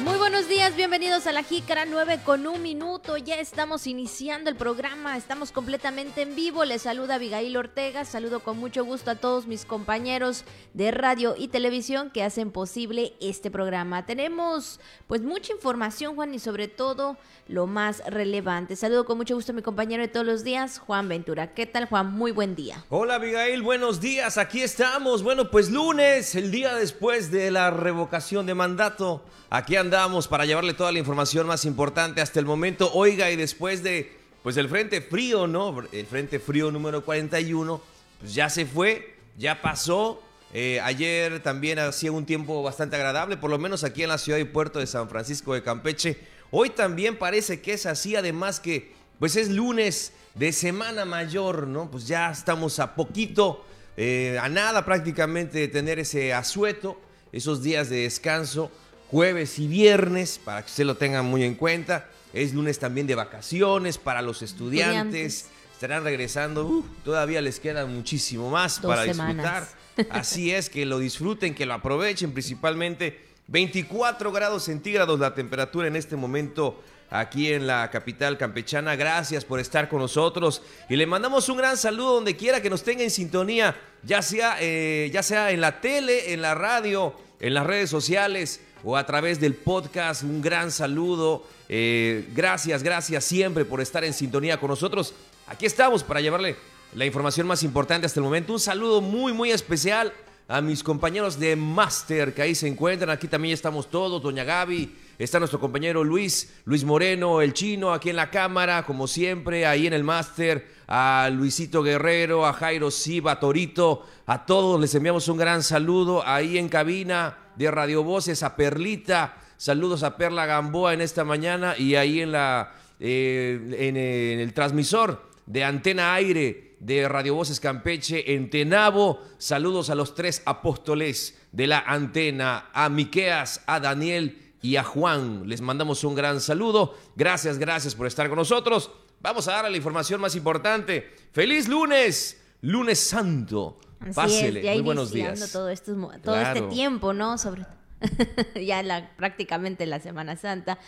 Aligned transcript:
Muy 0.00 0.16
buenos 0.16 0.48
días, 0.48 0.76
bienvenidos 0.76 1.26
a 1.26 1.32
la 1.32 1.42
Jícara 1.42 1.84
9 1.84 2.20
con 2.24 2.46
un 2.46 2.62
minuto. 2.62 3.16
Ya 3.16 3.40
estamos 3.40 3.88
iniciando 3.88 4.48
el 4.48 4.54
programa, 4.54 5.16
estamos 5.16 5.50
completamente 5.50 6.22
en 6.22 6.36
vivo. 6.36 6.64
Les 6.64 6.82
saluda 6.82 7.16
Abigail 7.16 7.56
Ortega, 7.56 8.04
saludo 8.04 8.38
con 8.38 8.58
mucho 8.58 8.84
gusto 8.84 9.10
a 9.10 9.16
todos 9.16 9.48
mis 9.48 9.64
compañeros 9.64 10.44
de 10.72 10.92
radio 10.92 11.34
y 11.36 11.48
televisión 11.48 12.10
que 12.10 12.22
hacen 12.22 12.52
posible 12.52 13.14
este 13.20 13.50
programa. 13.50 14.06
Tenemos 14.06 14.78
pues 15.08 15.22
mucha 15.22 15.52
información, 15.52 16.14
Juan, 16.14 16.32
y 16.32 16.38
sobre 16.38 16.68
todo 16.68 17.16
lo 17.48 17.66
más 17.66 18.00
relevante. 18.06 18.76
Saludo 18.76 19.04
con 19.04 19.16
mucho 19.16 19.34
gusto 19.34 19.50
a 19.50 19.56
mi 19.56 19.62
compañero 19.62 20.02
de 20.02 20.08
todos 20.08 20.26
los 20.26 20.44
días, 20.44 20.78
Juan 20.78 21.08
Ventura. 21.08 21.54
¿Qué 21.54 21.66
tal, 21.66 21.86
Juan? 21.86 22.12
Muy 22.12 22.30
buen 22.30 22.54
día. 22.54 22.84
Hola, 22.88 23.16
Abigail, 23.16 23.62
buenos 23.62 24.00
días. 24.00 24.38
Aquí 24.38 24.60
estamos. 24.60 25.24
Bueno, 25.24 25.50
pues 25.50 25.70
lunes, 25.70 26.36
el 26.36 26.52
día 26.52 26.76
después 26.76 27.32
de 27.32 27.50
la 27.50 27.72
revocación 27.72 28.46
de 28.46 28.54
mandato. 28.54 29.24
Aquí 29.50 29.74
andamos 29.74 29.87
para 30.28 30.44
llevarle 30.44 30.74
toda 30.74 30.92
la 30.92 30.98
información 30.98 31.46
más 31.46 31.64
importante 31.64 32.20
hasta 32.20 32.38
el 32.40 32.46
momento. 32.46 32.90
Oiga, 32.92 33.30
y 33.30 33.36
después 33.36 33.82
de 33.82 34.12
pues 34.42 34.56
el 34.56 34.68
frente 34.68 35.00
frío, 35.00 35.46
¿no? 35.46 35.82
El 35.92 36.06
frente 36.06 36.38
frío 36.38 36.70
número 36.70 37.04
41, 37.04 37.80
pues 38.20 38.34
ya 38.34 38.50
se 38.50 38.66
fue, 38.66 39.14
ya 39.38 39.62
pasó. 39.62 40.22
Eh, 40.52 40.80
ayer 40.82 41.42
también 41.42 41.78
hacía 41.78 42.12
un 42.12 42.26
tiempo 42.26 42.62
bastante 42.62 42.96
agradable, 42.96 43.36
por 43.36 43.50
lo 43.50 43.58
menos 43.58 43.82
aquí 43.82 44.02
en 44.02 44.10
la 44.10 44.18
ciudad 44.18 44.38
y 44.38 44.44
puerto 44.44 44.78
de 44.78 44.86
San 44.86 45.08
Francisco 45.08 45.54
de 45.54 45.62
Campeche. 45.62 46.18
Hoy 46.50 46.70
también 46.70 47.16
parece 47.16 47.60
que 47.60 47.72
es 47.72 47.86
así, 47.86 48.14
además 48.14 48.60
que 48.60 48.92
pues 49.18 49.36
es 49.36 49.48
lunes 49.48 50.12
de 50.34 50.52
Semana 50.52 51.04
Mayor, 51.04 51.66
¿no? 51.66 51.90
Pues 51.90 52.06
ya 52.06 52.30
estamos 52.30 52.78
a 52.78 52.94
poquito, 52.94 53.64
eh, 53.96 54.38
a 54.40 54.48
nada 54.48 54.84
prácticamente 54.84 55.58
de 55.58 55.68
tener 55.68 55.98
ese 55.98 56.32
asueto, 56.32 57.00
esos 57.32 57.62
días 57.62 57.88
de 57.90 58.02
descanso 58.02 58.70
jueves 59.10 59.58
y 59.58 59.66
viernes, 59.66 60.40
para 60.44 60.62
que 60.62 60.70
usted 60.70 60.84
lo 60.84 60.96
tenga 60.96 61.22
muy 61.22 61.44
en 61.44 61.54
cuenta. 61.54 62.08
Es 62.32 62.52
lunes 62.54 62.78
también 62.78 63.06
de 63.06 63.14
vacaciones 63.14 63.98
para 63.98 64.22
los 64.22 64.42
estudiantes. 64.42 65.46
Estarán 65.72 66.04
regresando, 66.04 66.84
todavía 67.04 67.40
les 67.40 67.60
queda 67.60 67.86
muchísimo 67.86 68.50
más 68.50 68.80
para 68.80 69.04
disfrutar. 69.04 69.66
Así 70.10 70.52
es, 70.52 70.68
que 70.68 70.84
lo 70.84 70.98
disfruten, 70.98 71.54
que 71.54 71.66
lo 71.66 71.74
aprovechen, 71.74 72.32
principalmente 72.32 73.28
24 73.48 74.30
grados 74.30 74.64
centígrados 74.64 75.18
la 75.20 75.34
temperatura 75.34 75.88
en 75.88 75.96
este 75.96 76.16
momento 76.16 76.82
aquí 77.10 77.52
en 77.52 77.66
la 77.66 77.90
capital 77.90 78.36
campechana. 78.36 78.94
Gracias 78.96 79.44
por 79.44 79.60
estar 79.60 79.88
con 79.88 80.00
nosotros 80.00 80.62
y 80.88 80.96
le 80.96 81.06
mandamos 81.06 81.48
un 81.48 81.56
gran 81.56 81.76
saludo 81.76 82.14
donde 82.14 82.36
quiera 82.36 82.60
que 82.60 82.70
nos 82.70 82.82
tenga 82.82 83.02
en 83.02 83.10
sintonía, 83.10 83.74
ya 84.02 84.20
sea, 84.20 84.58
eh, 84.60 85.10
ya 85.12 85.22
sea 85.22 85.50
en 85.50 85.60
la 85.60 85.80
tele, 85.80 86.32
en 86.32 86.42
la 86.42 86.54
radio, 86.54 87.14
en 87.40 87.54
las 87.54 87.66
redes 87.66 87.88
sociales 87.88 88.60
o 88.84 88.96
a 88.96 89.04
través 89.06 89.40
del 89.40 89.54
podcast. 89.54 90.22
Un 90.22 90.40
gran 90.40 90.70
saludo. 90.70 91.44
Eh, 91.68 92.28
gracias, 92.34 92.82
gracias 92.82 93.24
siempre 93.24 93.64
por 93.64 93.80
estar 93.80 94.04
en 94.04 94.12
sintonía 94.12 94.58
con 94.58 94.70
nosotros. 94.70 95.14
Aquí 95.46 95.66
estamos 95.66 96.02
para 96.02 96.20
llevarle 96.20 96.56
la 96.94 97.06
información 97.06 97.46
más 97.46 97.62
importante 97.62 98.06
hasta 98.06 98.20
el 98.20 98.24
momento. 98.24 98.52
Un 98.52 98.60
saludo 98.60 99.00
muy, 99.00 99.32
muy 99.32 99.50
especial 99.50 100.12
a 100.48 100.60
mis 100.60 100.82
compañeros 100.82 101.38
de 101.38 101.56
Master 101.56 102.34
que 102.34 102.42
ahí 102.42 102.54
se 102.54 102.66
encuentran. 102.68 103.10
Aquí 103.10 103.28
también 103.28 103.54
estamos 103.54 103.90
todos, 103.90 104.22
doña 104.22 104.44
Gaby. 104.44 104.94
Está 105.18 105.40
nuestro 105.40 105.58
compañero 105.58 106.04
Luis, 106.04 106.54
Luis 106.64 106.84
Moreno, 106.84 107.40
el 107.42 107.52
chino, 107.52 107.92
aquí 107.92 108.08
en 108.08 108.14
la 108.14 108.30
cámara, 108.30 108.84
como 108.84 109.08
siempre, 109.08 109.66
ahí 109.66 109.88
en 109.88 109.92
el 109.92 110.04
máster, 110.04 110.68
a 110.86 111.28
Luisito 111.32 111.82
Guerrero, 111.82 112.46
a 112.46 112.52
Jairo 112.52 112.92
Siba, 112.92 113.40
Torito, 113.40 114.06
a 114.26 114.46
todos 114.46 114.80
les 114.80 114.94
enviamos 114.94 115.26
un 115.26 115.36
gran 115.36 115.64
saludo 115.64 116.24
ahí 116.24 116.56
en 116.56 116.68
cabina 116.68 117.36
de 117.56 117.68
Radio 117.68 118.04
Voces, 118.04 118.44
a 118.44 118.54
Perlita, 118.54 119.36
saludos 119.56 120.04
a 120.04 120.16
Perla 120.16 120.46
Gamboa 120.46 120.94
en 120.94 121.00
esta 121.00 121.24
mañana 121.24 121.76
y 121.76 121.96
ahí 121.96 122.20
en, 122.20 122.30
la, 122.30 122.74
eh, 123.00 123.58
en, 123.76 123.96
en 123.96 124.38
el 124.38 124.54
transmisor 124.54 125.28
de 125.46 125.64
Antena 125.64 126.14
Aire 126.14 126.76
de 126.78 127.08
Radio 127.08 127.34
Voces 127.34 127.58
Campeche 127.58 128.34
en 128.34 128.50
Tenabo. 128.50 129.20
Saludos 129.38 129.90
a 129.90 129.96
los 129.96 130.14
tres 130.14 130.42
apóstoles 130.44 131.36
de 131.50 131.66
la 131.66 131.80
antena, 131.80 132.70
a 132.72 132.88
Miqueas, 132.88 133.64
a 133.66 133.80
Daniel 133.80 134.47
y 134.62 134.76
a 134.76 134.84
Juan. 134.84 135.48
Les 135.48 135.60
mandamos 135.60 136.04
un 136.04 136.14
gran 136.14 136.40
saludo. 136.40 136.94
Gracias, 137.16 137.58
gracias 137.58 137.94
por 137.94 138.06
estar 138.06 138.28
con 138.28 138.38
nosotros. 138.38 138.90
Vamos 139.20 139.48
a 139.48 139.52
dar 139.52 139.70
la 139.70 139.76
información 139.76 140.20
más 140.20 140.34
importante. 140.36 141.14
¡Feliz 141.32 141.68
lunes! 141.68 142.40
Lunes 142.60 142.98
Santo. 142.98 143.78
Pásele. 144.14 144.62
Muy 144.74 144.82
buenos 144.82 145.12
días. 145.12 145.52
Todo, 145.52 145.68
esto, 145.68 145.94
todo 146.22 146.40
este 146.40 146.62
tiempo, 146.62 147.12
¿no? 147.12 147.38
Sobre 147.38 147.66
ya 148.66 148.82
la, 148.82 149.10
prácticamente 149.16 149.86
la 149.86 150.00
Semana 150.00 150.36
Santa. 150.36 150.78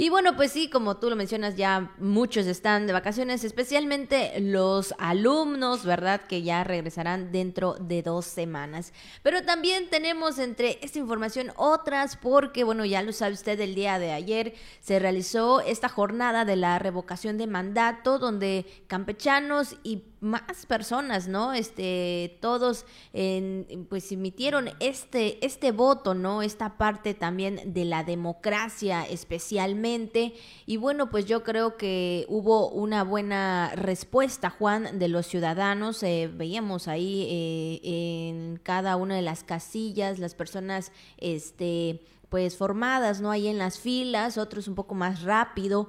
Y 0.00 0.10
bueno, 0.10 0.36
pues 0.36 0.52
sí, 0.52 0.70
como 0.70 0.98
tú 0.98 1.10
lo 1.10 1.16
mencionas, 1.16 1.56
ya 1.56 1.90
muchos 1.98 2.46
están 2.46 2.86
de 2.86 2.92
vacaciones, 2.92 3.42
especialmente 3.42 4.38
los 4.38 4.94
alumnos, 4.96 5.84
¿verdad? 5.84 6.20
Que 6.28 6.42
ya 6.42 6.62
regresarán 6.62 7.32
dentro 7.32 7.74
de 7.80 8.04
dos 8.04 8.24
semanas. 8.24 8.92
Pero 9.24 9.42
también 9.42 9.90
tenemos 9.90 10.38
entre 10.38 10.78
esta 10.82 11.00
información 11.00 11.50
otras, 11.56 12.14
porque 12.14 12.62
bueno, 12.62 12.84
ya 12.84 13.02
lo 13.02 13.12
sabe 13.12 13.32
usted, 13.32 13.60
el 13.60 13.74
día 13.74 13.98
de 13.98 14.12
ayer 14.12 14.54
se 14.80 15.00
realizó 15.00 15.62
esta 15.62 15.88
jornada 15.88 16.44
de 16.44 16.54
la 16.54 16.78
revocación 16.78 17.36
de 17.36 17.48
mandato, 17.48 18.20
donde 18.20 18.66
campechanos 18.86 19.74
y 19.82 20.04
más 20.20 20.66
personas, 20.66 21.28
¿no? 21.28 21.52
Este, 21.52 22.38
todos 22.40 22.84
en, 23.12 23.86
pues 23.88 24.10
emitieron 24.10 24.70
este, 24.80 25.44
este 25.44 25.72
voto, 25.72 26.14
¿no? 26.14 26.42
Esta 26.42 26.76
parte 26.76 27.14
también 27.14 27.72
de 27.72 27.84
la 27.84 28.04
democracia 28.04 29.04
especialmente. 29.04 30.34
Y 30.66 30.76
bueno, 30.76 31.10
pues 31.10 31.26
yo 31.26 31.44
creo 31.44 31.76
que 31.76 32.26
hubo 32.28 32.68
una 32.68 33.04
buena 33.04 33.72
respuesta, 33.74 34.50
Juan, 34.50 34.98
de 34.98 35.08
los 35.08 35.26
ciudadanos. 35.26 36.02
Eh, 36.02 36.30
veíamos 36.32 36.88
ahí 36.88 37.26
eh, 37.30 38.28
en 38.28 38.60
cada 38.62 38.96
una 38.96 39.14
de 39.14 39.22
las 39.22 39.44
casillas 39.44 40.18
las 40.18 40.34
personas, 40.34 40.92
este, 41.18 42.00
pues 42.28 42.56
formadas, 42.56 43.20
¿no? 43.20 43.30
Ahí 43.30 43.48
en 43.48 43.58
las 43.58 43.78
filas, 43.78 44.38
otros 44.38 44.68
un 44.68 44.74
poco 44.74 44.94
más 44.94 45.22
rápido. 45.22 45.88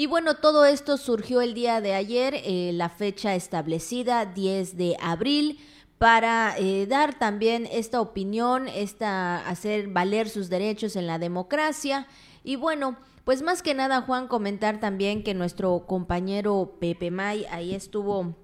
Y 0.00 0.06
bueno, 0.06 0.36
todo 0.36 0.64
esto 0.64 0.96
surgió 0.96 1.42
el 1.42 1.52
día 1.52 1.82
de 1.82 1.92
ayer, 1.92 2.32
eh, 2.34 2.70
la 2.72 2.88
fecha 2.88 3.34
establecida, 3.34 4.24
10 4.24 4.78
de 4.78 4.96
abril 4.98 5.60
para 5.98 6.54
eh, 6.56 6.86
dar 6.86 7.18
también 7.18 7.68
esta 7.70 8.00
opinión, 8.00 8.66
esta, 8.66 9.46
hacer 9.46 9.88
valer 9.88 10.30
sus 10.30 10.48
derechos 10.48 10.96
en 10.96 11.06
la 11.06 11.18
democracia. 11.18 12.06
Y 12.42 12.56
bueno, 12.56 12.96
pues 13.24 13.42
más 13.42 13.60
que 13.60 13.74
nada, 13.74 14.00
Juan, 14.00 14.26
comentar 14.26 14.80
también 14.80 15.22
que 15.22 15.34
nuestro 15.34 15.84
compañero 15.86 16.78
Pepe 16.80 17.10
May 17.10 17.44
ahí 17.50 17.74
estuvo 17.74 18.34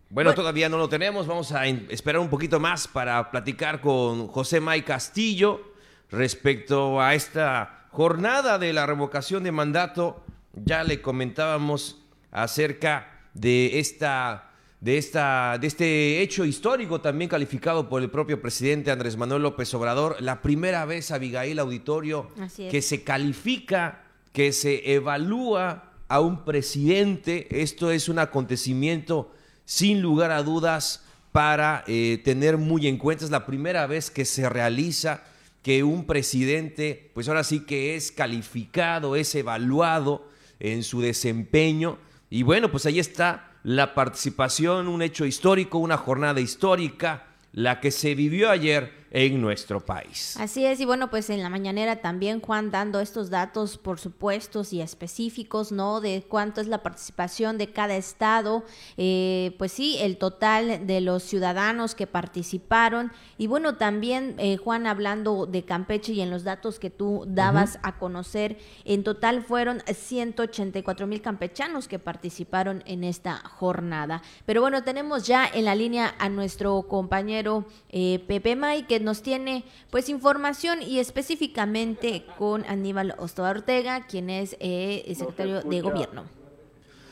Bueno, 0.08 0.34
todavía 0.34 0.68
no 0.68 0.78
lo 0.78 0.88
tenemos. 0.88 1.28
Vamos 1.28 1.52
a 1.52 1.68
esperar 1.68 2.20
un 2.20 2.28
poquito 2.28 2.58
más 2.58 2.88
para 2.88 3.30
platicar 3.30 3.80
con 3.80 4.26
José 4.26 4.58
May 4.58 4.82
Castillo 4.82 5.74
respecto 6.10 7.00
a 7.00 7.14
esta 7.14 7.79
jornada 7.90 8.58
de 8.58 8.72
la 8.72 8.86
revocación 8.86 9.42
de 9.42 9.52
mandato. 9.52 10.24
Ya 10.54 10.84
le 10.84 11.00
comentábamos 11.00 12.02
acerca 12.30 13.20
de 13.34 13.78
esta, 13.78 14.50
de 14.80 14.98
esta, 14.98 15.58
de 15.58 15.66
este 15.66 16.22
hecho 16.22 16.44
histórico 16.44 17.00
también 17.00 17.28
calificado 17.28 17.88
por 17.88 18.02
el 18.02 18.10
propio 18.10 18.40
presidente 18.40 18.90
Andrés 18.90 19.16
Manuel 19.16 19.42
López 19.42 19.72
Obrador. 19.74 20.16
La 20.20 20.42
primera 20.42 20.84
vez, 20.84 21.10
Abigail 21.10 21.58
Auditorio, 21.58 22.28
que 22.56 22.82
se 22.82 23.02
califica, 23.02 24.02
que 24.32 24.52
se 24.52 24.94
evalúa 24.94 25.92
a 26.08 26.20
un 26.20 26.44
presidente. 26.44 27.62
Esto 27.62 27.90
es 27.90 28.08
un 28.08 28.18
acontecimiento 28.18 29.32
sin 29.64 30.02
lugar 30.02 30.32
a 30.32 30.42
dudas 30.42 31.04
para 31.30 31.84
eh, 31.86 32.20
tener 32.24 32.56
muy 32.58 32.88
en 32.88 32.98
cuenta. 32.98 33.24
Es 33.24 33.30
la 33.30 33.46
primera 33.46 33.86
vez 33.86 34.10
que 34.10 34.24
se 34.24 34.48
realiza 34.48 35.22
que 35.62 35.84
un 35.84 36.06
presidente, 36.06 37.10
pues 37.14 37.28
ahora 37.28 37.44
sí 37.44 37.60
que 37.60 37.96
es 37.96 38.12
calificado, 38.12 39.16
es 39.16 39.34
evaluado 39.34 40.28
en 40.58 40.82
su 40.82 41.00
desempeño. 41.00 41.98
Y 42.30 42.42
bueno, 42.42 42.70
pues 42.70 42.86
ahí 42.86 42.98
está 42.98 43.52
la 43.62 43.94
participación, 43.94 44.88
un 44.88 45.02
hecho 45.02 45.26
histórico, 45.26 45.78
una 45.78 45.96
jornada 45.96 46.40
histórica, 46.40 47.26
la 47.52 47.80
que 47.80 47.90
se 47.90 48.14
vivió 48.14 48.50
ayer 48.50 48.99
en 49.10 49.40
nuestro 49.40 49.80
país. 49.80 50.36
Así 50.38 50.64
es, 50.64 50.80
y 50.80 50.84
bueno, 50.84 51.10
pues 51.10 51.30
en 51.30 51.42
la 51.42 51.50
mañanera 51.50 51.96
también 51.96 52.40
Juan 52.40 52.70
dando 52.70 53.00
estos 53.00 53.28
datos, 53.28 53.76
por 53.76 53.98
supuestos 53.98 54.72
y 54.72 54.80
específicos, 54.80 55.72
¿no? 55.72 56.00
De 56.00 56.24
cuánto 56.28 56.60
es 56.60 56.68
la 56.68 56.82
participación 56.82 57.58
de 57.58 57.72
cada 57.72 57.96
estado, 57.96 58.64
eh, 58.96 59.54
pues 59.58 59.72
sí, 59.72 59.96
el 60.00 60.16
total 60.16 60.86
de 60.86 61.00
los 61.00 61.24
ciudadanos 61.24 61.94
que 61.94 62.06
participaron, 62.06 63.10
y 63.36 63.48
bueno, 63.48 63.76
también 63.76 64.36
eh, 64.38 64.56
Juan 64.56 64.86
hablando 64.86 65.46
de 65.46 65.64
Campeche 65.64 66.12
y 66.12 66.20
en 66.20 66.30
los 66.30 66.44
datos 66.44 66.78
que 66.78 66.90
tú 66.90 67.24
dabas 67.26 67.78
a 67.82 67.98
conocer, 67.98 68.58
en 68.84 69.02
total 69.02 69.42
fueron 69.42 69.82
184 69.86 71.06
mil 71.06 71.20
campechanos 71.20 71.88
que 71.88 71.98
participaron 71.98 72.82
en 72.86 73.02
esta 73.02 73.38
jornada. 73.38 74.22
Pero 74.46 74.60
bueno, 74.60 74.84
tenemos 74.84 75.26
ya 75.26 75.48
en 75.52 75.64
la 75.64 75.74
línea 75.74 76.14
a 76.18 76.28
nuestro 76.28 76.82
compañero 76.82 77.64
eh, 77.88 78.22
Pepe 78.28 78.54
May, 78.54 78.84
que 78.84 78.99
nos 79.00 79.22
tiene 79.22 79.64
pues 79.90 80.08
información 80.08 80.82
y 80.82 80.98
específicamente 80.98 82.24
con 82.38 82.64
Aníbal 82.66 83.14
Ostoa 83.18 83.50
Ortega, 83.50 84.06
quien 84.06 84.30
es 84.30 84.56
eh, 84.60 85.04
el 85.06 85.16
secretario 85.16 85.62
de 85.62 85.80
gobierno. 85.80 86.24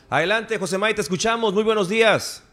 Adelante, 0.09 0.57
José 0.57 0.77
May, 0.77 0.93
te 0.93 1.01
escuchamos. 1.01 1.53
Muy 1.53 1.63
buenos 1.63 1.87
días. 1.89 2.43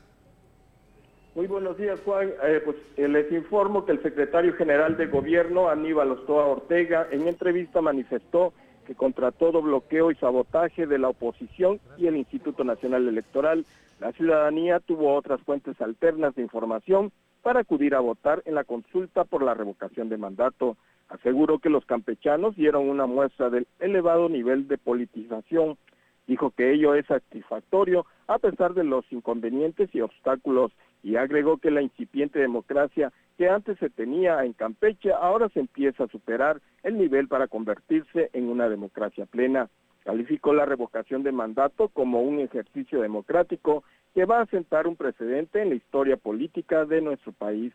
Muy 1.34 1.46
buenos 1.46 1.76
días, 1.76 2.00
Juan. 2.04 2.30
Eh, 2.44 2.62
pues 2.64 2.76
eh, 2.96 3.08
les 3.08 3.30
informo 3.30 3.84
que 3.84 3.92
el 3.92 4.02
secretario 4.02 4.54
general 4.54 4.96
de 4.96 5.06
gobierno, 5.06 5.68
Aníbal 5.68 6.12
Ostoa 6.12 6.46
Ortega, 6.46 7.08
en 7.10 7.28
entrevista 7.28 7.82
manifestó 7.82 8.54
que 8.86 8.94
contra 8.94 9.32
todo 9.32 9.60
bloqueo 9.60 10.10
y 10.10 10.14
sabotaje 10.14 10.86
de 10.86 10.98
la 10.98 11.08
oposición 11.08 11.80
y 11.98 12.06
el 12.06 12.16
Instituto 12.16 12.64
Nacional 12.64 13.06
Electoral, 13.06 13.66
la 14.00 14.12
ciudadanía 14.12 14.80
tuvo 14.80 15.14
otras 15.14 15.40
fuentes 15.42 15.80
alternas 15.80 16.34
de 16.34 16.42
información 16.42 17.12
para 17.46 17.60
acudir 17.60 17.94
a 17.94 18.00
votar 18.00 18.42
en 18.44 18.56
la 18.56 18.64
consulta 18.64 19.22
por 19.22 19.40
la 19.40 19.54
revocación 19.54 20.08
de 20.08 20.16
mandato. 20.16 20.76
Aseguró 21.08 21.60
que 21.60 21.70
los 21.70 21.86
campechanos 21.86 22.56
dieron 22.56 22.88
una 22.88 23.06
muestra 23.06 23.50
del 23.50 23.68
elevado 23.78 24.28
nivel 24.28 24.66
de 24.66 24.78
politización. 24.78 25.78
Dijo 26.26 26.50
que 26.50 26.72
ello 26.72 26.96
es 26.96 27.06
satisfactorio 27.06 28.04
a 28.26 28.40
pesar 28.40 28.74
de 28.74 28.82
los 28.82 29.04
inconvenientes 29.12 29.94
y 29.94 30.00
obstáculos 30.00 30.72
y 31.04 31.14
agregó 31.14 31.58
que 31.58 31.70
la 31.70 31.82
incipiente 31.82 32.40
democracia 32.40 33.12
que 33.38 33.48
antes 33.48 33.78
se 33.78 33.90
tenía 33.90 34.44
en 34.44 34.52
Campeche 34.52 35.12
ahora 35.12 35.48
se 35.50 35.60
empieza 35.60 36.02
a 36.02 36.08
superar 36.08 36.60
el 36.82 36.98
nivel 36.98 37.28
para 37.28 37.46
convertirse 37.46 38.28
en 38.32 38.48
una 38.48 38.68
democracia 38.68 39.24
plena. 39.24 39.68
Calificó 40.06 40.54
la 40.54 40.64
revocación 40.64 41.24
de 41.24 41.32
mandato 41.32 41.88
como 41.88 42.22
un 42.22 42.38
ejercicio 42.38 43.00
democrático 43.00 43.82
que 44.14 44.24
va 44.24 44.40
a 44.40 44.46
sentar 44.46 44.86
un 44.86 44.94
precedente 44.94 45.60
en 45.60 45.70
la 45.70 45.74
historia 45.74 46.16
política 46.16 46.84
de 46.84 47.00
nuestro 47.00 47.32
país. 47.32 47.72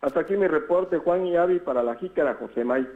Hasta 0.00 0.20
aquí 0.20 0.36
mi 0.36 0.46
reporte, 0.46 0.98
Juan 0.98 1.26
y 1.26 1.36
Avi, 1.36 1.58
para 1.58 1.82
la 1.82 1.96
Jícara 1.96 2.34
José 2.34 2.64
May. 2.64 2.86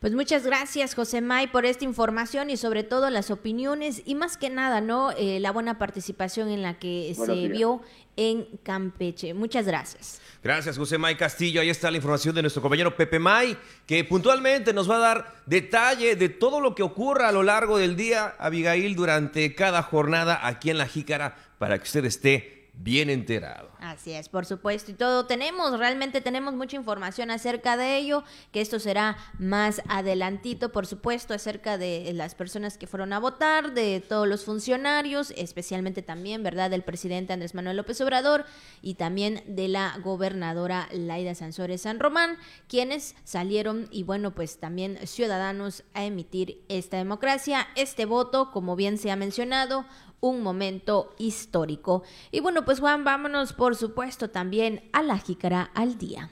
Pues 0.00 0.14
muchas 0.14 0.44
gracias, 0.44 0.94
José 0.94 1.22
May, 1.22 1.46
por 1.46 1.64
esta 1.64 1.84
información 1.84 2.50
y 2.50 2.58
sobre 2.58 2.84
todo 2.84 3.08
las 3.08 3.30
opiniones 3.30 4.02
y 4.04 4.14
más 4.14 4.36
que 4.36 4.50
nada, 4.50 4.82
¿no? 4.82 5.10
Eh, 5.12 5.40
la 5.40 5.52
buena 5.52 5.78
participación 5.78 6.50
en 6.50 6.62
la 6.62 6.78
que 6.78 7.14
se 7.16 7.48
vio 7.48 7.80
en 8.16 8.46
Campeche. 8.62 9.32
Muchas 9.32 9.66
gracias. 9.66 10.20
Gracias, 10.42 10.76
José 10.76 10.98
May 10.98 11.16
Castillo. 11.16 11.60
Ahí 11.60 11.70
está 11.70 11.90
la 11.90 11.96
información 11.96 12.34
de 12.34 12.42
nuestro 12.42 12.60
compañero 12.60 12.94
Pepe 12.94 13.18
May, 13.18 13.56
que 13.86 14.04
puntualmente 14.04 14.72
nos 14.72 14.88
va 14.88 14.96
a 14.96 15.00
dar 15.00 15.34
detalle 15.46 16.14
de 16.14 16.28
todo 16.28 16.60
lo 16.60 16.74
que 16.74 16.82
ocurra 16.82 17.28
a 17.28 17.32
lo 17.32 17.42
largo 17.42 17.78
del 17.78 17.96
día, 17.96 18.34
Abigail, 18.38 18.94
durante 18.96 19.54
cada 19.54 19.82
jornada 19.82 20.46
aquí 20.46 20.70
en 20.70 20.78
La 20.78 20.86
Jícara, 20.86 21.36
para 21.58 21.78
que 21.78 21.84
usted 21.84 22.04
esté 22.04 22.55
bien 22.78 23.10
enterado. 23.10 23.70
Así 23.80 24.12
es, 24.12 24.28
por 24.28 24.46
supuesto. 24.46 24.90
Y 24.90 24.94
todo 24.94 25.26
tenemos, 25.26 25.78
realmente 25.78 26.20
tenemos 26.20 26.54
mucha 26.54 26.76
información 26.76 27.30
acerca 27.30 27.76
de 27.76 27.96
ello, 27.96 28.24
que 28.52 28.60
esto 28.60 28.78
será 28.78 29.16
más 29.38 29.82
adelantito, 29.88 30.72
por 30.72 30.86
supuesto, 30.86 31.34
acerca 31.34 31.78
de 31.78 32.12
las 32.14 32.34
personas 32.34 32.78
que 32.78 32.86
fueron 32.86 33.12
a 33.12 33.18
votar, 33.18 33.72
de 33.74 34.00
todos 34.00 34.28
los 34.28 34.44
funcionarios, 34.44 35.32
especialmente 35.36 36.02
también, 36.02 36.42
¿verdad?, 36.42 36.70
del 36.70 36.82
presidente 36.82 37.32
Andrés 37.32 37.54
Manuel 37.54 37.76
López 37.76 38.00
Obrador 38.00 38.44
y 38.82 38.94
también 38.94 39.42
de 39.46 39.68
la 39.68 39.98
gobernadora 40.02 40.88
Laida 40.92 41.34
Sansores 41.34 41.82
San 41.82 42.00
Román, 42.00 42.36
quienes 42.68 43.14
salieron 43.24 43.88
y 43.90 44.02
bueno, 44.02 44.34
pues 44.34 44.58
también 44.58 44.98
ciudadanos 45.06 45.84
a 45.94 46.04
emitir 46.04 46.64
esta 46.68 46.96
democracia, 46.96 47.66
este 47.76 48.04
voto, 48.04 48.50
como 48.50 48.76
bien 48.76 48.98
se 48.98 49.10
ha 49.10 49.16
mencionado, 49.16 49.86
un 50.20 50.42
momento 50.42 51.14
histórico. 51.18 52.02
Y 52.30 52.40
bueno, 52.40 52.64
pues 52.64 52.80
Juan, 52.80 53.04
vámonos 53.04 53.52
por 53.52 53.76
supuesto 53.76 54.30
también 54.30 54.88
a 54.92 55.02
la 55.02 55.18
jícara 55.18 55.70
al 55.74 55.98
día. 55.98 56.30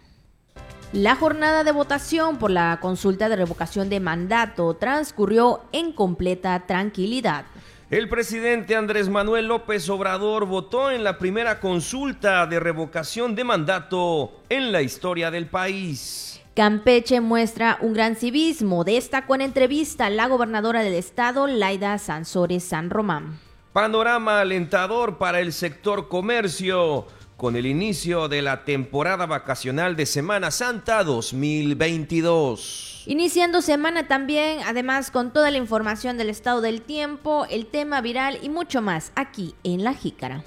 La 0.93 1.17
jornada 1.17 1.65
de 1.65 1.73
votación 1.73 2.39
por 2.39 2.51
la 2.53 2.79
consulta 2.81 3.29
de 3.29 3.37
revocación 3.37 3.89
de 3.89 3.99
mandato 3.99 4.75
transcurrió 4.75 5.63
en 5.73 5.93
completa 5.93 6.67
tranquilidad. 6.67 7.47
El 7.91 8.09
presidente 8.09 8.77
Andrés 8.77 9.09
Manuel 9.09 9.49
López 9.49 9.89
Obrador 9.89 10.47
votó 10.47 10.91
en 10.91 11.05
la 11.05 11.19
primera 11.19 11.61
consulta 11.61 12.47
de 12.47 12.59
revocación 12.59 13.35
de 13.35 13.45
mandato 13.45 14.41
en 14.49 14.73
la 14.73 14.83
historia 14.83 15.31
del 15.31 15.47
país. 15.47 16.41
Campeche 16.55 17.21
muestra 17.21 17.79
un 17.81 17.93
gran 17.93 18.15
civismo, 18.15 18.85
destacó 18.85 19.35
en 19.35 19.41
entrevista 19.41 20.09
la 20.11 20.29
gobernadora 20.29 20.83
del 20.83 20.95
estado, 20.95 21.49
Laida 21.49 21.99
Sansores 21.99 22.63
San 22.63 22.91
Román. 22.91 23.44
Panorama 23.75 24.41
alentador 24.41 25.19
para 25.19 25.41
el 25.41 25.53
sector 25.53 26.07
comercio 26.07 27.09
con 27.37 27.57
el 27.57 27.67
inicio 27.67 28.29
de 28.29 28.41
la 28.41 28.65
temporada 28.65 29.27
vacacional 29.27 29.97
de 29.97 30.07
Semana 30.07 30.53
Santa 30.53 31.03
2022. 31.03 33.03
Iniciando 33.07 33.63
semana 33.63 34.07
también, 34.07 34.61
además 34.65 35.11
con 35.11 35.33
toda 35.33 35.51
la 35.51 35.59
información 35.59 36.17
del 36.17 36.31
estado 36.31 36.61
del 36.61 36.83
tiempo, 36.83 37.47
el 37.51 37.67
tema 37.67 38.01
viral 38.01 38.39
y 38.43 38.49
mucho 38.49 38.81
más 38.81 39.11
aquí 39.17 39.57
en 39.65 39.83
La 39.83 39.93
Jícara. 39.93 40.45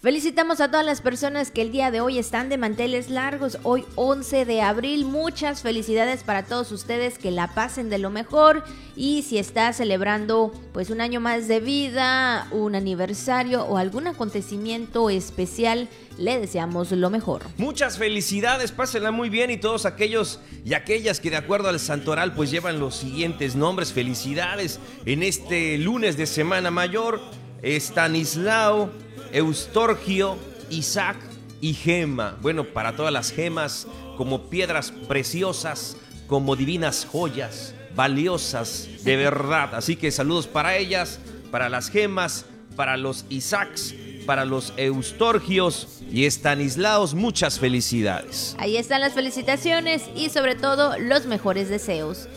Felicitamos 0.00 0.60
a 0.60 0.70
todas 0.70 0.86
las 0.86 1.00
personas 1.00 1.50
que 1.50 1.60
el 1.60 1.72
día 1.72 1.90
de 1.90 2.00
hoy 2.00 2.18
están 2.18 2.48
de 2.48 2.56
manteles 2.56 3.10
largos, 3.10 3.58
hoy 3.64 3.84
11 3.96 4.44
de 4.44 4.62
abril. 4.62 5.04
Muchas 5.04 5.62
felicidades 5.62 6.22
para 6.22 6.44
todos 6.44 6.70
ustedes, 6.70 7.18
que 7.18 7.32
la 7.32 7.52
pasen 7.52 7.90
de 7.90 7.98
lo 7.98 8.08
mejor. 8.08 8.62
Y 8.94 9.22
si 9.22 9.38
está 9.38 9.72
celebrando 9.72 10.52
pues 10.72 10.90
un 10.90 11.00
año 11.00 11.18
más 11.20 11.48
de 11.48 11.58
vida, 11.58 12.46
un 12.52 12.76
aniversario 12.76 13.64
o 13.64 13.76
algún 13.76 14.06
acontecimiento 14.06 15.10
especial, 15.10 15.88
le 16.16 16.38
deseamos 16.38 16.92
lo 16.92 17.10
mejor. 17.10 17.42
Muchas 17.56 17.98
felicidades, 17.98 18.70
pásenla 18.70 19.10
muy 19.10 19.30
bien. 19.30 19.50
Y 19.50 19.56
todos 19.56 19.84
aquellos 19.84 20.38
y 20.64 20.74
aquellas 20.74 21.18
que 21.18 21.30
de 21.30 21.38
acuerdo 21.38 21.70
al 21.70 21.80
santoral 21.80 22.34
pues 22.34 22.52
llevan 22.52 22.78
los 22.78 22.94
siguientes 22.94 23.56
nombres, 23.56 23.92
felicidades 23.92 24.78
en 25.06 25.24
este 25.24 25.76
lunes 25.76 26.16
de 26.16 26.26
Semana 26.26 26.70
Mayor, 26.70 27.20
Estanislao, 27.62 28.92
Eustorgio, 29.32 30.36
Isaac 30.70 31.16
y 31.60 31.74
Gema. 31.74 32.36
Bueno, 32.40 32.64
para 32.64 32.96
todas 32.96 33.12
las 33.12 33.30
gemas, 33.30 33.86
como 34.16 34.48
piedras 34.50 34.92
preciosas, 35.08 35.96
como 36.26 36.56
divinas 36.56 37.06
joyas, 37.10 37.74
valiosas 37.94 38.88
de 39.04 39.16
verdad. 39.16 39.74
Así 39.74 39.96
que 39.96 40.10
saludos 40.10 40.46
para 40.46 40.76
ellas, 40.76 41.18
para 41.50 41.68
las 41.68 41.90
gemas, 41.90 42.44
para 42.76 42.96
los 42.96 43.24
Isaacs, 43.28 43.94
para 44.26 44.44
los 44.44 44.72
Eustorgios 44.76 46.00
y 46.12 46.26
Estanislaos. 46.26 47.14
Muchas 47.14 47.58
felicidades. 47.58 48.54
Ahí 48.58 48.76
están 48.76 49.00
las 49.00 49.14
felicitaciones 49.14 50.02
y 50.14 50.30
sobre 50.30 50.54
todo 50.54 50.98
los 50.98 51.26
mejores 51.26 51.68
deseos. 51.68 52.28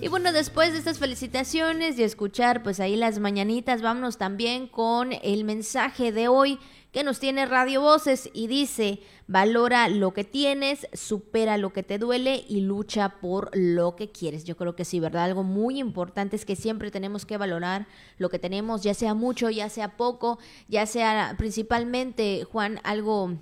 Y 0.00 0.06
bueno, 0.06 0.32
después 0.32 0.72
de 0.72 0.78
estas 0.78 1.00
felicitaciones 1.00 1.98
y 1.98 2.04
escuchar 2.04 2.62
pues 2.62 2.78
ahí 2.78 2.94
las 2.94 3.18
mañanitas, 3.18 3.82
vámonos 3.82 4.16
también 4.16 4.68
con 4.68 5.12
el 5.12 5.42
mensaje 5.42 6.12
de 6.12 6.28
hoy 6.28 6.60
que 6.92 7.02
nos 7.02 7.18
tiene 7.18 7.46
Radio 7.46 7.80
Voces 7.80 8.30
y 8.32 8.46
dice, 8.46 9.00
valora 9.26 9.88
lo 9.88 10.14
que 10.14 10.22
tienes, 10.22 10.86
supera 10.92 11.58
lo 11.58 11.72
que 11.72 11.82
te 11.82 11.98
duele 11.98 12.44
y 12.48 12.60
lucha 12.60 13.16
por 13.20 13.50
lo 13.54 13.96
que 13.96 14.12
quieres. 14.12 14.44
Yo 14.44 14.56
creo 14.56 14.76
que 14.76 14.84
sí, 14.84 15.00
¿verdad? 15.00 15.24
Algo 15.24 15.42
muy 15.42 15.80
importante 15.80 16.36
es 16.36 16.44
que 16.44 16.54
siempre 16.54 16.92
tenemos 16.92 17.26
que 17.26 17.36
valorar 17.36 17.88
lo 18.18 18.30
que 18.30 18.38
tenemos, 18.38 18.84
ya 18.84 18.94
sea 18.94 19.14
mucho, 19.14 19.50
ya 19.50 19.68
sea 19.68 19.96
poco, 19.96 20.38
ya 20.68 20.86
sea 20.86 21.34
principalmente, 21.36 22.44
Juan, 22.44 22.80
algo 22.84 23.36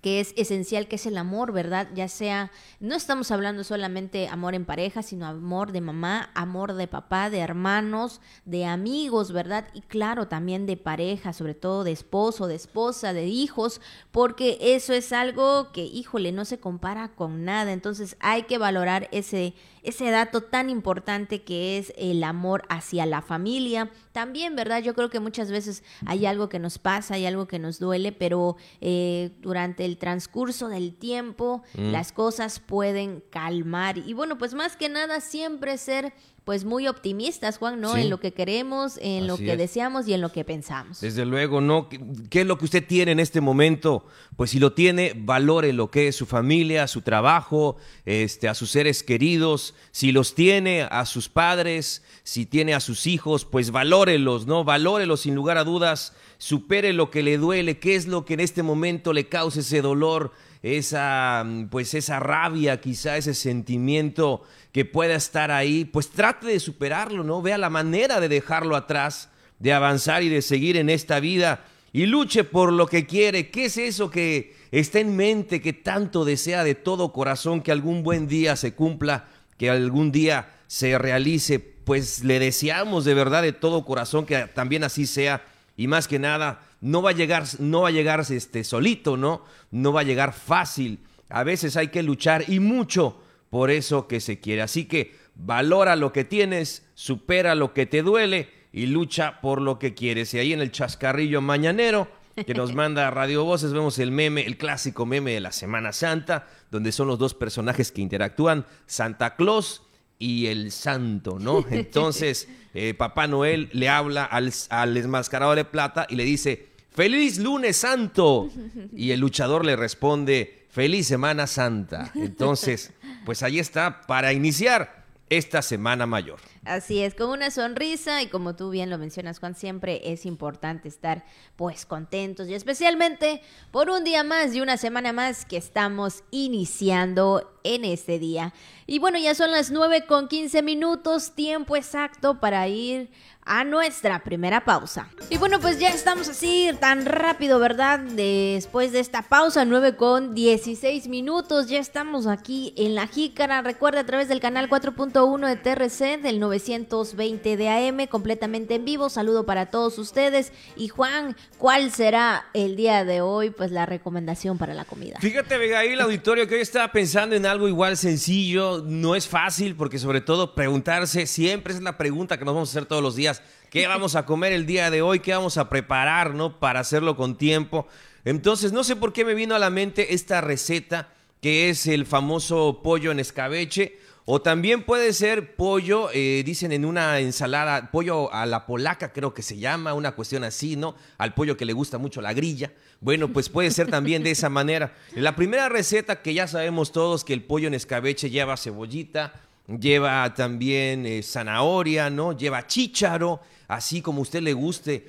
que 0.00 0.20
es 0.20 0.32
esencial, 0.36 0.88
que 0.88 0.96
es 0.96 1.06
el 1.06 1.18
amor, 1.18 1.52
¿verdad? 1.52 1.88
Ya 1.94 2.08
sea, 2.08 2.50
no 2.78 2.94
estamos 2.94 3.30
hablando 3.30 3.64
solamente 3.64 4.28
amor 4.28 4.54
en 4.54 4.64
pareja, 4.64 5.02
sino 5.02 5.26
amor 5.26 5.72
de 5.72 5.80
mamá, 5.80 6.30
amor 6.34 6.74
de 6.74 6.86
papá, 6.86 7.28
de 7.28 7.40
hermanos, 7.40 8.20
de 8.44 8.64
amigos, 8.64 9.32
¿verdad? 9.32 9.68
Y 9.74 9.82
claro, 9.82 10.26
también 10.28 10.66
de 10.66 10.76
pareja, 10.76 11.32
sobre 11.32 11.54
todo 11.54 11.84
de 11.84 11.92
esposo, 11.92 12.46
de 12.46 12.54
esposa, 12.54 13.12
de 13.12 13.26
hijos, 13.26 13.80
porque 14.10 14.58
eso 14.60 14.94
es 14.94 15.12
algo 15.12 15.70
que, 15.72 15.84
híjole, 15.84 16.32
no 16.32 16.44
se 16.44 16.58
compara 16.58 17.08
con 17.14 17.44
nada. 17.44 17.72
Entonces 17.72 18.16
hay 18.20 18.44
que 18.44 18.58
valorar 18.58 19.08
ese, 19.12 19.54
ese 19.82 20.10
dato 20.10 20.42
tan 20.42 20.70
importante 20.70 21.42
que 21.42 21.78
es 21.78 21.92
el 21.96 22.22
amor 22.24 22.64
hacia 22.68 23.06
la 23.06 23.22
familia. 23.22 23.90
También, 24.12 24.56
¿verdad? 24.56 24.82
Yo 24.82 24.94
creo 24.94 25.10
que 25.10 25.20
muchas 25.20 25.50
veces 25.50 25.82
hay 26.06 26.26
algo 26.26 26.48
que 26.48 26.58
nos 26.58 26.78
pasa, 26.78 27.14
hay 27.14 27.26
algo 27.26 27.46
que 27.46 27.58
nos 27.58 27.78
duele, 27.78 28.12
pero 28.12 28.56
eh, 28.80 29.30
durante 29.40 29.84
el 29.84 29.98
transcurso 29.98 30.68
del 30.68 30.94
tiempo 30.94 31.62
mm. 31.74 31.90
las 31.92 32.12
cosas 32.12 32.60
pueden 32.60 33.22
calmar. 33.30 33.98
Y 33.98 34.12
bueno, 34.14 34.38
pues 34.38 34.54
más 34.54 34.76
que 34.76 34.88
nada 34.88 35.20
siempre 35.20 35.78
ser 35.78 36.12
pues 36.44 36.64
muy 36.64 36.88
optimistas, 36.88 37.58
Juan, 37.58 37.80
¿no? 37.80 37.96
En 37.96 38.10
lo 38.10 38.18
que 38.18 38.32
queremos, 38.32 38.98
en 39.02 39.26
lo 39.26 39.36
que 39.36 39.56
deseamos 39.56 40.08
y 40.08 40.14
en 40.14 40.20
lo 40.20 40.32
que 40.32 40.44
pensamos. 40.44 41.00
Desde 41.00 41.24
luego, 41.24 41.60
¿no? 41.60 41.88
¿Qué, 41.88 42.40
es 42.40 42.46
lo 42.46 42.58
que 42.58 42.64
usted 42.64 42.86
tiene 42.86 43.12
en 43.12 43.20
este 43.20 43.40
momento? 43.40 44.06
Pues 44.36 44.50
si 44.50 44.58
lo 44.58 44.72
tiene, 44.72 45.12
valore 45.16 45.72
lo 45.72 45.90
que 45.90 46.08
es 46.08 46.16
su 46.16 46.26
familia, 46.26 46.86
su 46.86 47.02
trabajo, 47.02 47.76
este, 48.04 48.48
a 48.48 48.54
sus 48.54 48.70
seres 48.70 49.02
queridos. 49.02 49.74
Si 49.90 50.12
los 50.12 50.34
tiene 50.34 50.82
a 50.82 51.04
sus 51.06 51.28
padres, 51.28 52.02
si 52.22 52.46
tiene 52.46 52.74
a 52.74 52.80
sus 52.80 53.06
hijos, 53.06 53.44
pues 53.44 53.70
valórelos, 53.70 54.46
¿no? 54.46 54.64
Valórelos 54.64 55.20
sin 55.20 55.34
lugar 55.34 55.58
a 55.58 55.64
dudas, 55.64 56.14
supere 56.38 56.92
lo 56.92 57.10
que 57.10 57.22
le 57.22 57.38
duele, 57.38 57.78
qué 57.78 57.94
es 57.94 58.06
lo 58.06 58.24
que 58.24 58.34
en 58.34 58.40
este 58.40 58.62
momento 58.62 59.12
le 59.12 59.28
causa 59.28 59.60
ese 59.60 59.82
dolor 59.82 60.32
esa, 60.62 61.46
pues 61.70 61.94
esa 61.94 62.20
rabia, 62.20 62.80
quizá 62.80 63.16
ese 63.16 63.34
sentimiento 63.34 64.42
que 64.72 64.84
pueda 64.84 65.14
estar 65.14 65.50
ahí, 65.50 65.84
pues 65.84 66.10
trate 66.10 66.46
de 66.46 66.60
superarlo, 66.60 67.24
¿no? 67.24 67.42
Vea 67.42 67.58
la 67.58 67.70
manera 67.70 68.20
de 68.20 68.28
dejarlo 68.28 68.76
atrás, 68.76 69.28
de 69.58 69.72
avanzar 69.72 70.22
y 70.22 70.28
de 70.28 70.42
seguir 70.42 70.76
en 70.76 70.88
esta 70.88 71.20
vida 71.20 71.64
y 71.92 72.06
luche 72.06 72.44
por 72.44 72.72
lo 72.72 72.86
que 72.86 73.06
quiere. 73.06 73.50
¿Qué 73.50 73.66
es 73.66 73.76
eso 73.76 74.10
que 74.10 74.54
está 74.70 75.00
en 75.00 75.16
mente, 75.16 75.60
que 75.60 75.72
tanto 75.72 76.24
desea 76.24 76.62
de 76.62 76.74
todo 76.74 77.12
corazón 77.12 77.62
que 77.62 77.72
algún 77.72 78.02
buen 78.02 78.28
día 78.28 78.56
se 78.56 78.74
cumpla, 78.74 79.28
que 79.58 79.70
algún 79.70 80.12
día 80.12 80.50
se 80.68 80.96
realice? 80.98 81.58
Pues 81.58 82.22
le 82.22 82.38
deseamos 82.38 83.04
de 83.04 83.14
verdad 83.14 83.42
de 83.42 83.52
todo 83.52 83.84
corazón 83.84 84.24
que 84.24 84.46
también 84.46 84.84
así 84.84 85.06
sea 85.06 85.44
y 85.76 85.88
más 85.88 86.06
que 86.06 86.18
nada 86.18 86.60
no 86.80 87.02
va 87.02 87.10
a 87.10 87.14
llegar, 87.14 87.44
no 87.58 87.82
va 87.82 87.88
a 87.88 87.92
llegar 87.92 88.24
este, 88.28 88.62
solito, 88.64 89.16
¿no? 89.16 89.44
No 89.70 89.92
va 89.92 90.00
a 90.00 90.04
llegar 90.04 90.32
fácil. 90.32 91.00
A 91.28 91.42
veces 91.42 91.76
hay 91.76 91.88
que 91.88 92.02
luchar 92.02 92.44
y 92.48 92.60
mucho 92.60 93.20
por 93.50 93.70
eso 93.70 94.08
que 94.08 94.20
se 94.20 94.40
quiere. 94.40 94.62
Así 94.62 94.86
que 94.86 95.14
valora 95.34 95.96
lo 95.96 96.12
que 96.12 96.24
tienes, 96.24 96.86
supera 96.94 97.54
lo 97.54 97.74
que 97.74 97.86
te 97.86 98.02
duele 98.02 98.48
y 98.72 98.86
lucha 98.86 99.40
por 99.40 99.60
lo 99.60 99.78
que 99.78 99.94
quieres. 99.94 100.32
Y 100.32 100.38
ahí 100.38 100.52
en 100.52 100.60
el 100.60 100.70
chascarrillo 100.70 101.40
mañanero 101.40 102.08
que 102.46 102.54
nos 102.54 102.74
manda 102.74 103.10
Radio 103.10 103.44
Voces 103.44 103.72
vemos 103.72 103.98
el 103.98 104.12
meme, 104.12 104.46
el 104.46 104.56
clásico 104.56 105.04
meme 105.04 105.32
de 105.32 105.40
la 105.40 105.52
Semana 105.52 105.92
Santa, 105.92 106.46
donde 106.70 106.92
son 106.92 107.08
los 107.08 107.18
dos 107.18 107.34
personajes 107.34 107.92
que 107.92 108.00
interactúan, 108.00 108.66
Santa 108.86 109.36
Claus 109.36 109.82
y 110.18 110.46
el 110.46 110.70
santo, 110.70 111.38
¿no? 111.38 111.64
Entonces, 111.70 112.48
eh, 112.74 112.94
Papá 112.94 113.26
Noel 113.26 113.68
le 113.72 113.88
habla 113.88 114.24
al, 114.24 114.52
al 114.68 114.94
desmascarado 114.94 115.54
de 115.54 115.64
plata 115.64 116.06
y 116.08 116.14
le 116.14 116.24
dice, 116.24 116.68
feliz 116.90 117.38
lunes 117.38 117.76
santo. 117.78 118.48
Y 118.92 119.12
el 119.12 119.20
luchador 119.20 119.64
le 119.64 119.76
responde, 119.76 120.59
feliz 120.70 121.06
Semana 121.06 121.46
Santa. 121.46 122.10
Entonces, 122.14 122.92
pues 123.24 123.42
ahí 123.42 123.58
está 123.58 124.02
para 124.02 124.32
iniciar 124.32 125.00
esta 125.30 125.62
Semana 125.62 126.06
Mayor. 126.06 126.40
Así 126.64 127.02
es, 127.02 127.14
con 127.14 127.30
una 127.30 127.52
sonrisa 127.52 128.20
y 128.20 128.26
como 128.26 128.56
tú 128.56 128.70
bien 128.70 128.90
lo 128.90 128.98
mencionas, 128.98 129.38
Juan, 129.38 129.54
siempre 129.54 130.12
es 130.12 130.26
importante 130.26 130.88
estar 130.88 131.24
pues 131.54 131.86
contentos 131.86 132.48
y 132.48 132.54
especialmente 132.54 133.40
por 133.70 133.90
un 133.90 134.02
día 134.02 134.24
más 134.24 134.54
y 134.54 134.60
una 134.60 134.76
semana 134.76 135.12
más 135.12 135.44
que 135.44 135.56
estamos 135.56 136.24
iniciando 136.32 137.59
en 137.64 137.84
este 137.84 138.18
día. 138.18 138.52
Y 138.86 138.98
bueno, 138.98 139.18
ya 139.18 139.34
son 139.34 139.50
las 139.50 139.70
9 139.70 140.06
con 140.06 140.28
15 140.28 140.62
minutos, 140.62 141.32
tiempo 141.34 141.76
exacto 141.76 142.40
para 142.40 142.66
ir 142.68 143.08
a 143.50 143.64
nuestra 143.64 144.22
primera 144.22 144.64
pausa. 144.64 145.08
Y 145.28 145.38
bueno, 145.38 145.58
pues 145.60 145.78
ya 145.78 145.88
estamos 145.88 146.28
así 146.28 146.70
tan 146.78 147.06
rápido, 147.06 147.58
¿verdad? 147.58 147.98
Después 147.98 148.92
de 148.92 149.00
esta 149.00 149.22
pausa, 149.22 149.64
9 149.64 149.96
con 149.96 150.34
16 150.34 151.08
minutos, 151.08 151.68
ya 151.68 151.78
estamos 151.78 152.26
aquí 152.26 152.74
en 152.76 152.94
la 152.94 153.06
jícara. 153.06 153.62
Recuerda 153.62 154.00
a 154.00 154.06
través 154.06 154.28
del 154.28 154.40
canal 154.40 154.68
4.1 154.68 155.48
de 155.48 155.56
TRC 155.56 156.22
del 156.22 156.38
920 156.38 157.56
de 157.56 157.68
AM, 157.68 158.06
completamente 158.06 158.74
en 158.74 158.84
vivo. 158.84 159.08
Saludo 159.08 159.46
para 159.46 159.66
todos 159.66 159.98
ustedes. 159.98 160.52
Y 160.76 160.88
Juan, 160.88 161.36
¿cuál 161.58 161.90
será 161.90 162.46
el 162.54 162.76
día 162.76 163.04
de 163.04 163.20
hoy? 163.20 163.50
Pues 163.50 163.72
la 163.72 163.86
recomendación 163.86 164.58
para 164.58 164.74
la 164.74 164.84
comida. 164.84 165.18
Fíjate, 165.20 165.56
el 165.92 166.00
auditorio, 166.00 166.46
que 166.46 166.56
hoy 166.56 166.60
estaba 166.60 166.92
pensando 166.92 167.34
en 167.34 167.46
algo 167.50 167.68
igual 167.68 167.96
sencillo. 167.96 168.82
No 168.86 169.14
es 169.14 169.28
fácil, 169.28 169.76
porque 169.76 169.98
sobre 169.98 170.20
todo 170.20 170.54
preguntarse 170.54 171.26
siempre 171.26 171.74
es 171.74 171.82
la 171.82 171.98
pregunta 171.98 172.38
que 172.38 172.44
nos 172.44 172.54
vamos 172.54 172.70
a 172.70 172.72
hacer 172.72 172.86
todos 172.86 173.02
los 173.02 173.16
días 173.16 173.42
¿Qué 173.70 173.86
vamos 173.88 174.16
a 174.16 174.26
comer 174.26 174.52
el 174.52 174.66
día 174.66 174.90
de 174.90 175.00
hoy? 175.00 175.20
¿Qué 175.20 175.32
vamos 175.32 175.56
a 175.56 175.70
preparar, 175.70 176.34
no? 176.34 176.58
Para 176.58 176.80
hacerlo 176.80 177.16
con 177.16 177.38
tiempo. 177.38 177.86
Entonces, 178.24 178.72
no 178.72 178.84
sé 178.84 178.96
por 178.96 179.12
qué 179.12 179.24
me 179.24 179.34
vino 179.34 179.54
a 179.54 179.58
la 179.58 179.70
mente 179.70 180.12
esta 180.12 180.40
receta 180.40 181.08
que 181.40 181.70
es 181.70 181.86
el 181.86 182.04
famoso 182.04 182.80
pollo 182.82 183.12
en 183.12 183.20
escabeche. 183.20 183.98
O 184.32 184.40
también 184.40 184.84
puede 184.84 185.12
ser 185.12 185.56
pollo, 185.56 186.08
eh, 186.14 186.44
dicen 186.46 186.70
en 186.70 186.84
una 186.84 187.18
ensalada, 187.18 187.90
pollo 187.90 188.32
a 188.32 188.46
la 188.46 188.64
polaca 188.64 189.12
creo 189.12 189.34
que 189.34 189.42
se 189.42 189.58
llama, 189.58 189.92
una 189.92 190.12
cuestión 190.12 190.44
así, 190.44 190.76
¿no? 190.76 190.94
Al 191.18 191.34
pollo 191.34 191.56
que 191.56 191.64
le 191.64 191.72
gusta 191.72 191.98
mucho 191.98 192.20
la 192.20 192.32
grilla. 192.32 192.70
Bueno, 193.00 193.32
pues 193.32 193.48
puede 193.48 193.72
ser 193.72 193.90
también 193.90 194.22
de 194.22 194.30
esa 194.30 194.48
manera. 194.48 194.94
La 195.16 195.34
primera 195.34 195.68
receta 195.68 196.22
que 196.22 196.32
ya 196.32 196.46
sabemos 196.46 196.92
todos 196.92 197.24
que 197.24 197.32
el 197.32 197.42
pollo 197.42 197.66
en 197.66 197.74
escabeche 197.74 198.30
lleva 198.30 198.56
cebollita, 198.56 199.32
lleva 199.66 200.32
también 200.32 201.06
eh, 201.06 201.24
zanahoria, 201.24 202.08
¿no? 202.08 202.30
Lleva 202.30 202.68
chícharo, 202.68 203.40
así 203.66 204.00
como 204.00 204.20
usted 204.22 204.42
le 204.42 204.52
guste. 204.52 205.08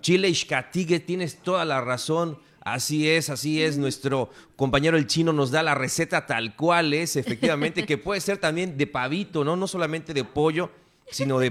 Chile 0.00 0.28
Ixcatique, 0.28 1.00
tienes 1.00 1.38
toda 1.38 1.64
la 1.64 1.80
razón. 1.80 2.38
Así 2.64 3.08
es, 3.08 3.28
así 3.28 3.62
es. 3.62 3.76
Nuestro 3.76 4.30
compañero 4.56 4.96
el 4.96 5.06
chino 5.06 5.32
nos 5.32 5.50
da 5.50 5.62
la 5.62 5.74
receta 5.74 6.26
tal 6.26 6.54
cual 6.54 6.94
es, 6.94 7.16
efectivamente, 7.16 7.84
que 7.86 7.98
puede 7.98 8.20
ser 8.20 8.38
también 8.38 8.76
de 8.76 8.86
pavito, 8.86 9.44
¿no? 9.44 9.56
No 9.56 9.66
solamente 9.66 10.14
de 10.14 10.24
pollo, 10.24 10.70
sino 11.10 11.38
de, 11.40 11.50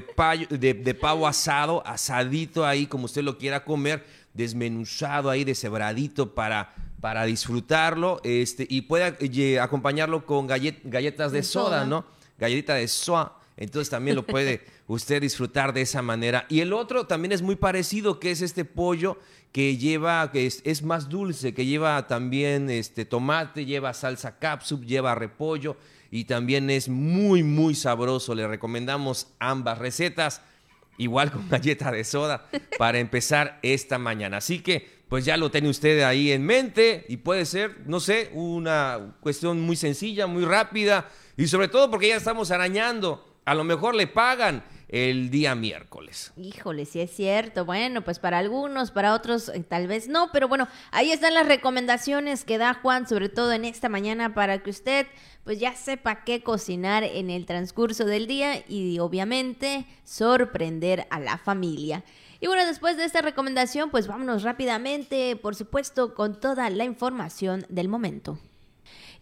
de, 0.50 0.94
pavo 0.94 1.28
asado, 1.28 1.86
asadito 1.86 2.66
ahí, 2.66 2.88
como 2.88 3.06
usted 3.06 3.24
lo 3.24 3.38
quiera 3.38 3.64
comer. 3.64 4.06
desmenuzado 4.34 5.30
ahí, 5.30 5.44
deshebradito 5.44 6.34
para, 6.34 6.74
para 7.02 7.26
disfrutarlo 7.26 8.22
este, 8.24 8.66
y 8.70 8.84
puede 8.84 9.18
eh, 9.20 9.60
acompañarlo 9.60 10.26
con 10.26 10.48
galletas 10.48 11.34
de, 11.34 11.44
soda, 11.44 11.86
¿no? 11.86 12.06
Galletita 12.40 12.76
de 12.76 12.88
soa. 12.88 13.38
Entonces 13.58 13.90
también 13.90 14.16
lo 14.16 14.26
puede 14.26 14.62
usted 14.88 15.22
disfrutar 15.22 15.74
de 15.74 15.82
esa 15.82 16.02
manera. 16.02 16.46
Y 16.48 16.62
el 16.62 16.72
otro 16.74 17.06
también 17.06 17.34
es 17.34 17.42
muy 17.42 17.58
parecido, 17.58 18.20
que 18.20 18.32
es 18.32 18.42
este 18.42 18.66
pollo 18.66 19.18
que 19.52 19.78
lleva, 19.78 20.32
que 20.32 20.46
es, 20.46 20.84
más 20.84 21.10
dulce, 21.10 21.54
que 21.54 21.66
lleva 21.66 22.08
también 22.08 22.70
este 22.70 23.06
tomate, 23.06 23.66
lleva 23.66 23.94
salsa 23.94 24.40
capsup, 24.40 24.86
lleva 24.86 25.16
repollo 25.16 25.76
y 26.10 26.24
también 26.26 26.70
es 26.70 26.88
muy, 26.88 27.44
muy 27.44 27.76
sabroso. 27.76 28.34
Le 28.34 28.48
recomendamos 28.48 29.28
ambas 29.40 29.78
recetas, 29.78 30.42
igual 30.98 31.32
con 31.32 31.50
galleta 31.50 31.92
de 31.92 32.04
soda, 32.04 32.50
para 32.78 33.00
empezar 33.00 33.60
esta 33.62 33.98
mañana. 33.98 34.38
Así 34.38 34.60
que, 34.60 35.02
pues 35.10 35.26
ya 35.26 35.36
lo 35.36 35.52
tiene 35.52 35.68
usted 35.68 36.04
ahí 36.04 36.32
en 36.32 36.46
mente 36.46 37.06
y 37.10 37.18
puede 37.18 37.46
ser, 37.46 37.82
no 37.86 38.00
sé, 38.00 38.30
una 38.34 39.16
cuestión 39.20 39.60
muy 39.60 39.76
sencilla, 39.76 40.28
muy 40.28 40.46
rápida 40.46 41.10
y 41.36 41.48
sobre 41.48 41.68
todo 41.68 41.92
porque 41.92 42.08
ya 42.08 42.16
estamos 42.16 42.52
arañando. 42.52 43.28
A 43.44 43.54
lo 43.54 43.66
mejor 43.66 43.96
le 43.96 44.08
pagan 44.08 44.64
el 44.92 45.30
día 45.30 45.56
miércoles. 45.56 46.34
Híjole, 46.36 46.86
sí 46.86 47.00
es 47.00 47.12
cierto. 47.12 47.66
Bueno, 47.66 48.04
pues 48.04 48.20
para 48.20 48.38
algunos, 48.38 48.92
para 48.92 49.14
otros 49.14 49.50
eh, 49.50 49.64
tal 49.68 49.88
vez 49.88 50.10
no, 50.10 50.30
pero 50.32 50.48
bueno, 50.48 50.68
ahí 50.92 51.12
están 51.12 51.34
las 51.34 51.48
recomendaciones 51.48 52.44
que 52.44 52.58
da 52.58 52.74
Juan, 52.74 53.08
sobre 53.08 53.30
todo 53.30 53.54
en 53.54 53.66
esta 53.66 53.90
mañana, 53.90 54.34
para 54.34 54.62
que 54.62 54.70
usted 54.70 55.08
pues 55.44 55.60
ya 55.60 55.76
sepa 55.76 56.24
qué 56.24 56.44
cocinar 56.44 57.04
en 57.04 57.30
el 57.30 57.46
transcurso 57.46 58.06
del 58.06 58.28
día 58.28 58.64
y 58.68 59.00
obviamente 59.00 59.88
sorprender 60.04 61.08
a 61.10 61.20
la 61.20 61.38
familia. 61.38 62.04
Y 62.42 62.48
bueno, 62.48 62.66
después 62.66 62.98
de 62.98 63.06
esta 63.06 63.22
recomendación, 63.22 63.92
pues 63.92 64.08
vámonos 64.08 64.44
rápidamente, 64.44 65.36
por 65.36 65.56
supuesto, 65.56 66.14
con 66.14 66.40
toda 66.40 66.70
la 66.70 66.84
información 66.84 67.66
del 67.70 67.88
momento. 67.88 68.40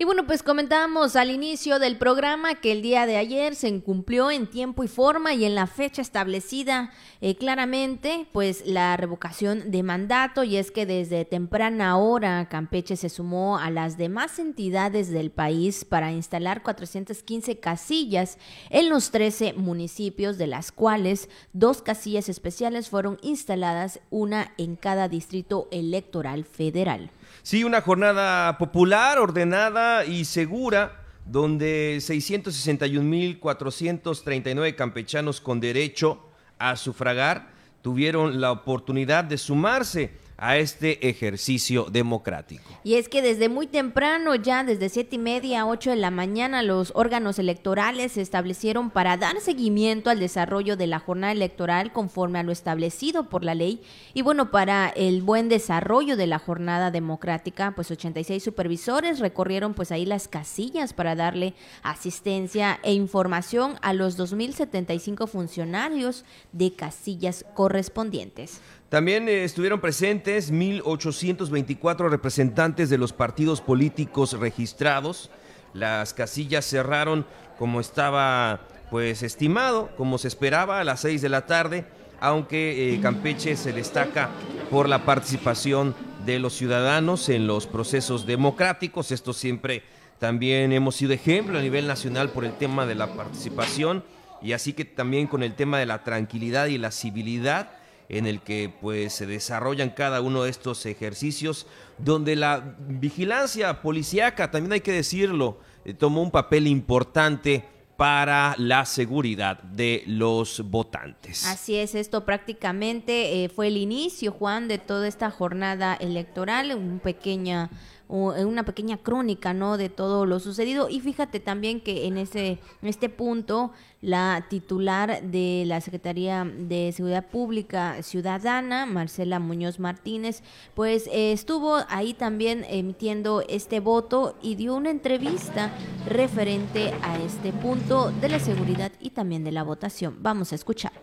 Y 0.02 0.06
bueno, 0.06 0.26
pues 0.26 0.44
comentábamos 0.44 1.18
al 1.18 1.30
inicio 1.30 1.78
del 1.78 1.98
programa 1.98 2.56
que 2.56 2.72
el 2.72 2.82
día 2.82 3.06
de 3.06 3.18
ayer 3.18 3.54
se 3.54 3.68
incumplió 3.68 4.32
en 4.32 4.48
tiempo 4.48 4.86
y 4.86 4.88
forma 4.88 5.34
y 5.34 5.44
en 5.44 5.56
la 5.56 5.68
fecha 5.68 6.02
establecida 6.02 6.94
eh, 7.20 7.36
claramente, 7.36 8.26
pues 8.32 8.66
la 8.66 8.96
revocación 8.96 9.72
de 9.72 9.84
mandato 9.84 10.46
y 10.46 10.56
es 10.56 10.72
que 10.72 10.86
desde 10.86 11.26
temprana 11.26 11.98
hora 11.98 12.48
Campeche 12.48 12.96
se 12.96 13.10
sumó 13.10 13.58
a 13.58 13.72
las 13.72 13.98
demás 13.98 14.40
entidades 14.40 15.10
del 15.10 15.32
país 15.32 15.84
para 15.84 16.14
instalar 16.14 16.64
415 16.64 17.60
casillas 17.60 18.38
en 18.70 18.88
los 18.88 19.12
13 19.12 19.52
municipios, 19.52 20.38
de 20.38 20.48
las 20.48 20.72
cuales 20.72 21.28
dos 21.52 21.82
casillas 21.82 22.30
especiales 22.30 22.90
fueron 22.90 23.18
instaladas, 23.22 24.00
una 24.12 24.54
en 24.58 24.78
cada 24.78 25.10
distrito 25.10 25.68
electoral 25.72 26.46
federal. 26.46 27.12
Sí, 27.50 27.64
una 27.64 27.82
jornada 27.82 28.60
popular, 28.60 29.18
ordenada 29.18 30.06
y 30.06 30.26
segura, 30.26 31.02
donde 31.26 31.98
661.439 31.98 34.76
campechanos 34.76 35.42
con 35.42 35.60
derecho 35.60 36.30
a 36.60 36.76
sufragar 36.76 37.50
tuvieron 37.82 38.40
la 38.40 38.52
oportunidad 38.52 39.24
de 39.24 39.40
sumarse 39.40 40.12
a 40.42 40.58
este 40.58 41.10
ejercicio 41.10 41.86
democrático. 41.92 42.70
Y 42.84 42.96
es 42.96 43.10
que 43.10 43.22
desde 43.22 43.50
muy 43.50 43.68
temprano, 43.68 44.36
ya 44.36 44.64
desde 44.64 44.90
siete 44.90 45.16
y 45.16 45.20
media 45.20 45.62
a 45.62 45.66
ocho 45.66 45.90
de 45.90 45.96
la 45.96 46.12
mañana, 46.12 46.64
los 46.64 46.92
órganos 46.96 47.40
electorales 47.40 48.14
se 48.14 48.22
establecieron 48.22 48.90
para 48.90 49.18
dar 49.18 49.40
seguimiento 49.42 50.10
al 50.10 50.20
desarrollo 50.20 50.78
de 50.78 50.88
la 50.88 51.00
jornada 51.00 51.34
electoral 51.34 51.92
conforme 51.92 52.40
a 52.40 52.44
lo 52.44 52.52
establecido 52.52 53.30
por 53.30 53.44
la 53.44 53.56
ley. 53.56 53.82
Y 54.14 54.22
bueno, 54.22 54.52
para 54.52 54.90
el 54.90 55.22
buen 55.22 55.50
desarrollo 55.50 56.18
de 56.18 56.28
la 56.28 56.40
jornada 56.40 56.92
democrática, 56.92 57.74
pues 57.76 57.92
86 57.92 58.42
supervisores 58.42 59.20
recorrieron 59.20 59.74
pues 59.74 59.92
ahí 59.92 60.06
las 60.06 60.28
casillas 60.28 60.94
para 60.94 61.16
darle 61.16 61.54
asistencia 61.84 62.80
e 62.84 62.94
información 62.94 63.76
a 63.82 63.94
los 63.94 64.18
2.075 64.18 65.28
funcionarios 65.28 66.26
de 66.52 66.74
casillas 66.74 67.46
correspondientes. 67.54 68.62
También 68.90 69.30
eh, 69.30 69.44
estuvieron 69.44 69.80
presentes 69.80 70.52
1.824 70.52 72.10
representantes 72.10 72.90
de 72.90 72.98
los 72.98 73.14
partidos 73.14 73.62
políticos 73.62 74.34
registrados. 74.34 75.30
Las 75.74 76.16
casillas 76.16 76.66
cerraron 76.66 77.28
como 77.60 77.82
estaba 77.82 78.62
pues 78.90 79.22
estimado, 79.22 79.92
como 79.96 80.18
se 80.18 80.28
esperaba, 80.28 80.80
a 80.80 80.84
las 80.84 81.02
6 81.02 81.22
de 81.22 81.30
la 81.30 81.46
tarde, 81.46 81.86
aunque 82.20 82.96
eh, 82.96 83.00
Campeche 83.00 83.56
se 83.56 83.74
destaca 83.74 84.32
por 84.72 84.90
la 84.90 85.06
participación 85.06 85.94
de 86.26 86.40
los 86.40 86.54
ciudadanos 86.54 87.30
en 87.30 87.46
los 87.46 87.68
procesos 87.68 88.26
democráticos. 88.26 89.12
Esto 89.12 89.34
siempre 89.34 89.84
también 90.18 90.74
hemos 90.74 90.96
sido 90.96 91.14
ejemplo 91.14 91.60
a 91.60 91.62
nivel 91.62 91.86
nacional 91.86 92.30
por 92.30 92.44
el 92.44 92.54
tema 92.54 92.88
de 92.88 92.96
la 92.96 93.14
participación 93.14 94.04
y 94.42 94.54
así 94.54 94.74
que 94.74 94.84
también 94.84 95.28
con 95.28 95.44
el 95.44 95.54
tema 95.54 95.78
de 95.78 95.86
la 95.86 96.04
tranquilidad 96.04 96.66
y 96.68 96.80
la 96.80 96.90
civilidad 96.90 97.70
en 98.10 98.26
el 98.26 98.42
que 98.42 98.74
pues 98.82 99.14
se 99.14 99.28
desarrollan 99.28 99.92
cada 99.92 100.22
uno 100.22 100.44
de 100.44 100.50
estos 100.50 100.86
ejercicios, 100.86 101.68
donde 102.00 102.36
la 102.36 102.76
vigilancia 102.80 103.82
policíaca, 103.82 104.52
también 104.52 104.74
hay 104.74 104.82
que 104.82 104.92
decirlo, 104.92 105.60
eh, 105.86 105.94
tomó 105.94 106.22
un 106.22 106.32
papel 106.32 106.68
importante 106.68 107.64
para 107.96 108.56
la 108.58 108.86
seguridad 108.86 109.62
de 109.62 110.04
los 110.08 110.62
votantes. 110.70 111.46
Así 111.46 111.76
es, 111.76 111.96
esto 111.96 112.26
prácticamente 112.26 113.44
eh, 113.44 113.50
fue 113.50 113.68
el 113.68 113.76
inicio, 113.76 114.32
Juan, 114.32 114.70
de 114.70 114.78
toda 114.78 115.06
esta 115.08 115.30
jornada 115.30 115.96
electoral, 115.96 116.74
un 116.76 117.00
pequeña 117.00 117.70
una 118.10 118.64
pequeña 118.64 118.98
crónica, 118.98 119.54
¿no? 119.54 119.78
De 119.78 119.88
todo 119.88 120.26
lo 120.26 120.40
sucedido. 120.40 120.90
Y 120.90 121.00
fíjate 121.00 121.40
también 121.40 121.80
que 121.80 122.08
en 122.08 122.18
ese, 122.18 122.58
este 122.82 123.08
punto, 123.08 123.72
la 124.02 124.48
titular 124.50 125.22
de 125.22 125.64
la 125.68 125.80
Secretaría 125.80 126.44
de 126.44 126.92
Seguridad 126.92 127.28
Pública 127.28 128.02
Ciudadana, 128.02 128.88
Marcela 128.88 129.40
Muñoz 129.40 129.80
Martínez, 129.80 130.42
pues 130.74 131.06
eh, 131.08 131.32
estuvo 131.32 131.78
ahí 131.88 132.16
también 132.16 132.66
emitiendo 132.68 133.44
este 133.48 133.80
voto 133.80 134.36
y 134.42 134.56
dio 134.56 134.76
una 134.76 134.90
entrevista 134.90 135.72
referente 136.08 136.92
a 137.04 137.20
este 137.20 137.52
punto 137.52 138.12
de 138.12 138.30
la 138.30 138.40
seguridad 138.40 138.92
y 139.00 139.12
también 139.12 139.44
de 139.44 139.52
la 139.52 139.62
votación. 139.62 140.18
Vamos 140.20 140.52
a 140.52 140.56
escuchar. 140.56 140.94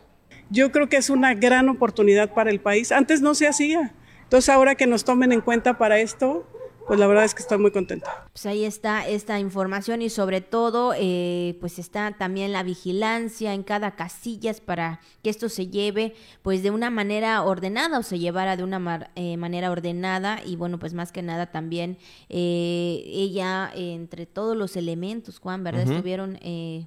Yo 0.50 0.72
creo 0.72 0.88
que 0.88 0.96
es 0.96 1.08
una 1.08 1.34
gran 1.34 1.68
oportunidad 1.68 2.34
para 2.34 2.50
el 2.50 2.60
país. 2.60 2.90
Antes 2.90 3.20
no 3.20 3.34
se 3.34 3.46
hacía. 3.46 3.94
Entonces 4.24 4.48
ahora 4.48 4.74
que 4.74 4.88
nos 4.88 5.04
tomen 5.04 5.30
en 5.30 5.40
cuenta 5.40 5.78
para 5.78 6.00
esto, 6.00 6.44
pues 6.86 7.00
la 7.00 7.06
verdad 7.06 7.24
es 7.24 7.34
que 7.34 7.42
estoy 7.42 7.58
muy 7.58 7.72
contenta. 7.72 8.28
Pues 8.32 8.46
ahí 8.46 8.64
está 8.64 9.06
esta 9.08 9.40
información 9.40 10.02
y 10.02 10.10
sobre 10.10 10.40
todo 10.40 10.94
eh, 10.96 11.56
pues 11.60 11.78
está 11.78 12.12
también 12.12 12.52
la 12.52 12.62
vigilancia 12.62 13.54
en 13.54 13.64
cada 13.64 13.96
casillas 13.96 14.60
para 14.60 15.00
que 15.22 15.30
esto 15.30 15.48
se 15.48 15.66
lleve 15.66 16.14
pues 16.42 16.62
de 16.62 16.70
una 16.70 16.90
manera 16.90 17.42
ordenada 17.42 17.98
o 17.98 18.02
se 18.02 18.18
llevara 18.18 18.56
de 18.56 18.62
una 18.62 19.10
eh, 19.16 19.36
manera 19.36 19.70
ordenada 19.70 20.40
y 20.44 20.56
bueno 20.56 20.78
pues 20.78 20.94
más 20.94 21.10
que 21.10 21.22
nada 21.22 21.46
también 21.46 21.98
eh, 22.28 23.02
ella 23.06 23.70
entre 23.74 24.26
todos 24.26 24.56
los 24.56 24.76
elementos 24.76 25.40
Juan 25.40 25.64
verdad 25.64 25.90
estuvieron 25.90 26.38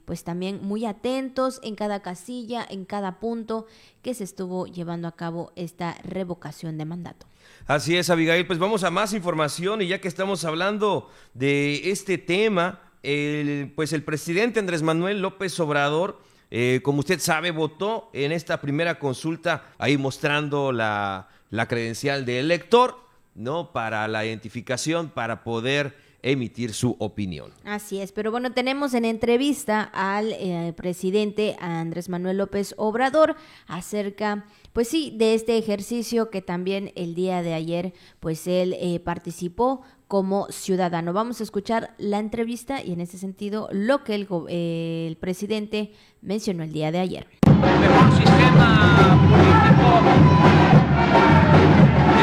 pues 0.06 0.24
también 0.24 0.60
muy 0.62 0.86
atentos 0.86 1.60
en 1.64 1.76
cada 1.76 2.02
casilla 2.02 2.66
en 2.70 2.86
cada 2.86 3.20
punto 3.20 3.68
que 4.02 4.14
se 4.14 4.24
estuvo 4.24 4.66
llevando 4.66 5.08
a 5.08 5.16
cabo 5.16 5.52
esta 5.56 5.96
revocación 6.04 6.78
de 6.78 6.86
mandato. 6.86 7.26
Así 7.70 7.96
es, 7.96 8.10
Abigail. 8.10 8.48
Pues 8.48 8.58
vamos 8.58 8.84
a 8.84 8.90
más 8.90 9.14
información 9.14 9.84
y 9.84 9.88
ya 9.88 10.02
que 10.02 10.08
estamos 10.08 10.44
hablando 10.44 11.12
de 11.36 11.92
este 11.92 12.18
tema, 12.18 12.80
el, 13.04 13.72
pues 13.76 13.94
el 13.94 14.02
presidente 14.02 14.60
Andrés 14.60 14.82
Manuel 14.82 15.22
López 15.22 15.60
Obrador, 15.60 16.20
eh, 16.50 16.80
como 16.82 17.02
usted 17.02 17.20
sabe, 17.20 17.52
votó 17.52 18.10
en 18.14 18.32
esta 18.32 18.60
primera 18.60 18.98
consulta 18.98 19.66
ahí 19.78 20.00
mostrando 20.00 20.72
la, 20.72 21.30
la 21.52 21.68
credencial 21.68 22.26
de 22.26 22.40
elector, 22.40 22.98
¿no? 23.36 23.72
Para 23.72 24.08
la 24.08 24.26
identificación, 24.26 25.10
para 25.10 25.44
poder 25.44 25.96
emitir 26.22 26.74
su 26.74 26.96
opinión. 27.00 27.52
Así 27.64 28.00
es, 28.00 28.12
pero 28.12 28.32
bueno, 28.32 28.52
tenemos 28.52 28.94
en 28.94 29.06
entrevista 29.06 29.82
al 29.82 30.34
eh, 30.34 30.74
presidente 30.76 31.56
Andrés 31.60 32.10
Manuel 32.10 32.38
López 32.38 32.74
Obrador 32.78 33.36
acerca, 33.68 34.46
pues 34.74 34.88
sí, 34.88 35.14
de 35.16 35.34
este 35.34 35.58
ejercicio 35.58 36.30
que 36.30 36.42
también 36.42 36.92
el 36.96 37.16
día 37.16 37.42
de 37.42 37.54
ayer, 37.54 37.94
pues 38.20 38.48
él 38.48 38.76
eh, 38.80 39.00
participó 39.00 39.82
como 40.08 40.48
ciudadano. 40.50 41.14
Vamos 41.14 41.40
a 41.40 41.44
escuchar 41.44 41.94
la 42.00 42.18
entrevista 42.18 42.84
y 42.84 42.94
en 42.94 43.02
ese 43.02 43.18
sentido 43.20 43.70
lo 43.72 44.04
que 44.04 44.16
el, 44.16 44.28
eh, 44.50 45.06
el 45.08 45.18
presidente 45.18 45.94
mencionó 46.22 46.64
el 46.64 46.74
día 46.74 46.92
de 46.92 47.00
ayer. 47.00 47.28
El 47.46 47.80
mejor 47.80 48.12
sistema 48.18 49.20
político 49.30 49.90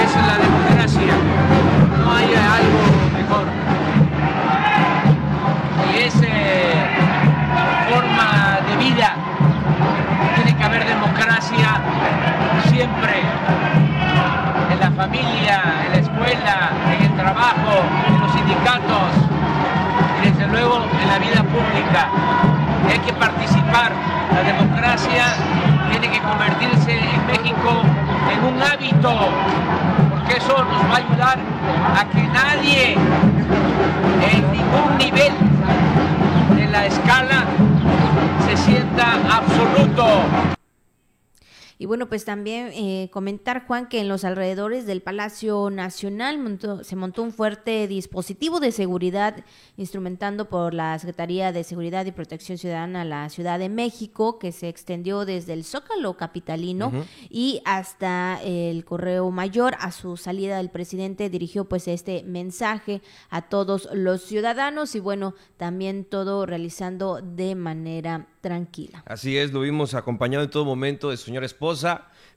es 0.02 0.16
la 0.16 0.38
democracia. 0.38 1.16
No 1.96 2.12
hay 2.12 2.34
algo 2.34 3.12
mejor 3.12 3.65
Tiene 8.96 10.56
que 10.56 10.64
haber 10.64 10.86
democracia 10.86 11.82
siempre 12.70 13.12
en 14.70 14.80
la 14.80 14.90
familia, 14.90 15.62
en 15.84 15.92
la 15.92 15.98
escuela, 15.98 16.70
en 16.96 17.04
el 17.04 17.14
trabajo, 17.14 17.84
en 18.08 18.20
los 18.22 18.32
sindicatos 18.32 19.12
y 20.18 20.30
desde 20.30 20.46
luego 20.46 20.82
en 20.98 21.08
la 21.08 21.18
vida 21.18 21.42
pública. 21.42 22.08
Hay 22.88 22.98
que 23.00 23.12
participar. 23.12 23.92
La 24.32 24.42
democracia 24.42 25.24
tiene 25.90 26.08
que 26.08 26.20
convertirse 26.22 26.98
en 26.98 27.26
México 27.26 27.82
en 28.32 28.44
un 28.54 28.62
hábito, 28.62 29.28
porque 30.08 30.38
eso 30.38 30.64
nos 30.64 30.90
va 30.90 30.94
a 30.94 30.96
ayudar 30.96 31.38
a 32.00 32.04
que 32.06 32.22
nadie 32.28 32.94
en 34.32 34.52
ningún 34.52 34.96
nivel 34.96 35.32
de 36.56 36.66
la 36.68 36.86
escala 36.86 37.44
se 38.46 38.56
sienta 38.56 39.14
absoluto. 39.38 40.55
Y 41.78 41.86
bueno, 41.86 42.08
pues 42.08 42.24
también 42.24 42.70
eh, 42.72 43.10
comentar, 43.12 43.66
Juan, 43.66 43.88
que 43.88 44.00
en 44.00 44.08
los 44.08 44.24
alrededores 44.24 44.86
del 44.86 45.02
Palacio 45.02 45.68
Nacional 45.68 46.58
se 46.82 46.96
montó 46.96 47.22
un 47.22 47.32
fuerte 47.32 47.86
dispositivo 47.86 48.60
de 48.60 48.72
seguridad 48.72 49.44
instrumentando 49.76 50.48
por 50.48 50.72
la 50.72 50.98
Secretaría 50.98 51.52
de 51.52 51.64
Seguridad 51.64 52.06
y 52.06 52.12
Protección 52.12 52.56
Ciudadana 52.56 53.04
la 53.04 53.28
Ciudad 53.28 53.58
de 53.58 53.68
México, 53.68 54.38
que 54.38 54.52
se 54.52 54.68
extendió 54.68 55.26
desde 55.26 55.52
el 55.52 55.64
Zócalo 55.64 56.16
Capitalino 56.16 56.92
y 57.28 57.60
hasta 57.64 58.40
el 58.42 58.84
Correo 58.84 59.30
Mayor. 59.30 59.74
A 59.78 59.92
su 59.92 60.16
salida, 60.16 60.60
el 60.60 60.70
presidente 60.70 61.28
dirigió 61.28 61.66
pues 61.66 61.88
este 61.88 62.22
mensaje 62.24 63.02
a 63.28 63.42
todos 63.42 63.88
los 63.92 64.22
ciudadanos 64.22 64.94
y 64.94 65.00
bueno, 65.00 65.34
también 65.56 66.04
todo 66.04 66.46
realizando 66.46 67.20
de 67.20 67.54
manera 67.54 68.28
tranquila. 68.40 69.02
Así 69.06 69.36
es, 69.36 69.52
lo 69.52 69.60
vimos 69.60 69.94
acompañado 69.94 70.44
en 70.44 70.50
todo 70.50 70.64
momento 70.64 71.10
de 71.10 71.16
su 71.16 71.24
señora 71.24 71.46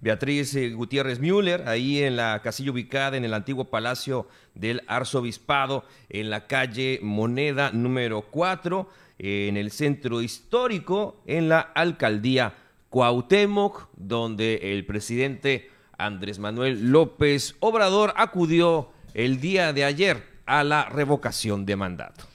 Beatriz 0.01 0.55
eh, 0.55 0.71
Gutiérrez 0.71 1.19
Müller, 1.19 1.67
ahí 1.67 2.01
en 2.01 2.15
la 2.15 2.41
casilla 2.41 2.71
ubicada 2.71 3.17
en 3.17 3.25
el 3.25 3.33
antiguo 3.33 3.65
Palacio 3.65 4.27
del 4.55 4.81
Arzobispado, 4.87 5.83
en 6.09 6.29
la 6.29 6.47
calle 6.47 6.99
Moneda 7.01 7.71
número 7.71 8.21
4, 8.21 8.89
en 9.19 9.57
el 9.57 9.71
centro 9.71 10.21
histórico, 10.21 11.21
en 11.27 11.49
la 11.49 11.59
alcaldía 11.59 12.55
Cuauhtémoc, 12.89 13.89
donde 13.97 14.73
el 14.73 14.85
presidente 14.85 15.69
Andrés 15.97 16.39
Manuel 16.39 16.91
López 16.91 17.55
Obrador 17.59 18.13
acudió 18.15 18.89
el 19.13 19.41
día 19.41 19.73
de 19.73 19.83
ayer 19.83 20.23
a 20.45 20.63
la 20.63 20.85
revocación 20.85 21.65
de 21.65 21.75
mandato. 21.75 22.28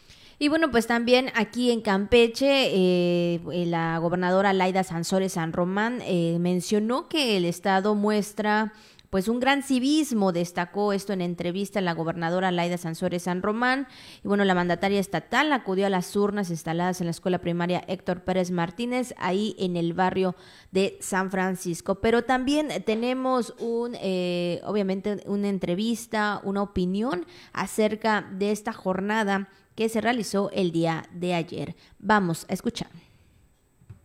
Y 0.45 0.49
bueno, 0.49 0.71
pues 0.71 0.87
también 0.87 1.31
aquí 1.37 1.71
en 1.71 1.81
Campeche, 1.81 2.69
eh, 2.71 3.41
la 3.67 3.97
gobernadora 3.97 4.53
Laida 4.53 4.85
Sansores 4.85 5.33
San 5.33 5.55
Román 5.55 6.03
eh, 6.03 6.37
mencionó 6.39 7.09
que 7.09 7.39
el 7.39 7.47
Estado 7.47 7.95
muestra 7.95 8.75
pues 9.09 9.29
un 9.29 9.41
gran 9.41 9.63
civismo, 9.63 10.33
destacó 10.33 10.93
esto 10.93 11.15
en 11.15 11.23
entrevista 11.23 11.79
a 11.79 11.83
la 11.83 11.95
gobernadora 11.95 12.51
Laida 12.51 12.77
Sansores 12.77 13.23
San 13.23 13.41
Román. 13.41 13.87
Y 14.23 14.29
bueno, 14.29 14.45
la 14.45 14.55
mandataria 14.55 15.01
estatal 15.01 15.51
acudió 15.55 15.87
a 15.87 15.89
las 15.89 16.15
urnas 16.15 16.51
instaladas 16.51 17.01
en 17.01 17.07
la 17.07 17.13
escuela 17.13 17.39
primaria 17.39 17.83
Héctor 17.89 18.25
Pérez 18.25 18.51
Martínez, 18.51 19.15
ahí 19.17 19.57
en 19.59 19.77
el 19.79 19.95
barrio 19.95 20.37
de 20.73 20.99
San 21.01 21.31
Francisco. 21.31 21.95
Pero 22.03 22.25
también 22.25 22.69
tenemos 22.85 23.55
un, 23.61 23.97
eh, 23.99 24.61
obviamente, 24.67 25.23
una 25.25 25.49
entrevista, 25.49 26.43
una 26.43 26.61
opinión 26.61 27.25
acerca 27.55 28.29
de 28.31 28.51
esta 28.51 28.75
jornada 28.75 29.49
que 29.75 29.89
se 29.89 30.01
realizó 30.01 30.51
el 30.53 30.73
día 30.73 31.05
de 31.13 31.35
ayer. 31.35 31.75
Vamos 31.99 32.47
a 32.49 32.55
escuchar. 32.55 32.89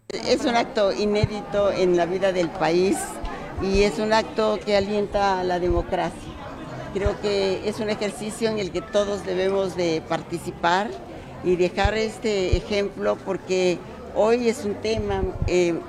Es 0.10 0.44
un 0.46 0.56
acto 0.56 0.92
inédito 0.92 1.72
en 1.72 1.96
la 1.96 2.06
vida 2.06 2.32
del 2.32 2.50
país 2.50 2.98
y 3.62 3.84
es 3.84 4.00
un 4.00 4.14
acto 4.14 4.60
que 4.66 4.76
alienta 4.76 5.40
a 5.40 5.44
la 5.44 5.60
democracia. 5.60 6.34
Creo 6.94 7.20
que 7.22 7.68
es 7.70 7.80
un 7.80 7.90
ejercicio 7.90 8.50
en 8.50 8.58
el 8.58 8.72
que 8.72 8.82
todos 8.82 9.24
debemos 9.26 9.76
de 9.76 10.02
participar 10.08 10.90
y 11.44 11.56
dejar 11.56 11.94
este 11.94 12.58
ejemplo 12.58 13.18
porque 13.24 13.78
hoy 14.16 14.50
es 14.50 14.66
un 14.66 14.76
tema, 14.76 15.22
eh, 15.46 15.80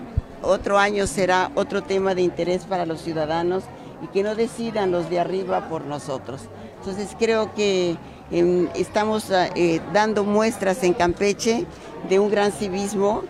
otro 0.42 0.78
año 0.78 1.06
será 1.06 1.50
otro 1.54 1.82
tema 1.82 2.14
de 2.14 2.22
interés 2.22 2.64
para 2.64 2.84
los 2.84 3.00
ciudadanos 3.00 3.64
y 4.02 4.08
que 4.08 4.22
no 4.22 4.34
decidan 4.34 4.90
los 4.90 5.08
de 5.08 5.20
arriba 5.20 5.68
por 5.70 5.86
nosotros. 5.86 6.42
Entonces 6.78 7.16
creo 7.18 7.54
que 7.54 7.96
estamos 8.30 9.30
ah, 9.30 9.48
eh, 9.54 9.80
dando 9.92 10.24
muestras 10.24 10.82
en 10.82 10.94
Campeche 10.94 11.66
de 12.08 12.18
un 12.18 12.30
gran 12.30 12.52
civismo. 12.52 13.22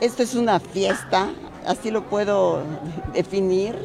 Esto 0.00 0.22
es 0.22 0.34
una 0.34 0.60
fiesta, 0.60 1.30
así 1.66 1.90
lo 1.90 2.04
puedo 2.04 2.62
definir. 3.14 3.76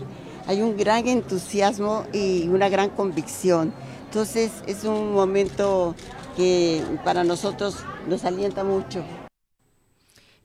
Hay 0.47 0.61
un 0.61 0.75
gran 0.75 1.07
entusiasmo 1.07 2.05
y 2.13 2.47
una 2.49 2.69
gran 2.69 2.89
convicción. 2.89 3.73
Entonces 4.05 4.51
es 4.67 4.83
un 4.83 5.13
momento 5.13 5.95
que 6.35 6.81
para 7.03 7.23
nosotros 7.23 7.77
nos 8.07 8.25
alienta 8.25 8.63
mucho. 8.63 9.03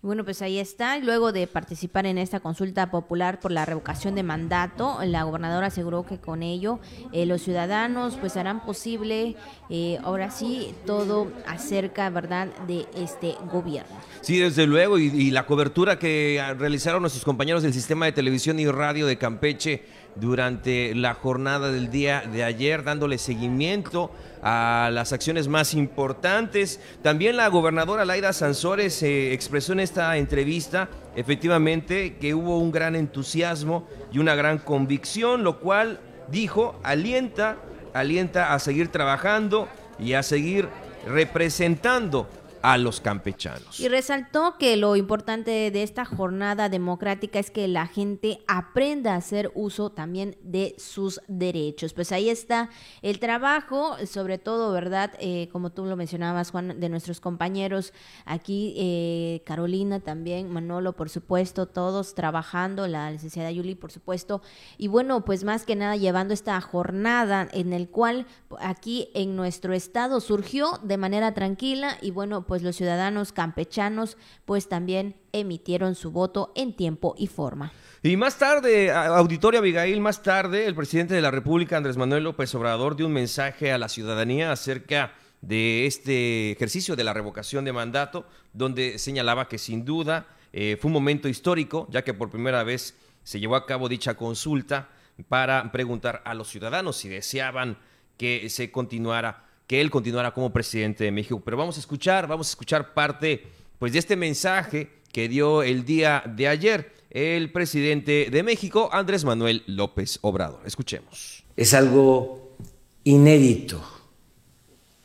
Bueno, 0.07 0.25
pues 0.25 0.41
ahí 0.41 0.61
está. 0.61 0.97
Luego 0.99 1.33
de 1.33 1.49
participar 1.49 2.07
en 2.07 2.17
esta 2.17 2.39
consulta 2.39 2.93
popular 2.93 3.41
por 3.41 3.51
la 3.51 3.65
revocación 3.65 4.15
de 4.15 4.23
mandato, 4.23 4.99
la 5.05 5.25
gobernadora 5.25 5.67
aseguró 5.67 6.07
que 6.07 6.19
con 6.19 6.45
ello 6.45 6.79
eh, 7.13 7.27
los 7.27 7.43
ciudadanos 7.43 8.15
pues 8.15 8.37
harán 8.37 8.65
posible 8.65 9.35
eh, 9.69 9.99
ahora 10.05 10.31
sí 10.31 10.73
todo 10.87 11.27
acerca, 11.45 12.09
¿verdad?, 12.11 12.47
de 12.69 12.87
este 12.95 13.35
gobierno. 13.51 13.97
Sí, 14.21 14.39
desde 14.39 14.69
luego, 14.69 14.97
y, 14.97 15.07
y 15.07 15.33
la 15.33 15.45
cobertura 15.45 15.99
que 15.99 16.41
realizaron 16.57 17.03
nuestros 17.03 17.25
compañeros 17.25 17.65
del 17.65 17.73
sistema 17.73 18.07
de 18.07 18.13
televisión 18.13 18.61
y 18.61 18.69
radio 18.69 19.09
de 19.09 19.19
Campeche 19.19 19.83
durante 20.21 20.95
la 20.95 21.15
jornada 21.15 21.71
del 21.71 21.91
día 21.91 22.23
de 22.33 22.45
ayer, 22.45 22.83
dándole 22.83 23.19
seguimiento 23.19 24.11
a 24.43 24.91
las 24.93 25.13
acciones 25.13 25.49
más 25.49 25.75
importantes. 25.75 26.81
También 27.03 27.37
la 27.37 27.49
gobernadora 27.49 28.05
Laida 28.05 28.33
Sansores 28.33 28.95
se 28.95 29.33
expresó 29.33 29.73
en 29.73 29.81
esta 29.81 30.17
entrevista 30.17 30.89
efectivamente 31.15 32.17
que 32.17 32.35
hubo 32.35 32.59
un 32.59 32.73
gran 32.73 32.97
entusiasmo 32.97 33.87
y 34.13 34.19
una 34.19 34.35
gran 34.35 34.59
convicción, 34.59 35.45
lo 35.45 35.61
cual 35.61 36.01
dijo 36.29 36.79
alienta, 36.83 37.57
alienta 37.93 38.55
a 38.55 38.59
seguir 38.59 38.89
trabajando 38.89 39.69
y 39.99 40.15
a 40.15 40.23
seguir 40.23 40.69
representando 41.07 42.29
a 42.67 42.79
los 42.79 43.01
campechanos. 43.01 43.79
Y 43.79 43.87
resaltó 43.87 44.57
que 44.59 44.77
lo 44.77 44.97
importante 44.97 45.71
de 45.71 45.83
esta 45.85 46.05
jornada 46.05 46.69
democrática 46.69 47.39
es 47.39 47.53
que 47.53 47.69
la 47.69 47.87
gente 47.87 48.41
aprenda 48.49 49.15
a 49.15 49.19
hacer 49.19 49.53
uso 49.55 49.91
también 49.93 50.37
de 50.43 50.75
sus 50.77 51.21
derechos. 51.29 51.93
Pues 51.93 52.11
ahí 52.11 52.29
está 52.29 52.69
el 53.03 53.21
trabajo, 53.21 53.95
sobre 54.05 54.39
todo, 54.39 54.73
¿verdad? 54.73 55.13
Eh, 55.21 55.49
como 55.53 55.71
tú 55.71 55.85
lo 55.85 55.95
mencionabas, 55.95 56.51
Juan, 56.51 56.81
de 56.81 56.89
nuestros 56.89 57.21
compañeros 57.21 57.93
aquí, 58.25 58.75
eh, 58.77 59.43
Carolina 59.47 60.01
también, 60.01 60.53
Manolo, 60.53 60.93
por 60.95 61.09
supuesto, 61.09 61.67
todos 61.67 62.17
trabajando, 62.17 62.89
la 62.89 63.13
licenciada 63.13 63.53
Yuli, 63.53 63.77
por 63.77 63.93
supuesto. 63.93 64.43
Y 64.77 64.89
bueno, 64.89 65.25
pues 65.25 65.45
más 65.45 65.65
que 65.65 65.77
nada 65.77 65.95
llevando 65.95 66.35
esta 66.35 66.61
jornada 66.61 67.47
en 67.53 67.73
el 67.73 67.89
cual 67.89 68.27
aquí 68.59 69.11
en 69.15 69.37
nuestro 69.37 69.73
estado 69.73 70.19
surgió 70.21 70.81
de 70.83 70.97
manera 70.97 71.33
tranquila 71.33 71.97
y 72.01 72.11
bueno, 72.11 72.45
pues 72.45 72.56
pues 72.57 72.63
los 72.63 72.77
ciudadanos 72.77 73.33
campechanos 73.33 74.17
pues 74.47 74.67
también 74.67 75.15
emitieron 75.33 75.95
su 75.95 76.11
voto 76.11 76.55
en 76.57 76.75
tiempo 76.75 77.15
y 77.19 77.27
forma. 77.27 77.71
Y 78.03 78.17
más 78.17 78.39
tarde, 78.39 78.91
Auditorio 78.91 79.61
Abigail, 79.61 80.01
más 80.01 80.23
tarde, 80.23 80.65
el 80.65 80.75
presidente 80.75 81.13
de 81.13 81.21
la 81.21 81.31
República, 81.31 81.77
Andrés 81.77 81.99
Manuel 81.99 82.25
López 82.25 82.55
Obrador, 82.55 82.97
dio 82.97 83.09
un 83.09 83.13
mensaje 83.13 83.73
a 83.73 83.77
la 83.77 83.91
ciudadanía 83.91 84.53
acerca 84.53 85.13
de 85.43 85.85
este 85.85 86.53
ejercicio 86.53 86.97
de 86.97 87.05
la 87.05 87.13
revocación 87.13 87.67
de 87.67 87.75
mandato, 87.75 88.25
donde 88.55 88.99
señalaba 88.99 89.49
que 89.49 89.59
sin 89.59 89.85
duda 89.85 90.27
eh, 90.55 90.79
fue 90.81 90.89
un 90.89 90.95
momento 90.95 91.29
histórico, 91.29 91.87
ya 91.91 92.05
que 92.05 92.15
por 92.15 92.31
primera 92.31 92.65
vez 92.65 92.95
se 93.23 93.39
llevó 93.39 93.57
a 93.57 93.67
cabo 93.67 93.87
dicha 93.87 94.15
consulta 94.15 94.89
para 95.29 95.71
preguntar 95.73 96.23
a 96.25 96.33
los 96.33 96.49
ciudadanos 96.49 96.97
si 96.97 97.11
deseaban 97.11 97.77
que 98.17 98.49
se 98.49 98.71
continuara 98.71 99.46
que 99.67 99.81
él 99.81 99.91
continuara 99.91 100.33
como 100.33 100.53
presidente 100.53 101.05
de 101.05 101.11
México. 101.11 101.41
Pero 101.45 101.57
vamos 101.57 101.77
a 101.77 101.81
escuchar, 101.81 102.27
vamos 102.27 102.49
a 102.49 102.51
escuchar 102.51 102.95
parte 102.95 103.47
pues 103.79 103.93
de 103.93 103.99
este 103.99 104.17
mensaje 104.17 104.91
que 105.13 105.29
dio 105.29 105.63
el 105.63 105.85
día 105.85 106.23
de 106.27 106.49
ayer 106.49 106.93
el 107.11 107.51
presidente 107.51 108.29
de 108.31 108.43
México, 108.43 108.91
Andrés 108.93 109.25
Manuel 109.25 109.63
López 109.67 110.19
Obrador. 110.23 110.61
Escuchemos. 110.67 111.45
Es 111.57 111.73
algo 111.75 112.57
inédito 113.05 113.83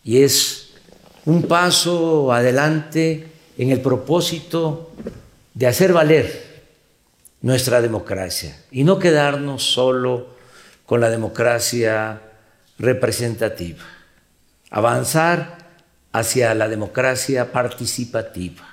y 0.04 0.22
es 0.22 0.74
un 1.26 1.44
paso 1.44 2.34
adelante 2.34 3.28
en 3.58 3.72
el 3.72 3.82
propósito 3.82 4.92
de 5.54 5.68
hacer 5.68 5.94
valer 5.94 6.52
nuestra 7.42 7.82
democracia 7.82 8.64
y 8.72 8.84
no 8.84 9.00
quedarnos 9.00 9.64
solo 9.64 10.36
con 10.86 11.00
la 11.00 11.10
democracia 11.10 12.22
representativa 12.78 14.01
avanzar 14.72 15.58
hacia 16.12 16.56
la 16.56 16.68
democracia 16.68 17.52
participativa, 17.52 18.68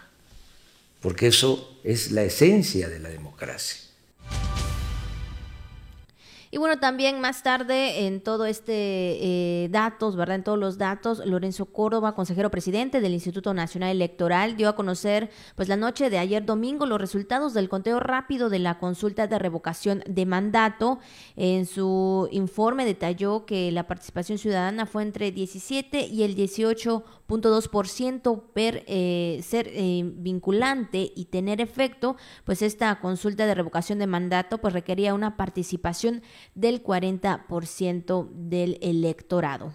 porque 1.02 1.26
eso 1.26 1.78
es 1.84 2.12
la 2.12 2.22
esencia 2.22 2.88
de 2.88 3.00
la 3.00 3.10
democracia. 3.10 3.87
Y 6.50 6.56
bueno, 6.56 6.78
también 6.78 7.20
más 7.20 7.42
tarde 7.42 8.06
en 8.06 8.22
todo 8.22 8.46
este 8.46 8.72
eh, 8.72 9.68
datos, 9.70 10.16
¿verdad? 10.16 10.36
En 10.36 10.44
todos 10.44 10.58
los 10.58 10.78
datos, 10.78 11.20
Lorenzo 11.26 11.66
Córdoba, 11.66 12.14
consejero 12.14 12.50
presidente 12.50 13.02
del 13.02 13.12
Instituto 13.12 13.52
Nacional 13.52 13.90
Electoral, 13.90 14.56
dio 14.56 14.70
a 14.70 14.76
conocer 14.76 15.28
pues 15.56 15.68
la 15.68 15.76
noche 15.76 16.08
de 16.08 16.16
ayer 16.18 16.46
domingo 16.46 16.86
los 16.86 17.00
resultados 17.00 17.52
del 17.52 17.68
conteo 17.68 18.00
rápido 18.00 18.48
de 18.48 18.60
la 18.60 18.78
consulta 18.78 19.26
de 19.26 19.38
revocación 19.38 20.02
de 20.06 20.24
mandato. 20.24 21.00
En 21.36 21.66
su 21.66 22.30
informe 22.32 22.86
detalló 22.86 23.44
que 23.44 23.70
la 23.70 23.86
participación 23.86 24.38
ciudadana 24.38 24.86
fue 24.86 25.02
entre 25.02 25.32
17 25.32 26.06
y 26.06 26.22
el 26.22 26.34
18.2% 26.34 28.42
per 28.54 28.84
eh, 28.86 29.40
ser 29.42 29.68
eh, 29.72 30.02
vinculante 30.04 31.12
y 31.14 31.26
tener 31.26 31.60
efecto, 31.60 32.16
pues 32.44 32.62
esta 32.62 32.98
consulta 33.00 33.46
de 33.46 33.54
revocación 33.54 33.98
de 33.98 34.06
mandato 34.06 34.58
pues 34.58 34.72
requería 34.72 35.14
una 35.14 35.36
participación 35.36 36.22
del 36.54 36.82
40% 36.82 38.30
del 38.32 38.78
electorado. 38.80 39.74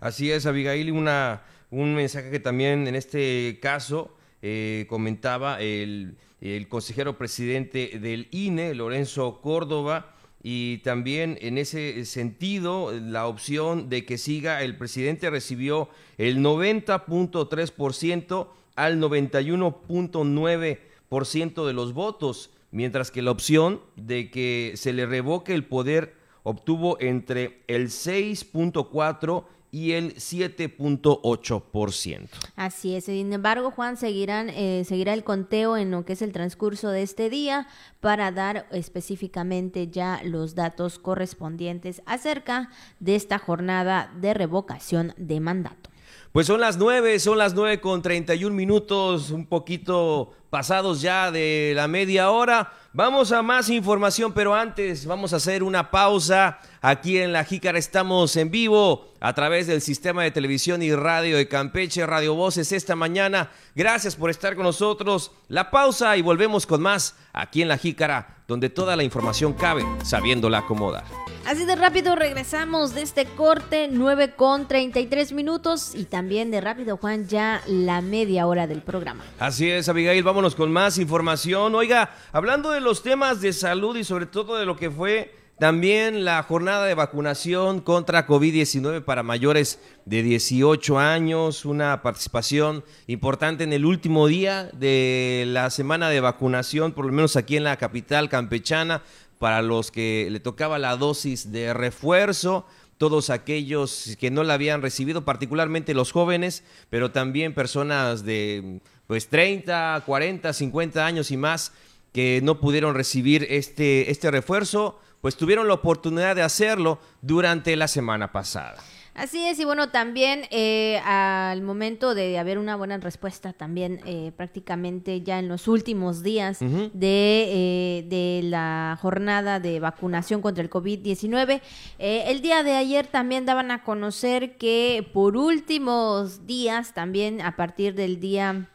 Así 0.00 0.30
es, 0.30 0.46
Abigail, 0.46 0.92
una, 0.92 1.42
un 1.70 1.94
mensaje 1.94 2.30
que 2.30 2.40
también 2.40 2.86
en 2.88 2.94
este 2.94 3.58
caso 3.60 4.14
eh, 4.42 4.86
comentaba 4.88 5.60
el, 5.60 6.16
el 6.40 6.68
consejero 6.68 7.16
presidente 7.16 7.98
del 8.00 8.28
INE, 8.32 8.74
Lorenzo 8.74 9.40
Córdoba, 9.40 10.14
y 10.42 10.78
también 10.78 11.38
en 11.40 11.56
ese 11.56 12.04
sentido 12.04 12.90
la 12.92 13.28
opción 13.28 13.88
de 13.88 14.04
que 14.04 14.18
siga 14.18 14.62
el 14.62 14.76
presidente 14.76 15.30
recibió 15.30 15.88
el 16.18 16.38
90.3% 16.38 18.48
al 18.74 19.00
91.9% 19.00 21.66
de 21.66 21.72
los 21.72 21.92
votos 21.92 22.50
mientras 22.72 23.12
que 23.12 23.22
la 23.22 23.30
opción 23.30 23.80
de 23.94 24.30
que 24.30 24.72
se 24.74 24.92
le 24.92 25.06
revoque 25.06 25.54
el 25.54 25.64
poder 25.64 26.20
obtuvo 26.42 27.00
entre 27.00 27.62
el 27.68 27.88
6.4 27.88 29.44
y 29.70 29.92
el 29.92 30.16
7.8%. 30.16 32.28
Así 32.56 32.94
es. 32.94 33.06
Sin 33.06 33.32
embargo, 33.32 33.70
Juan, 33.70 33.96
seguirán, 33.96 34.50
eh, 34.50 34.84
seguirá 34.86 35.14
el 35.14 35.24
conteo 35.24 35.78
en 35.78 35.90
lo 35.90 36.04
que 36.04 36.12
es 36.12 36.20
el 36.20 36.32
transcurso 36.32 36.90
de 36.90 37.02
este 37.02 37.30
día 37.30 37.66
para 38.00 38.30
dar 38.32 38.66
específicamente 38.70 39.88
ya 39.88 40.20
los 40.24 40.54
datos 40.54 40.98
correspondientes 40.98 42.02
acerca 42.04 42.68
de 43.00 43.14
esta 43.14 43.38
jornada 43.38 44.12
de 44.20 44.34
revocación 44.34 45.14
de 45.16 45.40
mandato. 45.40 45.88
Pues 46.32 46.46
son 46.46 46.60
las 46.60 46.76
nueve, 46.76 47.18
son 47.18 47.38
las 47.38 47.54
nueve 47.54 47.80
con 47.80 48.02
31 48.02 48.54
minutos, 48.54 49.30
un 49.30 49.46
poquito 49.46 50.32
pasados 50.52 51.00
ya 51.00 51.30
de 51.30 51.72
la 51.74 51.88
media 51.88 52.30
hora. 52.30 52.74
Vamos 52.92 53.32
a 53.32 53.40
más 53.40 53.70
información, 53.70 54.34
pero 54.34 54.54
antes 54.54 55.06
vamos 55.06 55.32
a 55.32 55.36
hacer 55.36 55.62
una 55.62 55.90
pausa. 55.90 56.58
Aquí 56.82 57.16
en 57.16 57.32
La 57.32 57.42
Jícara 57.42 57.78
estamos 57.78 58.36
en 58.36 58.50
vivo 58.50 59.14
a 59.18 59.32
través 59.32 59.66
del 59.66 59.80
sistema 59.80 60.24
de 60.24 60.30
televisión 60.30 60.82
y 60.82 60.94
radio 60.94 61.38
de 61.38 61.48
Campeche, 61.48 62.04
Radio 62.04 62.34
Voces, 62.34 62.70
esta 62.72 62.94
mañana. 62.94 63.50
Gracias 63.74 64.14
por 64.14 64.28
estar 64.28 64.54
con 64.54 64.64
nosotros. 64.64 65.30
La 65.48 65.70
pausa 65.70 66.18
y 66.18 66.22
volvemos 66.22 66.66
con 66.66 66.82
más 66.82 67.16
aquí 67.32 67.62
en 67.62 67.68
La 67.68 67.78
Jícara, 67.78 68.42
donde 68.46 68.68
toda 68.68 68.94
la 68.94 69.04
información 69.04 69.54
cabe 69.54 69.86
sabiéndola 70.04 70.58
acomodar. 70.58 71.04
Así 71.46 71.64
de 71.64 71.74
rápido 71.74 72.14
regresamos 72.14 72.94
de 72.94 73.02
este 73.02 73.24
corte, 73.24 73.88
9 73.90 74.34
con 74.36 74.68
33 74.68 75.32
minutos 75.32 75.92
y 75.94 76.04
también 76.04 76.52
de 76.52 76.60
rápido, 76.60 76.96
Juan, 76.96 77.26
ya 77.26 77.62
la 77.66 78.00
media 78.00 78.46
hora 78.46 78.68
del 78.68 78.80
programa. 78.80 79.24
Así 79.40 79.68
es, 79.68 79.88
Abigail, 79.88 80.22
con 80.50 80.72
más 80.72 80.98
información. 80.98 81.74
Oiga, 81.76 82.10
hablando 82.32 82.72
de 82.72 82.80
los 82.80 83.02
temas 83.02 83.40
de 83.40 83.52
salud 83.52 83.96
y 83.96 84.02
sobre 84.02 84.26
todo 84.26 84.56
de 84.56 84.66
lo 84.66 84.76
que 84.76 84.90
fue 84.90 85.32
también 85.58 86.24
la 86.24 86.42
jornada 86.42 86.86
de 86.86 86.94
vacunación 86.94 87.80
contra 87.80 88.26
COVID-19 88.26 89.04
para 89.04 89.22
mayores 89.22 89.78
de 90.04 90.24
18 90.24 90.98
años, 90.98 91.64
una 91.64 92.02
participación 92.02 92.82
importante 93.06 93.62
en 93.62 93.72
el 93.72 93.84
último 93.84 94.26
día 94.26 94.68
de 94.72 95.44
la 95.46 95.70
semana 95.70 96.08
de 96.08 96.20
vacunación, 96.20 96.90
por 96.90 97.06
lo 97.06 97.12
menos 97.12 97.36
aquí 97.36 97.56
en 97.56 97.62
la 97.62 97.76
capital 97.76 98.28
campechana 98.28 99.02
para 99.38 99.62
los 99.62 99.92
que 99.92 100.26
le 100.32 100.40
tocaba 100.40 100.80
la 100.80 100.96
dosis 100.96 101.52
de 101.52 101.72
refuerzo, 101.72 102.66
todos 102.98 103.30
aquellos 103.30 104.16
que 104.18 104.32
no 104.32 104.42
la 104.42 104.54
habían 104.54 104.82
recibido, 104.82 105.24
particularmente 105.24 105.94
los 105.94 106.10
jóvenes, 106.10 106.64
pero 106.90 107.12
también 107.12 107.54
personas 107.54 108.24
de 108.24 108.80
pues 109.12 109.28
30, 109.28 110.04
40, 110.06 110.54
50 110.54 111.04
años 111.04 111.30
y 111.30 111.36
más 111.36 111.74
que 112.14 112.40
no 112.42 112.60
pudieron 112.60 112.94
recibir 112.94 113.46
este, 113.50 114.10
este 114.10 114.30
refuerzo, 114.30 114.98
pues 115.20 115.36
tuvieron 115.36 115.68
la 115.68 115.74
oportunidad 115.74 116.34
de 116.34 116.40
hacerlo 116.40 116.98
durante 117.20 117.76
la 117.76 117.88
semana 117.88 118.32
pasada. 118.32 118.76
Así 119.14 119.46
es, 119.46 119.58
y 119.58 119.66
bueno, 119.66 119.90
también 119.90 120.46
eh, 120.50 120.98
al 121.04 121.60
momento 121.60 122.14
de 122.14 122.38
haber 122.38 122.56
una 122.56 122.74
buena 122.74 122.96
respuesta, 122.96 123.52
también 123.52 124.00
eh, 124.06 124.32
prácticamente 124.34 125.20
ya 125.20 125.38
en 125.38 125.48
los 125.48 125.68
últimos 125.68 126.22
días 126.22 126.60
de, 126.60 126.88
eh, 126.94 128.06
de, 128.08 128.40
la 128.44 128.98
jornada 128.98 129.60
de 129.60 129.78
vacunación 129.78 130.40
contra 130.40 130.64
el 130.64 130.70
COVID-19, 130.70 131.60
el 131.98 132.40
día 132.40 132.62
de 132.62 132.76
ayer 132.76 133.06
también 133.06 133.44
daban 133.44 133.70
a 133.72 133.84
conocer 133.84 134.56
que 134.56 135.06
por 135.12 135.36
últimos 135.36 136.46
días, 136.46 136.94
también 136.94 137.42
a 137.42 137.56
partir 137.56 137.94
del 137.94 138.18
día 138.18 138.70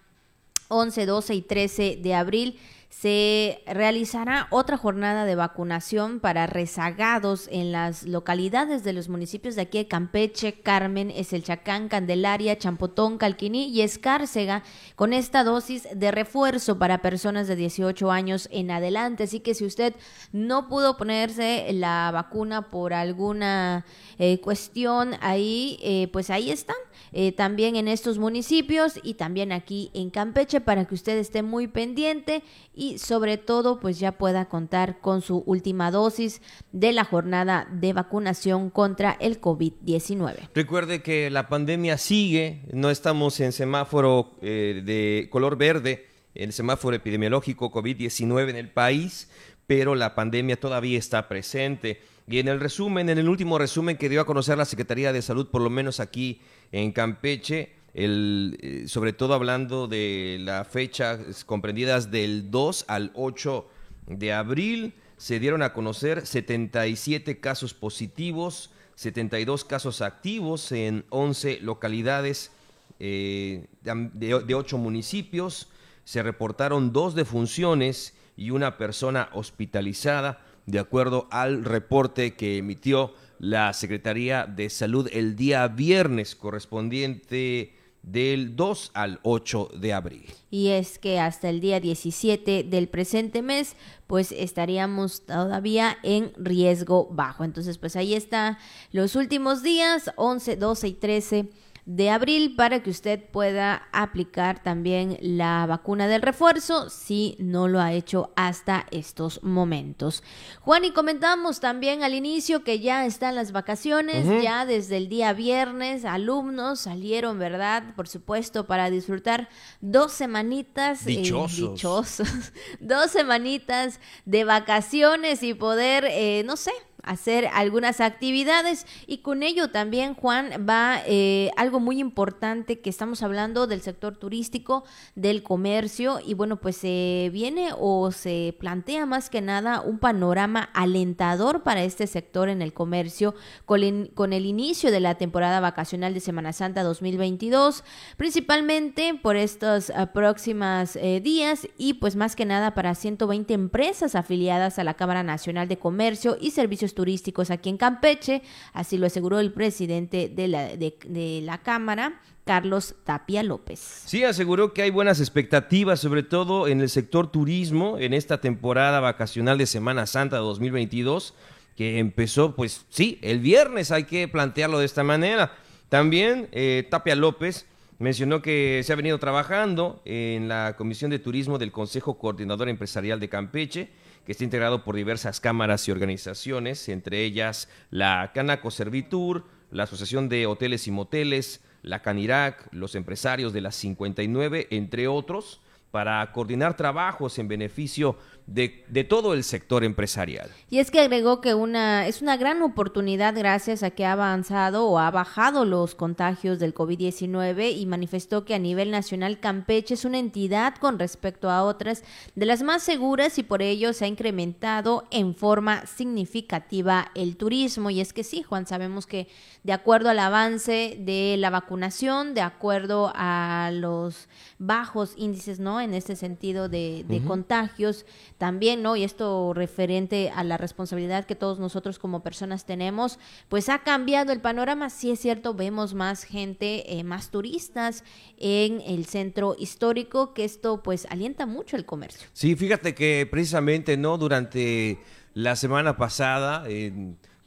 11, 0.70 1.06
12 1.06 1.36
y 1.36 1.42
13 1.42 2.00
de 2.02 2.14
abril, 2.14 2.60
se 2.90 3.62
realizará 3.68 4.48
otra 4.50 4.76
jornada 4.76 5.26
de 5.26 5.36
vacunación 5.36 6.20
para 6.20 6.48
rezagados 6.48 7.48
en 7.52 7.72
las 7.72 8.02
localidades 8.04 8.84
de 8.84 8.94
los 8.94 9.08
municipios 9.08 9.56
de 9.56 9.62
aquí 9.62 9.78
de 9.78 9.88
Campeche, 9.88 10.62
Carmen, 10.62 11.12
Eselchacán, 11.12 11.90
Candelaria, 11.90 12.58
Champotón, 12.58 13.20
Calquiní 13.20 13.68
y 13.68 13.82
Escárcega 13.82 14.64
con 14.96 15.14
esta 15.14 15.44
dosis 15.44 15.88
de 15.94 16.10
refuerzo 16.10 16.80
para 16.80 17.04
personas 17.04 17.48
de 17.48 17.56
18 17.56 18.10
años 18.10 18.50
en 18.52 18.72
adelante. 18.72 19.26
Así 19.26 19.42
que 19.42 19.54
si 19.54 19.66
usted 19.66 19.94
no 20.32 20.68
pudo 20.68 20.98
ponerse 20.98 21.72
la 21.74 22.10
vacuna 22.12 22.72
por 22.72 22.94
alguna 22.94 23.86
eh, 24.18 24.40
cuestión 24.40 25.14
ahí, 25.22 25.78
eh, 25.84 26.10
pues 26.12 26.32
ahí 26.32 26.50
están. 26.50 26.78
Eh, 27.12 27.32
también 27.32 27.76
en 27.76 27.88
estos 27.88 28.20
municipios 28.20 29.00
y 29.04 29.16
también 29.16 29.52
aquí 29.52 29.92
en 29.94 30.10
Campeche 30.10 30.62
para 30.62 30.86
que 30.86 30.96
usted 30.96 31.18
esté 31.18 31.42
muy 31.42 31.68
pendiente 31.68 32.44
y 32.74 32.98
sobre 32.98 33.38
todo 33.38 33.80
pues 33.80 34.00
ya 34.00 34.14
pueda 34.14 34.50
contar 34.50 35.00
con 35.00 35.22
su 35.22 35.44
última 35.46 35.92
dosis 35.92 36.42
de 36.72 36.92
la 36.92 37.06
jornada 37.06 37.68
de 37.72 37.94
vacunación 37.94 38.70
contra 38.70 39.18
el 39.20 39.42
COVID-19. 39.42 40.50
Recuerde 40.54 41.02
que 41.02 41.30
la 41.30 41.48
pandemia 41.48 41.98
sigue, 41.98 42.62
no 42.72 42.90
estamos 42.90 43.40
en 43.40 43.52
semáforo 43.52 44.36
eh, 44.42 44.82
de 44.86 45.28
color 45.32 45.58
verde, 45.58 46.08
el 46.36 46.54
semáforo 46.54 46.96
epidemiológico 46.96 47.72
COVID-19 47.72 48.50
en 48.50 48.56
el 48.56 48.70
país, 48.70 49.30
pero 49.66 49.96
la 49.96 50.16
pandemia 50.16 50.60
todavía 50.60 50.98
está 50.98 51.28
presente. 51.28 52.02
Y 52.28 52.40
en 52.40 52.48
el 52.48 52.60
resumen, 52.60 53.10
en 53.10 53.18
el 53.18 53.30
último 53.30 53.58
resumen 53.58 53.98
que 53.98 54.10
dio 54.10 54.22
a 54.22 54.26
conocer 54.26 54.58
la 54.58 54.66
Secretaría 54.66 55.14
de 55.14 55.22
Salud, 55.22 55.48
por 55.48 55.62
lo 55.62 55.70
menos 55.70 56.00
aquí 56.00 56.42
en 56.72 56.92
Campeche, 56.92 57.72
el, 57.94 58.58
eh, 58.62 58.84
sobre 58.88 59.14
todo 59.14 59.34
hablando 59.34 59.88
de 59.88 60.38
la 60.42 60.66
fecha 60.66 61.20
comprendidas 61.46 62.12
del 62.12 62.52
2 62.52 62.86
al 62.88 63.12
8 63.16 63.68
de 64.08 64.34
abril, 64.34 64.94
se 65.18 65.40
dieron 65.40 65.64
a 65.64 65.74
conocer 65.74 66.26
77 66.26 67.40
casos 67.40 67.74
positivos, 67.74 68.70
72 68.96 69.66
casos 69.66 70.02
activos 70.02 70.72
en 70.72 71.06
11 71.10 71.60
localidades 71.62 72.52
eh, 73.00 73.66
de, 73.82 74.44
de 74.46 74.56
8 74.56 74.78
municipios. 74.78 75.70
Se 76.04 76.22
reportaron 76.22 76.94
dos 76.94 77.16
defunciones 77.16 78.14
y 78.38 78.52
una 78.52 78.78
persona 78.78 79.30
hospitalizada, 79.34 80.40
de 80.68 80.80
acuerdo 80.80 81.28
al 81.32 81.66
reporte 81.66 82.36
que 82.36 82.58
emitió 82.58 83.14
la 83.40 83.74
Secretaría 83.74 84.46
de 84.46 84.70
Salud 84.70 85.10
el 85.12 85.36
día 85.36 85.68
viernes 85.68 86.36
correspondiente 86.36 87.74
del 88.04 88.56
2 88.56 88.92
al 88.94 89.20
8 89.24 89.72
de 89.80 89.94
abril. 89.94 90.26
Y 90.50 90.70
es 90.70 90.98
que 90.98 91.20
hasta 91.20 91.50
el 91.50 91.60
día 91.60 91.80
17 91.80 92.64
del 92.64 92.88
presente 92.88 93.42
mes, 93.42 93.76
pues 94.08 94.32
estaríamos 94.32 95.26
todavía 95.26 95.98
en 96.04 96.32
riesgo 96.38 97.10
bajo. 97.12 97.44
Entonces, 97.44 97.78
pues 97.78 97.96
ahí 97.96 98.14
está 98.14 98.60
los 98.92 99.16
últimos 99.16 99.62
días, 99.62 100.12
11, 100.16 100.56
12 100.56 100.88
y 100.88 100.94
13 100.94 101.50
de 101.88 102.10
abril 102.10 102.54
para 102.58 102.84
que 102.84 102.90
usted 102.90 103.24
pueda 103.32 103.88
aplicar 103.94 104.62
también 104.62 105.18
la 105.22 105.66
vacuna 105.66 106.10
del 106.10 106.22
refuerzo 106.22 106.90
si 106.90 107.38
no 107.40 107.70
lo 107.70 107.80
ha 107.80 107.94
hecho 107.94 108.34
hasta 108.36 108.86
estos 108.92 109.42
momentos. 109.42 110.22
Juan, 110.60 110.84
y 110.84 110.92
comentamos 110.92 111.62
también 111.62 112.04
al 112.04 112.14
inicio 112.14 112.66
que 112.66 112.82
ya 112.82 113.06
están 113.06 113.36
las 113.36 113.54
vacaciones, 113.54 114.26
ya 114.44 114.66
desde 114.66 114.98
el 114.98 115.08
día 115.08 115.32
viernes 115.32 116.04
alumnos 116.04 116.82
salieron, 116.82 117.40
¿verdad? 117.40 117.96
Por 117.96 118.10
supuesto, 118.10 118.68
para 118.68 118.90
disfrutar 118.90 119.48
dos 119.80 120.12
semanitas. 120.12 121.08
Eh, 121.08 121.22
dichosos. 121.22 122.22
dos 122.82 123.12
semanitas 123.12 124.02
de 124.26 124.44
vacaciones 124.44 125.42
y 125.42 125.54
poder, 125.54 126.04
eh, 126.10 126.44
no 126.46 126.58
sé, 126.58 126.74
hacer 127.08 127.50
algunas 127.54 128.02
actividades. 128.02 128.86
Y 129.08 129.20
con 129.20 129.44
ello 129.44 129.70
también, 129.70 130.14
Juan, 130.14 130.66
va 130.70 131.02
eh, 131.06 131.52
algo 131.58 131.80
muy 131.80 132.00
importante 132.00 132.80
que 132.80 132.90
estamos 132.90 133.24
hablando 133.24 133.68
del 133.68 133.82
sector 133.82 134.18
turístico, 134.18 134.84
del 135.16 135.44
comercio. 135.44 136.20
Y 136.26 136.34
bueno, 136.34 136.58
pues 136.58 136.78
se 136.78 137.30
viene 137.34 137.70
o 137.78 138.12
se 138.12 138.56
plantea 138.60 139.06
más 139.06 139.30
que 139.30 139.42
nada 139.42 139.82
un 139.82 140.00
panorama 140.00 140.70
alentador 140.74 141.64
para 141.64 141.84
este 141.84 142.08
sector 142.08 142.50
en 142.50 142.62
el 142.62 142.74
comercio 142.74 143.36
con, 143.66 144.08
con 144.14 144.34
el 144.34 144.46
inicio 144.46 144.92
de 144.92 145.00
la 145.00 145.16
temporada 145.16 145.60
vacacional 145.60 146.14
de 146.14 146.20
Semana 146.20 146.54
Santa 146.54 146.84
2022, 146.84 147.84
principalmente 148.18 149.20
por 149.22 149.36
estos 149.36 149.90
uh, 149.90 150.08
próximos 150.14 150.96
eh, 150.96 151.22
días 151.22 151.68
y 151.78 151.96
pues 151.96 152.16
más 152.16 152.36
que 152.36 152.46
nada 152.46 152.74
para 152.74 152.96
120 152.96 153.54
empresas 153.54 154.16
afiliadas 154.16 154.80
a 154.80 154.84
la 154.84 154.96
Cámara 154.96 155.24
Nacional 155.24 155.68
de 155.68 155.78
Comercio 155.78 156.38
y 156.40 156.52
Servicios 156.52 156.94
Turísticos 156.98 157.52
aquí 157.52 157.70
en 157.70 157.78
Campeche, 157.78 158.42
así 158.74 158.98
lo 158.98 159.06
aseguró 159.06 159.40
el 159.40 159.54
presidente 159.54 160.30
de 160.30 160.48
la, 160.48 160.76
de, 160.76 161.42
la 161.44 161.60
Cámara, 161.60 162.20
Carlos 162.44 162.96
Tapia 163.04 163.44
López. 163.44 163.78
Sí, 163.80 164.24
aseguró 164.24 164.74
que 164.74 164.82
hay 164.82 164.90
buenas 164.90 165.20
expectativas, 165.20 166.00
sobre 166.00 166.24
todo 166.24 166.68
en 166.68 166.82
el 166.82 166.90
sector 166.90 167.32
turismo, 167.32 168.00
en 168.00 168.16
esta 168.16 168.42
temporada 168.42 169.00
vacacional 169.00 169.60
de 169.60 169.68
Semana 169.68 170.08
Santa 170.08 170.38
2022, 170.38 171.36
que 171.76 172.00
empezó, 172.00 172.56
pues 172.56 172.88
sí, 172.90 173.20
el 173.22 173.42
viernes, 173.42 173.92
hay 173.92 174.06
que 174.06 174.28
plantearlo 174.28 174.80
de 174.80 174.86
esta 174.86 175.04
manera. 175.04 175.52
También 175.90 176.50
eh, 176.52 176.88
Tapia 176.90 177.16
López 177.16 177.68
mencionó 178.00 178.42
que 178.42 178.82
se 178.84 178.92
ha 178.92 178.96
venido 178.96 179.20
trabajando 179.20 180.02
en 180.04 180.48
la 180.48 180.76
Comisión 180.76 181.12
de 181.12 181.20
Turismo 181.20 181.60
del 181.60 181.72
Consejo 181.72 182.18
Coordinador 182.18 182.70
Empresarial 182.70 183.20
de 183.20 183.30
Campeche, 183.30 183.90
que 184.28 184.34
está 184.34 184.44
integrado 184.44 184.84
por 184.84 184.98
diversas 184.98 185.40
cámaras 185.40 185.88
y 185.88 185.92
organizaciones, 185.92 186.90
entre 186.90 187.24
ellas 187.24 187.70
la 187.92 188.34
Canaco 188.34 188.72
Servitur, 188.72 189.46
la 189.72 189.84
Asociación 189.84 190.28
de 190.28 190.48
Hoteles 190.48 190.86
y 190.86 190.92
Moteles, 190.92 191.64
la 191.82 192.02
Canirac, 192.02 192.68
los 192.74 192.96
empresarios 192.96 193.54
de 193.54 193.62
las 193.62 193.78
59, 193.78 194.68
entre 194.72 195.08
otros, 195.08 195.62
para 195.92 196.30
coordinar 196.34 196.76
trabajos 196.76 197.40
en 197.40 197.48
beneficio 197.48 198.18
de, 198.48 199.04
todo 199.04 199.34
el 199.34 199.44
sector 199.44 199.84
empresarial. 199.84 200.50
Y 200.70 200.80
es 200.80 200.90
que 200.90 201.02
agregó 201.02 201.42
que 201.42 201.54
una, 201.54 202.08
es 202.08 202.22
una 202.22 202.38
gran 202.38 202.62
oportunidad 202.62 203.36
gracias 203.36 203.84
a 203.84 203.92
que 203.92 204.06
ha 204.06 204.14
avanzado 204.14 204.88
o 204.88 205.00
ha 205.00 205.12
bajado 205.12 205.66
los 205.66 205.96
contagios 205.96 206.58
del 206.58 206.74
COVID-19 206.74 207.78
y 207.78 207.86
manifestó 207.86 208.46
que 208.46 208.56
a 208.56 208.60
nivel 208.60 208.90
nacional 208.90 209.40
Campeche 209.40 209.96
es 209.96 210.06
una 210.06 210.18
entidad 210.18 210.76
con 210.76 210.98
respecto 210.98 211.50
a 211.50 211.64
otras 211.64 212.04
de 212.36 212.46
las 212.46 212.64
más 212.64 212.84
seguras 212.84 213.38
y 213.38 213.44
por 213.44 213.62
ello 213.62 213.92
se 213.92 214.06
ha 214.06 214.08
incrementado 214.08 215.06
en 215.12 215.36
forma 215.36 215.86
significativa 215.86 217.12
el 217.16 217.36
turismo. 217.36 217.90
Y 217.90 218.00
es 218.00 218.14
que 218.14 218.24
sí, 218.24 218.44
Juan, 218.44 218.66
sabemos 218.66 219.06
que 219.06 219.28
de 219.64 219.74
acuerdo 219.74 220.10
al 220.10 220.20
avance 220.20 220.98
de 221.02 221.36
la 221.38 221.50
vacunación, 221.50 222.34
de 222.34 222.40
acuerdo 222.40 223.12
a 223.14 223.72
los 223.74 224.30
bajos 224.60 225.14
índices, 225.18 225.60
¿no? 225.60 225.82
En 225.82 225.94
este 225.94 226.16
sentido 226.16 226.70
de, 226.70 227.04
contagios, 227.28 228.06
también, 228.38 228.82
¿no? 228.82 228.96
Y 228.96 229.04
esto 229.04 229.54
referente 229.54 230.32
a 230.36 230.44
la 230.44 230.58
responsabilidad 230.58 231.26
que 231.26 231.36
todos 231.36 231.60
nosotros 231.60 232.00
como 232.00 232.24
personas 232.24 232.66
tenemos, 232.66 233.20
pues 233.50 233.70
ha 233.70 233.80
cambiado 233.80 234.32
el 234.32 234.42
panorama. 234.42 234.90
Sí 234.90 235.12
es 235.12 235.20
cierto, 235.20 235.54
vemos 235.54 235.94
más 235.94 236.24
gente, 236.24 236.98
eh, 236.98 237.04
más 237.04 237.30
turistas 237.30 238.04
en 238.38 238.82
el 238.82 239.06
centro 239.06 239.56
histórico, 239.58 240.34
que 240.34 240.44
esto 240.44 240.84
pues 240.84 241.08
alienta 241.10 241.46
mucho 241.46 241.76
el 241.76 241.86
comercio. 241.86 242.28
Sí, 242.34 242.56
fíjate 242.56 242.94
que 242.94 243.28
precisamente, 243.30 243.98
¿no? 243.98 244.18
Durante 244.18 245.00
la 245.34 245.56
semana 245.56 245.98
pasada, 245.98 246.66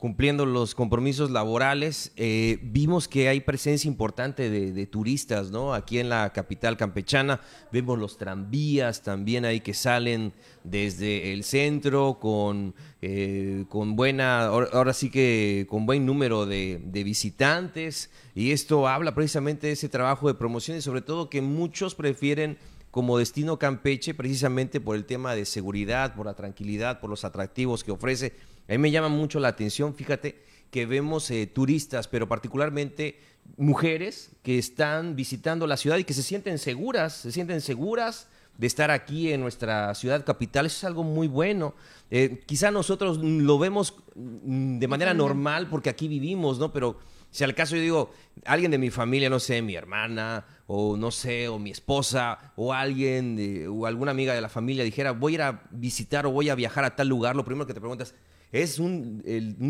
cumpliendo 0.01 0.47
los 0.47 0.75
compromisos 0.75 1.31
laborales, 1.31 2.13
eh, 2.17 2.59
vimos 2.63 3.07
que 3.07 3.29
hay 3.29 3.43
presencia 3.43 3.87
importante 3.87 4.49
de, 4.49 4.87
turistas, 4.87 5.51
¿no? 5.51 5.75
Aquí 5.75 5.99
en 5.99 6.09
la 6.09 6.33
capital 6.33 6.79
campechana 6.79 7.39
vemos 7.71 7.99
los 7.99 8.17
tranvías 8.17 9.03
también 9.03 9.45
ahí 9.45 9.61
que 9.61 9.75
salen 9.75 10.33
desde 10.65 11.35
el 11.35 11.45
centro 11.45 12.19
con, 12.19 12.75
eh, 13.03 13.67
con 13.69 13.95
buena, 13.95 14.47
ahora 14.47 14.95
sí 14.95 15.11
que 15.11 15.67
con 15.69 15.85
buen 15.85 16.07
número 16.07 16.47
de, 16.47 16.81
de 16.83 17.05
visitantes 17.05 18.11
y 18.35 18.53
esto 18.53 18.89
habla 18.89 19.15
precisamente 19.15 19.67
de 19.67 19.75
ese 19.75 19.91
trabajo 19.91 20.29
de 20.29 20.35
promoción 20.35 20.79
y 20.79 20.81
sobre 20.81 21.03
todo 21.03 21.29
que 21.29 21.43
muchos 21.43 21.95
prefieren 21.95 22.57
como 22.91 23.19
destino 23.19 23.59
Campeche 23.59 24.15
precisamente 24.15 24.81
por 24.81 24.97
el 24.97 25.05
tema 25.05 25.35
de 25.35 25.45
seguridad, 25.45 26.15
por 26.15 26.27
la 26.27 26.35
tranquilidad, 26.35 27.01
por 27.01 27.11
los 27.11 27.25
atractivos 27.25 27.85
que 27.85 27.93
ofrece 27.93 28.33
a 28.71 28.73
mí 28.75 28.79
me 28.79 28.93
llama 28.93 29.09
mucho 29.09 29.41
la 29.41 29.49
atención, 29.49 29.97
fíjate, 29.97 30.45
que 30.71 30.87
vemos 30.87 31.29
eh, 31.33 31.49
turistas, 31.49 32.07
pero 32.07 32.29
particularmente 32.29 33.19
mujeres 33.57 34.31
que 34.45 34.59
están 34.59 35.17
visitando 35.17 35.67
la 35.67 35.77
ciudad 35.77 35.99
y 35.99 36.05
que 36.05 36.15
se 36.15 36.23
sienten 36.23 36.57
seguras, 36.57 37.15
se 37.15 37.33
sienten 37.33 37.63
seguras 37.63 38.29
de 38.57 38.69
estar 38.69 38.93
aquí 38.93 39.33
en 39.33 39.41
nuestra 39.41 39.93
ciudad 39.97 40.25
capital. 40.25 40.67
Eso 40.67 40.77
es 40.77 40.85
algo 40.85 41.03
muy 41.03 41.27
bueno. 41.27 41.75
Eh, 42.13 42.45
quizá 42.47 42.71
nosotros 42.71 43.19
lo 43.19 43.59
vemos 43.59 43.97
mm, 44.15 44.79
de 44.79 44.87
manera 44.87 45.15
normal 45.15 45.67
porque 45.69 45.91
aquí 45.91 46.07
vivimos, 46.07 46.61
¿no? 46.61 46.73
Pero 46.73 47.01
si 47.33 47.43
al 47.43 47.57
caso 47.57 47.75
yo 47.75 47.83
digo, 47.83 48.13
alguien 48.45 48.71
de 48.71 48.79
mi 48.79 48.91
familia, 48.91 49.29
no 49.29 49.41
sé, 49.41 49.63
mi 49.63 49.75
hermana, 49.75 50.47
o 50.69 50.97
no 50.97 51.11
sé, 51.11 51.49
o 51.49 51.59
mi 51.59 51.73
esposa, 51.73 52.53
o 52.55 52.73
alguien, 52.73 53.67
o 53.69 53.87
alguna 53.87 54.13
amiga 54.13 54.33
de 54.33 54.41
la 54.41 54.49
familia 54.49 54.85
dijera, 54.85 55.11
voy 55.11 55.33
a 55.33 55.35
ir 55.35 55.43
a 55.43 55.63
visitar 55.73 56.25
o 56.27 56.31
voy 56.31 56.51
a 56.51 56.55
viajar 56.55 56.85
a 56.85 56.95
tal 56.95 57.09
lugar, 57.09 57.35
lo 57.35 57.45
primero 57.45 57.67
que 57.67 57.75
te 57.75 57.81
preguntas, 57.81 58.15
es 58.53 58.79
un, 58.79 59.23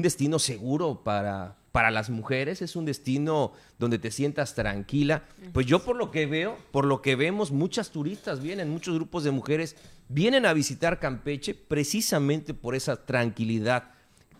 destino 0.03 0.39
seguro 0.39 1.03
para, 1.05 1.57
para 1.73 1.91
las 1.91 2.11
mujeres, 2.11 2.63
es 2.63 2.77
un 2.77 2.85
destino 2.85 3.53
donde 3.79 3.99
te 3.99 4.11
sientas 4.11 4.55
tranquila. 4.55 5.25
Pues 5.53 5.67
yo 5.67 5.85
por 5.85 5.97
lo 5.97 6.11
que 6.11 6.27
veo, 6.27 6.57
por 6.73 6.85
lo 6.85 7.03
que 7.03 7.17
vemos, 7.17 7.53
muchas 7.53 7.91
turistas 7.91 8.43
vienen, 8.43 8.71
muchos 8.71 8.95
grupos 8.95 9.25
de 9.25 9.31
mujeres 9.31 9.77
vienen 10.09 10.47
a 10.47 10.53
visitar 10.53 10.99
Campeche 10.99 11.55
precisamente 11.55 12.55
por 12.55 12.75
esa 12.75 13.05
tranquilidad 13.05 13.91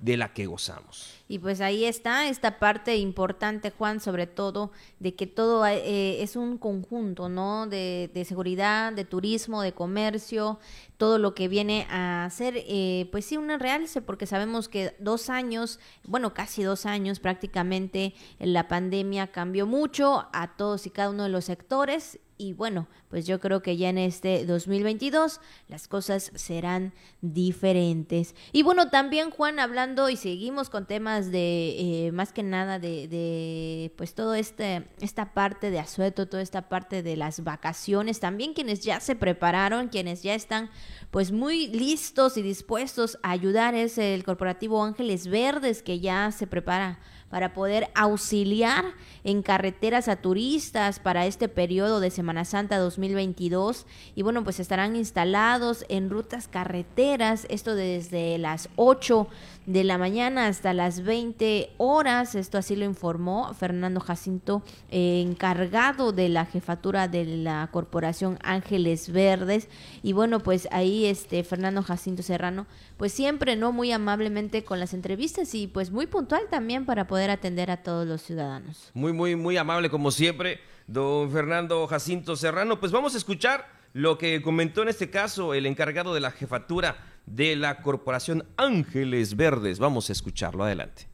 de 0.01 0.17
la 0.17 0.33
que 0.33 0.47
gozamos. 0.47 1.20
Y 1.31 1.39
pues 1.39 1.61
ahí 1.61 1.85
está 1.85 2.27
esta 2.27 2.59
parte 2.59 2.97
importante, 2.97 3.71
Juan, 3.71 4.01
sobre 4.01 4.27
todo 4.27 4.73
de 4.99 5.15
que 5.15 5.29
todo 5.29 5.65
eh, 5.65 6.25
es 6.25 6.35
un 6.35 6.59
conjunto, 6.59 7.29
¿no? 7.29 7.69
De, 7.69 8.11
de, 8.13 8.25
seguridad, 8.25 8.93
de 8.93 9.05
turismo, 9.05 9.63
de 9.63 9.73
comercio, 9.73 10.59
todo 10.97 11.19
lo 11.19 11.33
que 11.37 11.47
viene 11.47 11.87
a 11.89 12.29
ser, 12.33 12.55
eh, 12.57 13.09
pues 13.13 13.27
sí, 13.27 13.37
un 13.37 13.49
realce, 13.61 14.03
porque 14.03 14.27
sabemos 14.27 14.69
que 14.69 14.97
dos 14.99 15.31
años, 15.31 15.79
bueno, 16.03 16.35
casi 16.35 16.65
dos 16.65 16.85
años 16.85 17.21
prácticamente, 17.21 18.13
la 18.41 18.67
pandemia 18.67 19.29
cambió 19.29 19.69
mucho 19.69 20.27
a 20.33 20.57
todos 20.57 20.85
y 20.87 20.91
cada 20.91 21.11
uno 21.11 21.23
de 21.23 21.29
los 21.29 21.45
sectores 21.45 22.19
y 22.41 22.55
bueno, 22.55 22.89
pues 23.11 23.27
yo 23.27 23.39
creo 23.39 23.61
que 23.61 23.77
ya 23.77 23.91
en 23.91 23.99
este 23.99 24.47
2022 24.47 25.41
las 25.69 25.89
cosas 25.89 26.33
serán 26.35 26.95
diferentes. 27.21 28.35
Y 28.53 28.63
bueno, 28.63 28.89
también 28.89 29.31
Juan, 29.31 29.59
hablando 29.59 30.09
y 30.09 30.17
seguimos 30.17 30.71
con 30.71 30.87
temas 30.87 31.31
de, 31.31 32.07
eh, 32.07 32.13
más 32.13 32.33
que 32.33 32.43
nada 32.43 32.79
de, 32.79 33.09
de, 33.09 33.93
pues 33.97 34.15
todo 34.15 34.35
este, 34.35 34.89
esta 35.03 35.35
parte 35.35 35.71
de 35.71 35.81
asueto, 35.81 36.29
toda 36.29 36.43
esta 36.43 36.71
parte 36.71 37.03
de 37.03 37.17
las 37.17 37.45
vacaciones, 37.45 38.21
también 38.21 38.55
quienes 38.55 38.81
ya 38.81 39.01
se 39.01 39.17
prepararon, 39.17 39.89
quienes 39.89 40.23
ya 40.23 40.35
están 40.35 40.71
pues 41.11 41.31
muy 41.33 41.67
listos 41.67 42.39
y 42.39 42.43
dispuestos 42.43 43.19
a 43.23 43.33
ayudar 43.33 43.75
es 43.75 43.99
el 43.99 44.25
corporativo 44.25 44.83
Ángeles 44.83 45.27
Verdes 45.27 45.83
que 45.83 46.01
ya 46.01 46.33
se 46.33 46.47
prepara 46.47 47.01
para 47.31 47.55
poder 47.55 47.89
auxiliar 47.95 48.85
en 49.25 49.43
carreteras 49.43 50.09
a 50.09 50.17
turistas 50.17 50.99
para 50.99 51.27
este 51.27 51.49
periodo 51.49 52.01
de 52.01 52.11
Semana 52.11 52.45
Santa 52.45 52.79
2022 52.79 53.87
y 54.15 54.23
bueno 54.23 54.45
pues 54.45 54.61
estarán 54.61 54.97
instalados 54.97 55.85
en 55.89 56.11
rutas 56.11 56.49
carreteras 56.49 57.47
esto 57.49 57.75
desde 57.75 58.37
las 58.39 58.69
8 58.77 59.29
de 59.67 59.85
la 59.85 59.99
mañana 59.99 60.47
hasta 60.47 60.73
las 60.73 61.03
20 61.03 61.71
horas 61.79 62.35
esto 62.35 62.59
así 62.59 62.77
lo 62.77 62.85
informó 62.85 63.53
Fernando 63.55 64.01
Jacinto 64.01 64.63
eh, 64.91 65.23
encargado 65.27 66.13
de 66.13 66.29
la 66.29 66.47
jefatura 66.47 67.09
de 67.09 67.25
la 67.25 67.69
corporación 67.71 68.39
Ángeles 68.43 69.13
Verdes 69.13 69.69
y 70.03 70.13
bueno 70.13 70.41
pues 70.41 70.69
ahí 70.73 71.07
este 71.07 71.45
Fernando 71.45 71.83
Jacinto 71.83 72.23
Serrano 72.23 72.67
pues 72.97 73.13
siempre 73.13 73.57
no 73.57 73.73
muy 73.73 73.93
amablemente 73.93 74.65
con 74.65 74.81
las 74.81 74.95
entrevistas 74.95 75.55
y 75.55 75.67
pues 75.67 75.91
muy 75.91 76.07
puntual 76.07 76.43
también 76.51 76.85
para 76.85 77.07
poder 77.07 77.31
atender 77.31 77.71
a 77.71 77.79
todos 77.79 78.07
los 78.07 78.23
ciudadanos. 78.23 78.91
Muy, 78.95 79.13
muy, 79.13 79.37
muy 79.37 79.57
amable 79.57 79.91
como 79.91 80.11
siempre, 80.11 80.61
don 80.87 81.31
Fernando 81.31 81.87
Jacinto 81.87 82.37
Serrano. 82.37 82.79
Pues 82.79 82.93
vamos 82.93 83.15
a 83.15 83.19
escuchar 83.19 83.80
lo 83.93 84.19
que 84.19 84.41
comentó 84.43 84.83
en 84.83 84.89
este 84.89 85.11
caso 85.11 85.55
el 85.55 85.67
encargado 85.67 86.15
de 86.15 86.21
la 86.21 86.31
jefatura 86.31 86.97
de 87.27 87.57
la 87.57 87.83
Corporación 87.83 88.45
Ángeles 88.57 89.37
Verdes. 89.37 89.79
Vamos 89.79 90.09
a 90.09 90.13
escucharlo, 90.13 90.65
adelante. 90.65 91.07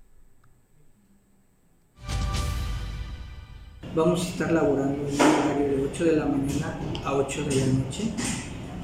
Vamos 3.94 4.26
a 4.26 4.28
estar 4.28 4.52
laborando 4.52 5.08
en 5.08 5.14
un 5.14 5.20
horario 5.20 5.76
de 5.76 5.88
8 5.90 6.04
de 6.04 6.16
la 6.16 6.26
mañana 6.26 6.78
a 7.04 7.14
8 7.14 7.44
de 7.44 7.56
la 7.56 7.66
noche, 7.66 8.02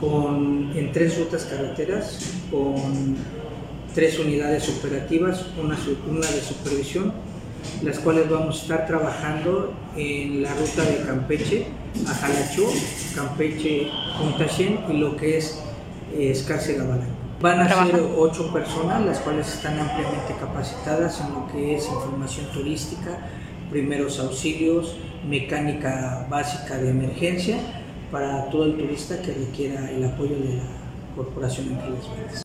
con, 0.01 0.73
en 0.75 0.91
tres 0.91 1.19
rutas 1.19 1.45
carreteras, 1.45 2.41
con 2.51 3.17
tres 3.95 4.19
unidades 4.19 4.71
operativas, 4.71 5.45
una, 5.63 5.77
una 6.09 6.27
de 6.27 6.41
supervisión, 6.41 7.13
las 7.83 7.99
cuales 7.99 8.29
vamos 8.29 8.59
a 8.59 8.63
estar 8.63 8.87
trabajando 8.87 9.73
en 9.97 10.43
la 10.43 10.53
ruta 10.55 10.83
de 10.85 11.05
Campeche 11.07 11.67
a 12.09 12.15
Jalachú, 12.15 12.67
Campeche, 13.15 13.89
Puntachen 14.19 14.81
y 14.89 14.99
lo 14.99 15.17
que 15.17 15.39
es 15.39 15.63
eh, 16.15 16.35
Van 17.41 17.61
a 17.61 17.87
ser 17.87 18.01
ocho 18.17 18.53
personas, 18.53 19.05
las 19.05 19.19
cuales 19.19 19.49
están 19.49 19.79
ampliamente 19.79 20.37
capacitadas 20.39 21.21
en 21.21 21.35
lo 21.35 21.49
que 21.49 21.75
es 21.75 21.89
información 21.89 22.47
turística, 22.53 23.19
primeros 23.71 24.21
auxilios, 24.21 24.97
mecánica 25.29 26.27
básica 26.31 26.79
de 26.79 26.91
emergencia 26.91 27.59
para 28.13 28.49
todo 28.51 28.67
el 28.67 28.77
turista 28.77 29.21
que 29.23 29.33
requiera 29.33 29.91
el 29.91 30.05
apoyo 30.05 30.39
de 30.39 30.57
la 30.57 30.65
Corporación 31.17 31.75
Ángeles 31.75 32.09
Verdes. 32.17 32.42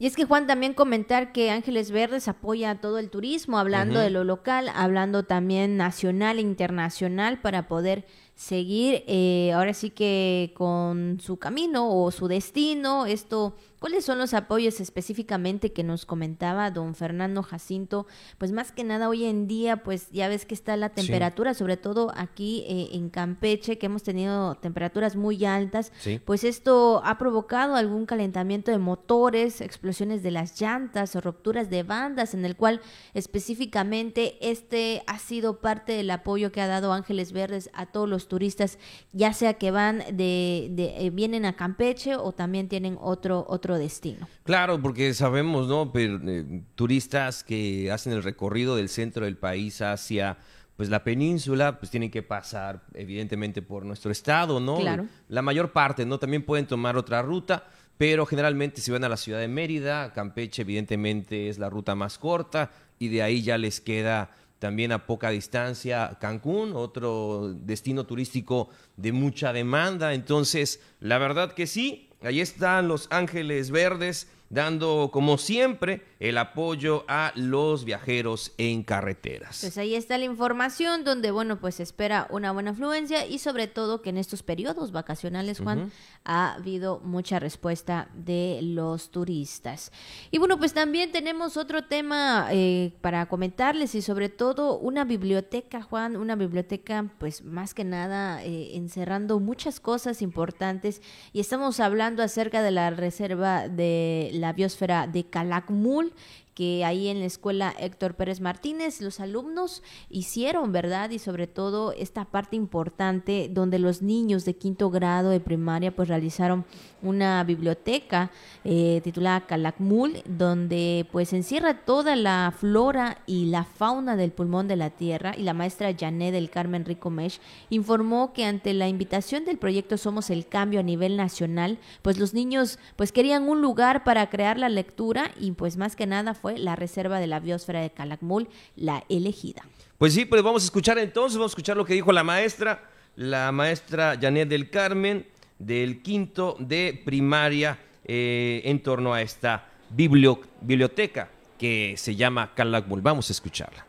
Y 0.00 0.06
es 0.06 0.14
que 0.14 0.24
Juan 0.24 0.46
también 0.46 0.74
comentar 0.74 1.32
que 1.32 1.50
Ángeles 1.50 1.90
Verdes 1.90 2.28
apoya 2.28 2.70
a 2.70 2.80
todo 2.80 2.98
el 2.98 3.10
turismo, 3.10 3.58
hablando 3.58 3.98
de 3.98 4.10
lo 4.10 4.22
local, 4.22 4.70
hablando 4.72 5.24
también 5.24 5.76
nacional 5.76 6.38
e 6.38 6.42
internacional 6.42 7.40
para 7.40 7.66
poder 7.66 8.06
seguir 8.36 9.02
eh, 9.08 9.50
ahora 9.52 9.74
sí 9.74 9.90
que 9.90 10.52
con 10.54 11.18
su 11.20 11.38
camino 11.38 11.90
o 11.90 12.12
su 12.12 12.28
destino. 12.28 13.06
Esto 13.06 13.56
¿Cuáles 13.78 14.04
son 14.04 14.18
los 14.18 14.34
apoyos 14.34 14.80
específicamente 14.80 15.72
que 15.72 15.84
nos 15.84 16.04
comentaba 16.04 16.70
don 16.72 16.96
Fernando 16.96 17.44
Jacinto? 17.44 18.06
Pues 18.36 18.50
más 18.50 18.72
que 18.72 18.82
nada 18.82 19.08
hoy 19.08 19.24
en 19.24 19.46
día, 19.46 19.84
pues 19.84 20.10
ya 20.10 20.28
ves 20.28 20.46
que 20.46 20.54
está 20.54 20.76
la 20.76 20.88
temperatura, 20.88 21.54
sobre 21.54 21.76
todo 21.76 22.12
aquí 22.16 22.64
eh, 22.66 22.88
en 22.92 23.08
Campeche, 23.08 23.78
que 23.78 23.86
hemos 23.86 24.02
tenido 24.02 24.56
temperaturas 24.56 25.14
muy 25.14 25.44
altas, 25.44 25.92
pues 26.24 26.42
esto 26.42 27.00
ha 27.04 27.18
provocado 27.18 27.76
algún 27.76 28.04
calentamiento 28.04 28.72
de 28.72 28.78
motores, 28.78 29.60
explosiones 29.60 30.24
de 30.24 30.32
las 30.32 30.60
llantas 30.60 31.14
o 31.14 31.20
rupturas 31.20 31.70
de 31.70 31.84
bandas, 31.84 32.34
en 32.34 32.44
el 32.44 32.56
cual 32.56 32.80
específicamente 33.14 34.38
este 34.40 35.02
ha 35.06 35.20
sido 35.20 35.60
parte 35.60 35.92
del 35.92 36.10
apoyo 36.10 36.50
que 36.50 36.60
ha 36.60 36.66
dado 36.66 36.92
Ángeles 36.92 37.32
Verdes 37.32 37.70
a 37.74 37.86
todos 37.86 38.08
los 38.08 38.26
turistas, 38.26 38.78
ya 39.12 39.32
sea 39.32 39.54
que 39.54 39.70
van 39.70 39.98
de, 39.98 40.68
de 40.72 41.06
eh, 41.06 41.10
vienen 41.10 41.44
a 41.44 41.54
Campeche 41.54 42.16
o 42.16 42.32
también 42.32 42.68
tienen 42.68 42.98
otro 43.00 43.46
otro 43.48 43.67
destino. 43.76 44.28
Claro, 44.44 44.80
porque 44.80 45.12
sabemos, 45.14 45.68
¿no? 45.68 45.90
Eh, 45.94 46.62
turistas 46.74 47.44
que 47.44 47.90
hacen 47.90 48.12
el 48.12 48.22
recorrido 48.22 48.76
del 48.76 48.88
centro 48.88 49.24
del 49.24 49.36
país 49.36 49.82
hacia 49.82 50.38
pues 50.76 50.90
la 50.90 51.02
península, 51.02 51.80
pues 51.80 51.90
tienen 51.90 52.08
que 52.08 52.22
pasar 52.22 52.84
evidentemente 52.94 53.62
por 53.62 53.84
nuestro 53.84 54.12
estado, 54.12 54.60
¿no? 54.60 54.76
Claro. 54.76 55.06
La 55.28 55.42
mayor 55.42 55.72
parte, 55.72 56.06
¿no? 56.06 56.20
También 56.20 56.44
pueden 56.44 56.66
tomar 56.66 56.96
otra 56.96 57.20
ruta, 57.20 57.64
pero 57.96 58.24
generalmente 58.24 58.80
si 58.80 58.92
van 58.92 59.02
a 59.02 59.08
la 59.08 59.16
ciudad 59.16 59.40
de 59.40 59.48
Mérida, 59.48 60.12
Campeche 60.12 60.62
evidentemente 60.62 61.48
es 61.48 61.58
la 61.58 61.68
ruta 61.68 61.96
más 61.96 62.16
corta 62.16 62.70
y 63.00 63.08
de 63.08 63.22
ahí 63.22 63.42
ya 63.42 63.58
les 63.58 63.80
queda 63.80 64.30
también 64.58 64.92
a 64.92 65.06
poca 65.06 65.30
distancia 65.30 66.16
Cancún, 66.20 66.72
otro 66.74 67.52
destino 67.54 68.04
turístico 68.04 68.68
de 68.96 69.12
mucha 69.12 69.52
demanda. 69.52 70.14
Entonces, 70.14 70.80
la 71.00 71.18
verdad 71.18 71.52
que 71.52 71.66
sí, 71.66 72.07
Ahí 72.20 72.40
están 72.40 72.88
los 72.88 73.06
Ángeles 73.10 73.70
Verdes 73.70 74.28
dando, 74.50 75.10
como 75.12 75.38
siempre, 75.38 76.02
el 76.20 76.38
apoyo 76.38 77.04
a 77.06 77.32
los 77.36 77.84
viajeros 77.84 78.52
en 78.58 78.82
carreteras. 78.82 79.58
Pues 79.60 79.78
ahí 79.78 79.94
está 79.94 80.18
la 80.18 80.24
información 80.24 81.04
donde, 81.04 81.30
bueno, 81.30 81.60
pues 81.60 81.80
espera 81.80 82.26
una 82.30 82.52
buena 82.52 82.72
afluencia 82.72 83.26
y 83.26 83.38
sobre 83.38 83.66
todo 83.68 84.02
que 84.02 84.10
en 84.10 84.18
estos 84.18 84.42
periodos 84.42 84.90
vacacionales, 84.90 85.60
Juan, 85.60 85.92
ha 86.24 86.54
habido 86.54 87.00
mucha 87.00 87.38
respuesta 87.38 88.08
de 88.14 88.60
los 88.62 89.10
turistas. 89.10 89.92
Y 90.30 90.38
bueno, 90.38 90.58
pues 90.58 90.72
también 90.72 91.12
tenemos 91.12 91.56
otro 91.56 91.84
tema 91.84 92.48
eh, 92.50 92.92
para 93.00 93.26
comentarles 93.26 93.94
y 93.94 94.02
sobre 94.02 94.28
todo 94.28 94.78
una 94.78 95.04
biblioteca, 95.04 95.82
Juan, 95.82 96.16
una 96.16 96.36
biblioteca 96.36 97.06
pues 97.18 97.44
más 97.44 97.74
que 97.74 97.84
nada 97.84 98.42
eh, 98.44 98.76
encerrando 98.76 99.40
muchas 99.40 99.80
cosas 99.80 100.22
importantes 100.22 101.02
y 101.32 101.40
estamos 101.40 101.80
hablando 101.80 102.22
acerca 102.22 102.62
de 102.62 102.70
la 102.70 102.90
reserva 102.90 103.68
de 103.68 104.30
la 104.38 104.52
biosfera 104.52 105.06
de 105.06 105.24
Calakmul 105.24 106.12
que 106.58 106.84
ahí 106.84 107.06
en 107.06 107.20
la 107.20 107.26
escuela 107.26 107.72
Héctor 107.78 108.14
Pérez 108.14 108.40
Martínez 108.40 109.00
los 109.00 109.20
alumnos 109.20 109.84
hicieron, 110.10 110.72
¿verdad? 110.72 111.10
Y 111.10 111.20
sobre 111.20 111.46
todo 111.46 111.92
esta 111.92 112.24
parte 112.24 112.56
importante 112.56 113.48
donde 113.48 113.78
los 113.78 114.02
niños 114.02 114.44
de 114.44 114.56
quinto 114.56 114.90
grado 114.90 115.30
de 115.30 115.38
primaria 115.38 115.94
pues 115.94 116.08
realizaron 116.08 116.64
una 117.00 117.44
biblioteca 117.44 118.32
eh, 118.64 119.00
titulada 119.04 119.46
Calakmul, 119.46 120.20
donde 120.24 121.06
pues 121.12 121.32
encierra 121.32 121.84
toda 121.84 122.16
la 122.16 122.52
flora 122.58 123.18
y 123.24 123.46
la 123.46 123.62
fauna 123.62 124.16
del 124.16 124.32
pulmón 124.32 124.66
de 124.66 124.74
la 124.74 124.90
tierra 124.90 125.34
y 125.38 125.42
la 125.42 125.54
maestra 125.54 125.94
Janet 125.96 126.32
del 126.32 126.50
Carmen 126.50 126.84
Rico 126.84 127.08
Mesh 127.08 127.40
informó 127.70 128.32
que 128.32 128.44
ante 128.44 128.74
la 128.74 128.88
invitación 128.88 129.44
del 129.44 129.58
proyecto 129.58 129.96
Somos 129.96 130.28
el 130.28 130.48
Cambio 130.48 130.80
a 130.80 130.82
nivel 130.82 131.16
nacional, 131.16 131.78
pues 132.02 132.18
los 132.18 132.34
niños 132.34 132.80
pues 132.96 133.12
querían 133.12 133.48
un 133.48 133.62
lugar 133.62 134.02
para 134.02 134.28
crear 134.28 134.58
la 134.58 134.68
lectura 134.68 135.30
y 135.38 135.52
pues 135.52 135.76
más 135.76 135.94
que 135.94 136.06
nada 136.08 136.34
fue 136.34 136.47
la 136.56 136.76
reserva 136.76 137.20
de 137.20 137.26
la 137.26 137.40
biosfera 137.40 137.80
de 137.80 137.90
Calakmul, 137.90 138.48
la 138.76 139.04
elegida. 139.08 139.62
Pues 139.98 140.14
sí, 140.14 140.24
pues 140.24 140.42
vamos 140.42 140.62
a 140.62 140.66
escuchar 140.66 140.98
entonces, 140.98 141.36
vamos 141.36 141.50
a 141.50 141.54
escuchar 141.54 141.76
lo 141.76 141.84
que 141.84 141.94
dijo 141.94 142.12
la 142.12 142.24
maestra, 142.24 142.88
la 143.16 143.50
maestra 143.52 144.16
Janet 144.20 144.48
del 144.48 144.70
Carmen, 144.70 145.26
del 145.58 146.02
quinto 146.02 146.56
de 146.60 147.02
primaria, 147.04 147.78
eh, 148.04 148.62
en 148.64 148.80
torno 148.82 149.12
a 149.12 149.20
esta 149.20 149.66
biblioteca 149.90 151.28
que 151.58 151.94
se 151.98 152.16
llama 152.16 152.54
Calakmul. 152.54 153.02
Vamos 153.02 153.28
a 153.28 153.32
escucharla. 153.32 153.84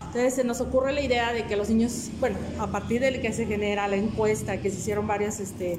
Entonces 0.00 0.34
se 0.34 0.44
nos 0.44 0.60
ocurre 0.60 0.92
la 0.92 1.02
idea 1.02 1.32
de 1.32 1.44
que 1.44 1.56
los 1.56 1.68
niños, 1.68 2.10
bueno, 2.18 2.38
a 2.58 2.68
partir 2.68 3.00
de 3.00 3.20
que 3.20 3.32
se 3.32 3.46
genera 3.46 3.86
la 3.86 3.96
encuesta, 3.96 4.60
que 4.60 4.70
se 4.70 4.78
hicieron 4.78 5.06
varias 5.06 5.40
este, 5.40 5.74
eh, 5.74 5.78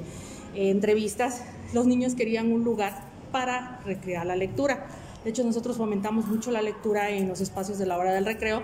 entrevistas, 0.69 1.43
los 1.73 1.85
niños 1.85 2.13
querían 2.13 2.51
un 2.51 2.63
lugar 2.63 3.01
para 3.37 3.79
recrear 3.85 4.25
la 4.25 4.35
lectura. 4.35 4.87
De 5.23 5.29
hecho, 5.29 5.43
nosotros 5.43 5.77
fomentamos 5.77 6.25
mucho 6.25 6.49
la 6.49 6.63
lectura 6.63 7.11
en 7.11 7.27
los 7.27 7.39
espacios 7.39 7.77
de 7.77 7.85
la 7.85 7.95
hora 7.95 8.11
del 8.11 8.25
recreo, 8.25 8.63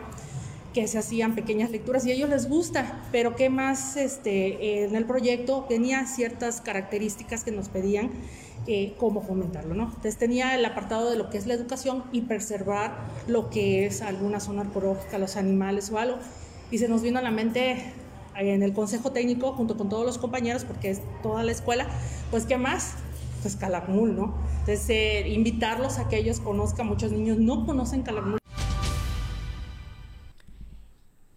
que 0.73 0.87
se 0.87 0.97
hacían 0.97 1.35
pequeñas 1.35 1.69
lecturas 1.69 2.07
y 2.07 2.09
a 2.09 2.15
ellos 2.15 2.27
les 2.27 2.49
gusta, 2.49 3.03
pero 3.11 3.35
qué 3.35 3.51
más 3.51 3.97
este, 3.97 4.83
en 4.83 4.95
el 4.95 5.05
proyecto 5.05 5.67
tenía 5.69 6.07
ciertas 6.07 6.59
características 6.59 7.43
que 7.43 7.51
nos 7.51 7.69
pedían 7.69 8.09
eh, 8.65 8.95
cómo 8.97 9.21
fomentarlo, 9.21 9.75
¿no? 9.75 9.83
Entonces 9.83 10.17
tenía 10.17 10.55
el 10.55 10.65
apartado 10.65 11.11
de 11.11 11.17
lo 11.17 11.29
que 11.29 11.37
es 11.37 11.45
la 11.45 11.53
educación 11.53 12.05
y 12.11 12.21
preservar 12.21 12.95
lo 13.27 13.51
que 13.51 13.85
es 13.85 14.01
alguna 14.01 14.39
zona 14.39 14.61
arqueológica, 14.61 15.19
los 15.19 15.35
animales 15.35 15.91
o 15.91 15.99
algo. 15.99 16.17
Y 16.71 16.79
se 16.79 16.87
nos 16.87 17.03
vino 17.03 17.19
a 17.19 17.21
la 17.21 17.29
mente 17.29 17.93
en 18.35 18.63
el 18.63 18.73
consejo 18.73 19.11
técnico, 19.11 19.53
junto 19.53 19.77
con 19.77 19.89
todos 19.89 20.03
los 20.03 20.17
compañeros, 20.17 20.65
porque 20.65 20.89
es 20.89 21.01
toda 21.21 21.43
la 21.43 21.51
escuela, 21.51 21.85
pues 22.31 22.47
qué 22.47 22.57
más, 22.57 22.95
pues 23.43 23.55
Calakmul, 23.55 24.15
¿no? 24.15 24.33
Entonces, 24.61 24.89
eh, 24.89 25.29
invitarlos 25.29 25.99
a 25.99 26.09
que 26.09 26.17
ellos 26.17 26.39
conozcan, 26.39 26.87
muchos 26.87 27.11
niños 27.11 27.37
no 27.37 27.65
conocen 27.65 28.01
Calakmul. 28.01 28.42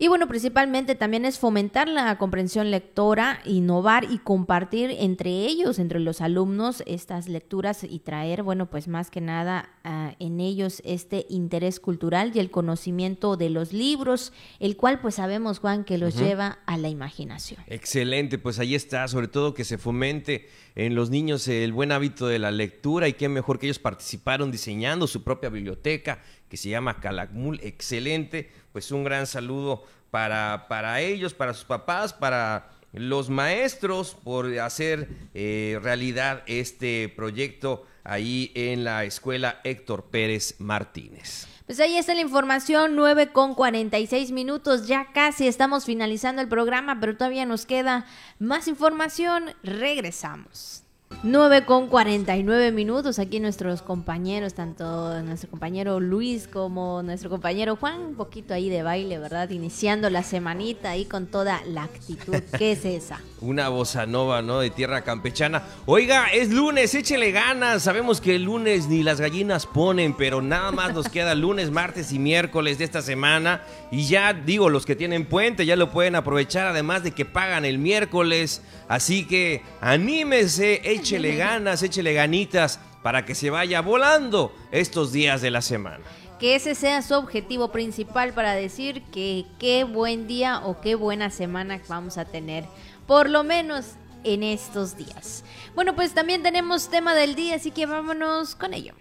Y 0.06 0.08
bueno, 0.08 0.28
principalmente 0.28 0.94
también 0.94 1.24
es 1.24 1.40
fomentar 1.40 1.88
la 1.88 2.16
comprensión 2.16 2.70
lectora, 2.70 3.40
innovar 3.44 4.04
y 4.08 4.18
compartir 4.18 4.94
entre 5.00 5.30
ellos, 5.30 5.80
entre 5.80 5.98
los 5.98 6.20
alumnos, 6.20 6.84
estas 6.86 7.26
lecturas 7.28 7.82
y 7.82 7.98
traer, 7.98 8.44
bueno, 8.44 8.70
pues 8.70 8.86
más 8.86 9.10
que 9.10 9.20
nada 9.20 9.68
ah, 9.82 10.14
en 10.20 10.38
ellos 10.38 10.80
este 10.84 11.26
interés 11.28 11.80
cultural 11.80 12.30
y 12.32 12.38
el 12.38 12.52
conocimiento 12.52 13.36
de 13.36 13.50
los 13.50 13.72
libros, 13.72 14.32
el 14.60 14.76
cual 14.76 15.00
pues 15.00 15.16
sabemos, 15.16 15.58
Juan, 15.58 15.82
que 15.82 15.98
los 15.98 16.16
lleva 16.16 16.60
a 16.66 16.78
la 16.78 16.88
imaginación. 16.88 17.60
Excelente, 17.66 18.38
pues 18.38 18.60
ahí 18.60 18.76
está, 18.76 19.08
sobre 19.08 19.26
todo 19.26 19.54
que 19.54 19.64
se 19.64 19.76
fomente 19.76 20.48
en 20.76 20.94
los 20.94 21.10
niños 21.10 21.48
el 21.48 21.72
buen 21.72 21.90
hábito 21.90 22.28
de 22.28 22.38
la 22.38 22.52
lectura 22.52 23.08
y 23.08 23.14
qué 23.14 23.28
mejor 23.28 23.58
que 23.58 23.66
ellos 23.66 23.80
participaron 23.80 24.52
diseñando 24.52 25.08
su 25.08 25.24
propia 25.24 25.48
biblioteca 25.48 26.22
que 26.48 26.56
se 26.56 26.68
llama 26.68 27.00
Calakmul. 27.00 27.60
Excelente, 27.62 28.50
pues 28.72 28.90
un 28.92 29.04
gran 29.04 29.26
saludo 29.26 29.84
para, 30.10 30.66
para 30.68 31.00
ellos, 31.00 31.34
para 31.34 31.54
sus 31.54 31.64
papás, 31.64 32.12
para 32.12 32.70
los 32.92 33.28
maestros 33.28 34.14
por 34.14 34.58
hacer 34.58 35.08
eh, 35.34 35.78
realidad 35.82 36.42
este 36.46 37.12
proyecto 37.14 37.84
ahí 38.04 38.52
en 38.54 38.84
la 38.84 39.04
escuela 39.04 39.60
Héctor 39.64 40.04
Pérez 40.04 40.56
Martínez. 40.58 41.46
Pues 41.66 41.80
ahí 41.80 41.96
está 41.98 42.14
la 42.14 42.20
información, 42.20 42.94
9 42.94 43.32
con 43.32 43.54
46 43.54 44.30
minutos, 44.30 44.86
ya 44.86 45.12
casi 45.12 45.48
estamos 45.48 45.84
finalizando 45.84 46.40
el 46.40 46.48
programa, 46.48 47.00
pero 47.00 47.16
todavía 47.16 47.44
nos 47.44 47.66
queda 47.66 48.06
más 48.38 48.68
información, 48.68 49.50
regresamos. 49.64 50.85
9 51.22 51.64
con 51.64 51.88
49 51.88 52.72
minutos. 52.72 53.18
Aquí 53.18 53.40
nuestros 53.40 53.80
compañeros, 53.80 54.52
tanto 54.52 55.22
nuestro 55.22 55.48
compañero 55.50 55.98
Luis 55.98 56.46
como 56.46 57.02
nuestro 57.02 57.30
compañero 57.30 57.76
Juan, 57.76 58.00
un 58.00 58.14
poquito 58.16 58.52
ahí 58.52 58.68
de 58.68 58.82
baile, 58.82 59.18
¿verdad? 59.18 59.48
Iniciando 59.50 60.10
la 60.10 60.22
semanita 60.22 60.90
ahí 60.90 61.06
con 61.06 61.26
toda 61.26 61.62
la 61.64 61.84
actitud. 61.84 62.34
¿Qué 62.58 62.72
es 62.72 62.84
esa? 62.84 63.20
Una 63.40 63.70
bossa 63.70 64.04
nova, 64.04 64.42
¿no? 64.42 64.60
De 64.60 64.68
tierra 64.70 65.02
campechana. 65.02 65.62
Oiga, 65.86 66.26
es 66.32 66.50
lunes, 66.50 66.94
échele 66.94 67.32
ganas. 67.32 67.82
Sabemos 67.82 68.20
que 68.20 68.36
el 68.36 68.42
lunes 68.42 68.86
ni 68.86 69.02
las 69.02 69.20
gallinas 69.20 69.66
ponen, 69.66 70.14
pero 70.14 70.42
nada 70.42 70.70
más 70.70 70.92
nos 70.92 71.08
queda 71.08 71.34
lunes, 71.34 71.70
martes 71.70 72.12
y 72.12 72.18
miércoles 72.18 72.76
de 72.78 72.84
esta 72.84 73.00
semana. 73.00 73.62
Y 73.90 74.06
ya 74.06 74.34
digo, 74.34 74.68
los 74.68 74.84
que 74.84 74.96
tienen 74.96 75.24
puente 75.24 75.64
ya 75.64 75.76
lo 75.76 75.90
pueden 75.90 76.14
aprovechar, 76.14 76.66
además 76.66 77.02
de 77.02 77.12
que 77.12 77.24
pagan 77.24 77.64
el 77.64 77.78
miércoles. 77.78 78.62
Así 78.88 79.26
que 79.26 79.62
anímese, 79.80 80.80
échele 80.84 81.05
ganas, 81.36 81.82
échele 81.82 82.12
ganitas 82.12 82.80
para 83.02 83.24
que 83.24 83.34
se 83.34 83.50
vaya 83.50 83.80
volando 83.80 84.54
estos 84.70 85.12
días 85.12 85.40
de 85.40 85.50
la 85.50 85.62
semana. 85.62 86.04
Que 86.38 86.56
ese 86.56 86.74
sea 86.74 87.00
su 87.02 87.14
objetivo 87.14 87.72
principal 87.72 88.32
para 88.32 88.54
decir 88.54 89.02
que 89.12 89.46
qué 89.58 89.84
buen 89.84 90.26
día 90.26 90.60
o 90.64 90.80
qué 90.80 90.94
buena 90.94 91.30
semana 91.30 91.80
vamos 91.88 92.18
a 92.18 92.24
tener, 92.24 92.64
por 93.06 93.30
lo 93.30 93.44
menos 93.44 93.92
en 94.24 94.42
estos 94.42 94.96
días. 94.96 95.44
Bueno, 95.74 95.94
pues 95.94 96.12
también 96.12 96.42
tenemos 96.42 96.90
tema 96.90 97.14
del 97.14 97.34
día, 97.34 97.56
así 97.56 97.70
que 97.70 97.86
vámonos 97.86 98.54
con 98.54 98.74
ello. 98.74 98.92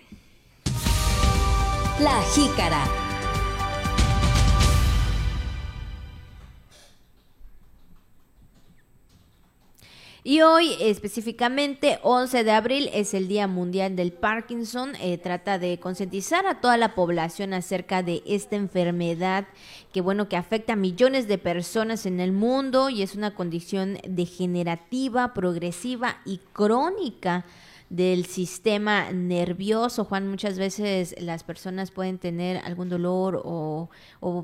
La 1.99 2.21
jícara. 2.33 3.14
Y 10.27 10.41
hoy 10.41 10.75
específicamente 10.79 11.99
11 12.01 12.43
de 12.43 12.51
abril 12.51 12.89
es 12.91 13.13
el 13.13 13.27
Día 13.27 13.45
Mundial 13.45 13.95
del 13.95 14.11
Parkinson. 14.11 14.93
Eh, 14.99 15.19
trata 15.19 15.59
de 15.59 15.77
concientizar 15.77 16.47
a 16.47 16.61
toda 16.61 16.77
la 16.77 16.95
población 16.95 17.53
acerca 17.53 18.01
de 18.01 18.23
esta 18.25 18.55
enfermedad 18.55 19.45
que 19.93 20.01
bueno 20.01 20.27
que 20.27 20.35
afecta 20.35 20.73
a 20.73 20.77
millones 20.77 21.27
de 21.27 21.37
personas 21.37 22.07
en 22.07 22.19
el 22.19 22.31
mundo 22.31 22.89
y 22.89 23.03
es 23.03 23.13
una 23.13 23.35
condición 23.35 23.99
degenerativa, 24.07 25.35
progresiva 25.35 26.17
y 26.25 26.39
crónica 26.53 27.45
del 27.89 28.25
sistema 28.25 29.11
nervioso. 29.11 30.05
Juan, 30.05 30.27
muchas 30.27 30.57
veces 30.57 31.15
las 31.19 31.43
personas 31.43 31.91
pueden 31.91 32.17
tener 32.17 32.57
algún 32.57 32.89
dolor 32.89 33.41
o, 33.45 33.89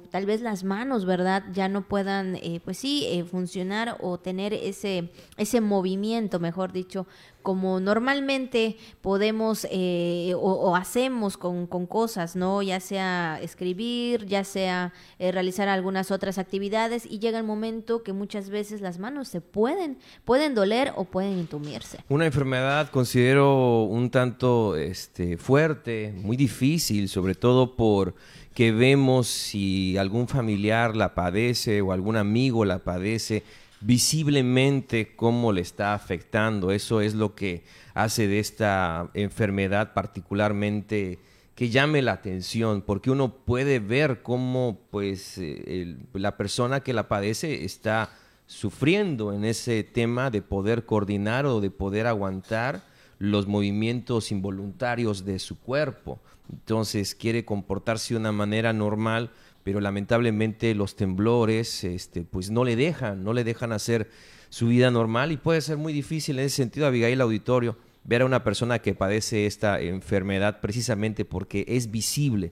tal 0.09 0.25
vez 0.25 0.41
las 0.41 0.63
manos, 0.63 1.05
¿verdad? 1.05 1.43
Ya 1.51 1.67
no 1.67 1.87
puedan, 1.87 2.35
eh, 2.35 2.61
pues 2.63 2.77
sí, 2.77 3.05
eh, 3.07 3.23
funcionar 3.23 3.97
o 4.01 4.19
tener 4.19 4.53
ese, 4.53 5.11
ese 5.37 5.61
movimiento, 5.61 6.39
mejor 6.39 6.71
dicho, 6.71 7.07
como 7.41 7.79
normalmente 7.79 8.77
podemos 9.01 9.67
eh, 9.71 10.33
o, 10.35 10.75
hacemos 10.75 11.37
con, 11.37 11.67
cosas, 11.87 12.35
¿no? 12.35 12.61
Ya 12.61 12.79
sea 12.79 13.39
escribir, 13.41 14.25
ya 14.25 14.43
sea 14.43 14.93
eh, 15.19 15.31
realizar 15.31 15.67
algunas 15.67 16.11
otras 16.11 16.37
actividades 16.37 17.05
y 17.05 17.19
llega 17.19 17.37
el 17.37 17.43
momento 17.43 18.03
que 18.03 18.13
muchas 18.13 18.49
veces 18.49 18.81
las 18.81 18.99
manos 18.99 19.27
se 19.27 19.41
pueden, 19.41 19.97
pueden 20.25 20.55
doler 20.55 20.93
o 20.95 21.05
pueden 21.05 21.39
entumirse. 21.39 21.99
Una 22.09 22.25
enfermedad 22.25 22.89
considero 22.89 23.83
un 23.83 24.09
tanto 24.09 24.75
este, 24.75 25.37
fuerte, 25.37 26.13
muy 26.15 26.37
difícil, 26.37 27.09
sobre 27.09 27.35
todo 27.35 27.75
por 27.75 28.13
que 28.53 28.71
vemos 28.71 29.27
si 29.27 29.97
algún 29.97 30.27
familiar 30.27 30.95
la 30.95 31.13
padece 31.13 31.81
o 31.81 31.91
algún 31.91 32.17
amigo 32.17 32.65
la 32.65 32.79
padece 32.79 33.43
visiblemente 33.81 35.15
cómo 35.15 35.51
le 35.51 35.61
está 35.61 35.93
afectando. 35.93 36.71
Eso 36.71 37.01
es 37.01 37.15
lo 37.15 37.35
que 37.35 37.63
hace 37.93 38.27
de 38.27 38.39
esta 38.39 39.09
enfermedad 39.13 39.93
particularmente 39.93 41.19
que 41.55 41.69
llame 41.69 42.01
la 42.01 42.13
atención, 42.13 42.81
porque 42.81 43.11
uno 43.11 43.35
puede 43.35 43.79
ver 43.79 44.21
cómo 44.23 44.79
pues 44.89 45.37
eh, 45.37 45.97
la 46.13 46.37
persona 46.37 46.79
que 46.79 46.93
la 46.93 47.07
padece 47.07 47.65
está 47.65 48.09
sufriendo 48.47 49.33
en 49.33 49.45
ese 49.45 49.83
tema 49.83 50.29
de 50.29 50.41
poder 50.41 50.85
coordinar 50.85 51.45
o 51.45 51.61
de 51.61 51.69
poder 51.69 52.07
aguantar 52.07 52.83
los 53.19 53.47
movimientos 53.47 54.31
involuntarios 54.31 55.23
de 55.25 55.37
su 55.39 55.59
cuerpo. 55.59 56.19
Entonces 56.51 57.13
quiere 57.13 57.45
comportarse 57.45 58.13
de 58.13 58.19
una 58.19 58.31
manera 58.31 58.73
normal, 58.73 59.29
pero 59.63 59.79
lamentablemente 59.79 60.73
los 60.75 60.95
temblores 60.95 61.83
este, 61.83 62.23
pues 62.23 62.49
no 62.51 62.63
le 62.63 62.75
dejan, 62.75 63.23
no 63.23 63.33
le 63.33 63.43
dejan 63.43 63.71
hacer 63.71 64.09
su 64.49 64.67
vida 64.67 64.91
normal 64.91 65.31
y 65.31 65.37
puede 65.37 65.61
ser 65.61 65.77
muy 65.77 65.93
difícil 65.93 66.39
en 66.39 66.45
ese 66.45 66.57
sentido, 66.57 66.85
Abigail 66.85 67.21
Auditorio, 67.21 67.77
ver 68.03 68.21
a 68.21 68.25
una 68.25 68.43
persona 68.43 68.79
que 68.79 68.93
padece 68.93 69.45
esta 69.45 69.79
enfermedad 69.79 70.59
precisamente 70.59 71.25
porque 71.25 71.65
es 71.67 71.91
visible. 71.91 72.51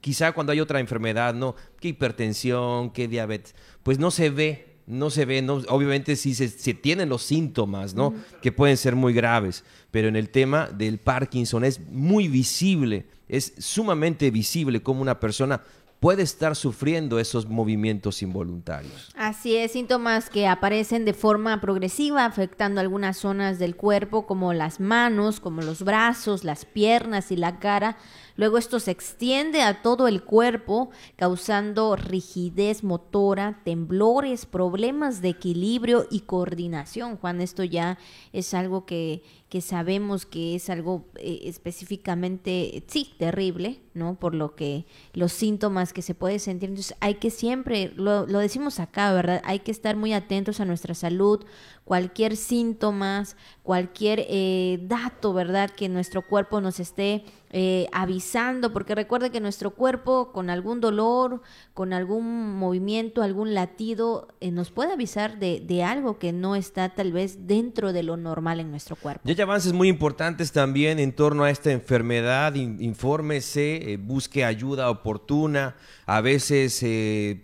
quizá 0.00 0.32
cuando 0.32 0.52
hay 0.52 0.60
otra 0.60 0.80
enfermedad, 0.80 1.34
¿no? 1.34 1.54
Que 1.80 1.88
hipertensión, 1.88 2.90
que 2.90 3.08
diabetes, 3.08 3.54
pues 3.82 3.98
no 3.98 4.10
se 4.10 4.30
ve, 4.30 4.70
no 4.86 5.10
se 5.10 5.24
ve, 5.24 5.42
no, 5.42 5.62
obviamente 5.68 6.16
sí 6.16 6.34
se, 6.34 6.74
tienen 6.74 7.08
los 7.08 7.22
síntomas, 7.22 7.94
¿no? 7.94 8.14
Que 8.42 8.50
pueden 8.52 8.76
ser 8.76 8.96
muy 8.96 9.12
graves, 9.12 9.64
pero 9.90 10.08
en 10.08 10.16
el 10.16 10.30
tema 10.30 10.66
del 10.66 10.98
Parkinson 10.98 11.64
es 11.64 11.78
muy 11.78 12.26
visible, 12.26 13.06
es 13.28 13.52
sumamente 13.58 14.30
visible 14.30 14.82
como 14.82 15.02
una 15.02 15.20
persona 15.20 15.62
puede 16.00 16.22
estar 16.22 16.56
sufriendo 16.56 17.18
esos 17.18 17.46
movimientos 17.46 18.22
involuntarios. 18.22 19.12
Así 19.16 19.56
es, 19.56 19.72
síntomas 19.72 20.30
que 20.30 20.48
aparecen 20.48 21.04
de 21.04 21.12
forma 21.12 21.60
progresiva, 21.60 22.24
afectando 22.24 22.80
algunas 22.80 23.18
zonas 23.18 23.58
del 23.58 23.76
cuerpo, 23.76 24.26
como 24.26 24.54
las 24.54 24.80
manos, 24.80 25.40
como 25.40 25.60
los 25.60 25.82
brazos, 25.82 26.42
las 26.42 26.64
piernas 26.64 27.30
y 27.30 27.36
la 27.36 27.58
cara. 27.58 27.98
Luego 28.40 28.56
esto 28.56 28.80
se 28.80 28.90
extiende 28.90 29.60
a 29.60 29.82
todo 29.82 30.08
el 30.08 30.22
cuerpo, 30.22 30.88
causando 31.16 31.94
rigidez 31.94 32.82
motora, 32.82 33.60
temblores, 33.66 34.46
problemas 34.46 35.20
de 35.20 35.28
equilibrio 35.28 36.06
y 36.10 36.20
coordinación. 36.20 37.18
Juan, 37.18 37.42
esto 37.42 37.64
ya 37.64 37.98
es 38.32 38.54
algo 38.54 38.86
que 38.86 39.22
que 39.50 39.60
sabemos 39.60 40.26
que 40.26 40.54
es 40.54 40.70
algo 40.70 41.06
eh, 41.16 41.40
específicamente, 41.44 42.84
sí, 42.86 43.12
terrible, 43.18 43.80
¿no? 43.94 44.14
Por 44.14 44.32
lo 44.36 44.54
que 44.54 44.86
los 45.12 45.32
síntomas 45.32 45.92
que 45.92 46.02
se 46.02 46.14
puede 46.14 46.38
sentir. 46.38 46.68
Entonces 46.68 46.96
hay 47.00 47.16
que 47.16 47.30
siempre, 47.30 47.92
lo, 47.96 48.26
lo 48.26 48.38
decimos 48.38 48.78
acá, 48.78 49.12
¿verdad? 49.12 49.42
Hay 49.44 49.58
que 49.58 49.72
estar 49.72 49.96
muy 49.96 50.12
atentos 50.12 50.60
a 50.60 50.64
nuestra 50.64 50.94
salud, 50.94 51.44
cualquier 51.84 52.36
síntomas, 52.36 53.36
cualquier 53.64 54.24
eh, 54.28 54.78
dato, 54.82 55.32
¿verdad? 55.32 55.68
Que 55.68 55.88
nuestro 55.88 56.22
cuerpo 56.24 56.60
nos 56.60 56.78
esté 56.78 57.24
eh, 57.50 57.88
avisando, 57.92 58.72
porque 58.72 58.94
recuerde 58.94 59.30
que 59.30 59.40
nuestro 59.40 59.72
cuerpo 59.72 60.32
con 60.32 60.50
algún 60.50 60.80
dolor, 60.80 61.42
con 61.74 61.92
algún 61.92 62.56
movimiento, 62.56 63.22
algún 63.22 63.54
latido, 63.54 64.28
eh, 64.40 64.50
nos 64.50 64.70
puede 64.70 64.92
avisar 64.92 65.38
de, 65.38 65.60
de, 65.60 65.82
algo 65.82 66.18
que 66.18 66.32
no 66.32 66.56
está 66.56 66.94
tal 66.94 67.12
vez 67.12 67.46
dentro 67.46 67.92
de 67.92 68.02
lo 68.02 68.16
normal 68.16 68.60
en 68.60 68.70
nuestro 68.70 68.96
cuerpo. 68.96 69.28
Y 69.28 69.32
hay 69.32 69.40
avances 69.40 69.72
muy 69.72 69.88
importantes 69.88 70.52
también 70.52 70.98
en 70.98 71.12
torno 71.12 71.44
a 71.44 71.50
esta 71.50 71.72
enfermedad, 71.72 72.54
infórmese, 72.54 73.98
busque 74.00 74.44
ayuda 74.44 74.90
oportuna, 74.90 75.76
a 76.06 76.20
veces, 76.20 76.84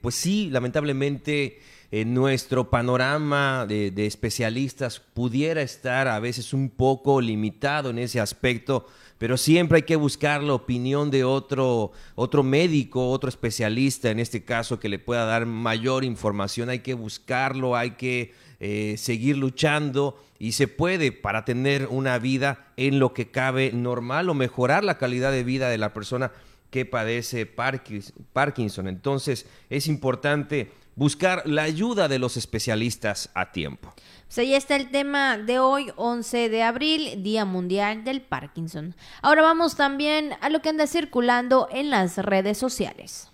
pues 0.00 0.14
sí, 0.14 0.50
lamentablemente 0.50 1.58
en 1.90 2.14
nuestro 2.14 2.68
panorama 2.68 3.64
de, 3.66 4.06
especialistas 4.06 5.00
pudiera 5.00 5.62
estar 5.62 6.08
a 6.08 6.18
veces 6.20 6.52
un 6.52 6.70
poco 6.70 7.20
limitado 7.20 7.90
en 7.90 7.98
ese 7.98 8.20
aspecto, 8.20 8.86
pero 9.18 9.36
siempre 9.36 9.76
hay 9.76 9.82
que 9.82 9.96
buscar 9.96 10.42
la 10.42 10.54
opinión 10.54 11.10
de 11.10 11.24
otro, 11.24 11.92
otro 12.14 12.42
médico, 12.42 13.10
otro 13.10 13.28
especialista, 13.28 14.10
en 14.10 14.20
este 14.20 14.44
caso, 14.44 14.78
que 14.78 14.88
le 14.88 14.98
pueda 14.98 15.24
dar 15.24 15.46
mayor 15.46 16.04
información. 16.04 16.68
Hay 16.68 16.80
que 16.80 16.94
buscarlo, 16.94 17.76
hay 17.76 17.92
que 17.92 18.34
eh, 18.60 18.96
seguir 18.98 19.36
luchando 19.36 20.22
y 20.38 20.52
se 20.52 20.68
puede 20.68 21.12
para 21.12 21.44
tener 21.44 21.88
una 21.90 22.18
vida 22.18 22.72
en 22.76 22.98
lo 22.98 23.14
que 23.14 23.30
cabe 23.30 23.72
normal 23.72 24.28
o 24.28 24.34
mejorar 24.34 24.84
la 24.84 24.98
calidad 24.98 25.32
de 25.32 25.44
vida 25.44 25.70
de 25.70 25.78
la 25.78 25.94
persona 25.94 26.32
que 26.70 26.84
padece 26.84 27.46
Parkinson. 27.46 28.88
Entonces 28.88 29.46
es 29.70 29.86
importante 29.86 30.70
buscar 30.94 31.42
la 31.46 31.62
ayuda 31.62 32.08
de 32.08 32.18
los 32.18 32.36
especialistas 32.36 33.30
a 33.34 33.52
tiempo. 33.52 33.94
Pues 34.26 34.38
ahí 34.38 34.54
está 34.54 34.74
el 34.74 34.90
tema 34.90 35.38
de 35.38 35.60
hoy, 35.60 35.92
11 35.94 36.48
de 36.48 36.62
abril, 36.62 37.22
Día 37.22 37.44
Mundial 37.44 38.02
del 38.02 38.20
Parkinson. 38.20 38.96
Ahora 39.22 39.42
vamos 39.42 39.76
también 39.76 40.34
a 40.40 40.50
lo 40.50 40.60
que 40.60 40.68
anda 40.68 40.86
circulando 40.88 41.68
en 41.70 41.90
las 41.90 42.18
redes 42.18 42.58
sociales. 42.58 43.30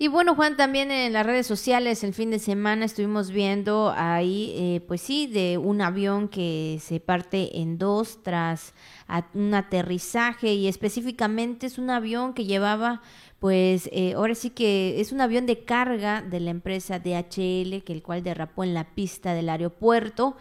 Y 0.00 0.06
bueno, 0.06 0.36
Juan, 0.36 0.56
también 0.56 0.92
en 0.92 1.12
las 1.12 1.26
redes 1.26 1.44
sociales 1.48 2.04
el 2.04 2.14
fin 2.14 2.30
de 2.30 2.38
semana 2.38 2.84
estuvimos 2.84 3.32
viendo 3.32 3.92
ahí, 3.96 4.54
eh, 4.56 4.80
pues 4.86 5.00
sí, 5.00 5.26
de 5.26 5.58
un 5.58 5.80
avión 5.80 6.28
que 6.28 6.78
se 6.80 7.00
parte 7.00 7.58
en 7.58 7.78
dos 7.78 8.22
tras 8.22 8.74
un 9.34 9.54
aterrizaje 9.54 10.54
y 10.54 10.68
específicamente 10.68 11.66
es 11.66 11.78
un 11.78 11.90
avión 11.90 12.32
que 12.32 12.44
llevaba, 12.44 13.02
pues 13.40 13.88
eh, 13.90 14.12
ahora 14.14 14.36
sí 14.36 14.50
que 14.50 15.00
es 15.00 15.10
un 15.10 15.20
avión 15.20 15.46
de 15.46 15.64
carga 15.64 16.22
de 16.22 16.38
la 16.38 16.50
empresa 16.50 17.00
DHL, 17.00 17.82
que 17.82 17.92
el 17.92 18.02
cual 18.04 18.22
derrapó 18.22 18.62
en 18.62 18.74
la 18.74 18.94
pista 18.94 19.34
del 19.34 19.48
aeropuerto 19.48 20.36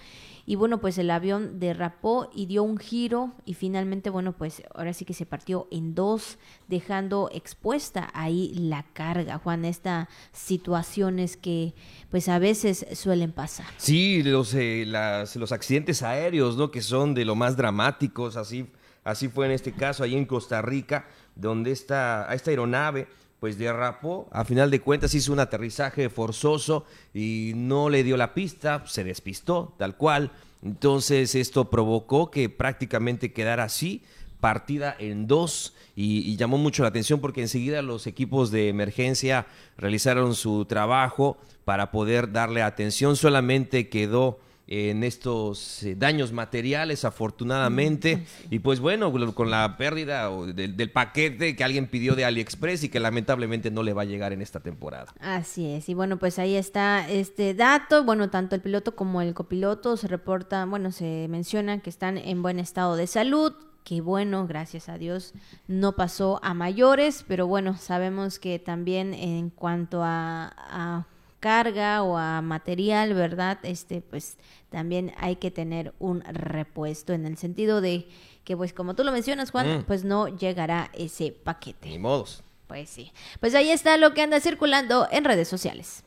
y 0.50 0.56
bueno, 0.56 0.80
pues 0.80 0.98
el 0.98 1.12
avión 1.12 1.60
derrapó 1.60 2.32
y 2.34 2.46
dio 2.46 2.64
un 2.64 2.78
giro 2.78 3.34
y 3.44 3.54
finalmente, 3.54 4.10
bueno, 4.10 4.32
pues 4.32 4.64
ahora 4.74 4.94
sí 4.94 5.04
que 5.04 5.14
se 5.14 5.26
partió 5.26 5.68
en 5.72 5.94
dos, 5.94 6.38
dejando 6.70 7.30
expuesta 7.34 8.10
ahí 8.14 8.54
la 8.56 8.86
carga, 8.94 9.40
Juan, 9.40 9.66
estas 9.66 10.08
situaciones 10.32 11.36
que 11.36 11.74
pues 12.10 12.30
a 12.30 12.40
veces 12.40 12.86
suelen 12.94 13.34
pasar. 13.34 13.66
Sí, 13.76 14.24
los, 14.24 14.54
eh, 14.54 14.86
los 14.88 15.52
accidentes 15.52 16.02
aéreos, 16.02 16.56
¿no? 16.56 16.72
Que 16.72 16.82
son 16.82 17.14
de 17.14 17.26
lo 17.26 17.36
más 17.36 17.58
dramáticos, 17.58 18.38
así, 18.38 18.72
así 19.04 19.28
fue 19.28 19.48
en 19.48 19.52
este 19.52 19.74
caso, 19.74 20.06
ahí 20.06 20.16
en 20.16 20.26
Costa 20.26 20.62
Rica, 20.62 21.10
donde 21.36 21.74
esta, 21.74 22.34
esta 22.34 22.52
aeronave 22.52 23.10
pues 23.40 23.58
derrapó, 23.58 24.28
a 24.32 24.46
final 24.46 24.72
de 24.72 24.82
cuentas 24.82 25.14
hizo 25.14 25.32
un 25.32 25.40
aterrizaje 25.40 26.10
forzoso 26.10 26.86
y 27.14 27.54
no 27.56 27.90
le 27.90 28.04
dio 28.04 28.18
la 28.18 28.34
pista, 28.34 28.84
se 28.88 29.04
despistó 29.04 29.76
tal 29.78 29.96
cual, 29.96 30.32
entonces 30.64 31.36
esto 31.36 31.70
provocó 31.70 32.32
que 32.32 32.50
prácticamente 32.50 33.34
quedara 33.34 33.66
así, 33.66 34.04
partida 34.40 34.96
en 35.00 35.28
dos 35.28 35.74
y, 35.96 36.36
llamó 36.38 36.58
mucho 36.58 36.84
la 36.84 36.90
atención 36.90 37.20
porque 37.20 37.42
enseguida 37.42 37.82
los 37.82 38.06
equipos 38.08 38.52
de 38.52 38.70
emergencia 38.70 39.48
realizaron 39.78 40.36
su 40.36 40.66
trabajo 40.66 41.38
para 41.66 41.92
poder 41.92 42.32
darle 42.32 42.62
atención, 42.62 43.16
solamente 43.16 43.90
quedó 43.90 44.40
en 44.68 45.04
estos 45.04 45.84
eh, 45.84 45.96
daños 45.96 46.34
materiales, 46.34 47.06
afortunadamente. 47.06 48.26
Y 48.50 48.60
pues 48.60 48.80
bueno, 48.80 49.14
con 49.34 49.50
la 49.50 49.78
pérdida 49.78 50.30
del, 50.30 50.92
paquete 50.92 51.56
que 51.56 51.64
alguien 51.64 51.88
pidió 51.88 52.16
de 52.16 52.26
AliExpress 52.26 52.84
y 52.84 52.90
que 52.90 53.00
lamentablemente 53.00 53.72
no 53.72 53.84
le 53.84 53.94
va 53.94 54.02
a 54.02 54.06
llegar 54.06 54.34
en 54.34 54.42
esta 54.42 54.60
temporada. 54.60 55.14
Así 55.20 55.66
es. 55.72 55.88
Y 55.90 55.94
bueno, 55.94 56.18
pues 56.18 56.38
ahí 56.38 56.56
está 56.56 57.10
este 57.10 57.54
dato. 57.54 58.04
Bueno, 58.04 58.30
tanto 58.30 58.56
el 58.56 58.62
piloto 58.62 58.96
como 58.96 59.22
el 59.22 59.34
copiloto 59.34 59.96
se 59.96 60.08
reporta, 60.08 60.66
bueno, 60.66 60.92
se 60.92 61.28
menciona 61.30 61.80
que 61.80 61.90
están 61.90 62.18
en 62.18 62.42
buen 62.42 62.60
estado 62.60 62.96
de 62.96 63.08
salud. 63.08 63.54
Que 63.86 64.02
bueno, 64.02 64.46
gracias 64.48 64.90
a 64.90 64.98
Dios, 64.98 65.34
no 65.70 65.96
pasó 65.96 66.42
a 66.44 66.54
mayores, 66.54 67.24
pero 67.26 67.48
bueno, 67.48 67.78
sabemos 67.78 68.38
que 68.38 68.60
también 68.60 69.14
en 69.14 69.50
cuanto 69.50 70.02
a 70.04 71.08
carga 71.40 72.04
o 72.04 72.18
a 72.18 72.42
material, 72.42 73.14
¿verdad? 73.14 73.60
Este, 73.64 74.02
pues 74.02 74.38
también 74.70 75.14
hay 75.18 75.38
que 75.38 75.52
tener 75.52 75.94
un 76.00 76.22
repuesto 76.22 77.14
en 77.14 77.26
el 77.26 77.38
sentido 77.38 77.82
de 77.82 78.08
que, 78.44 78.56
pues 78.56 78.74
como 78.74 78.96
tú 78.96 79.04
lo 79.04 79.12
mencionas, 79.12 79.52
Juan, 79.52 79.80
mm. 79.80 79.84
pues 79.84 80.04
no 80.04 80.28
llegará 80.28 80.90
ese 80.94 81.32
paquete. 81.32 81.90
Ni 81.90 82.00
modos. 82.00 82.44
Pues 82.68 82.90
sí. 82.90 83.12
Pues 83.40 83.56
ahí 83.56 83.70
está 83.70 83.98
lo 83.98 84.14
que 84.14 84.22
anda 84.22 84.40
circulando 84.40 85.08
en 85.12 85.24
redes 85.24 85.48
sociales. 85.48 86.04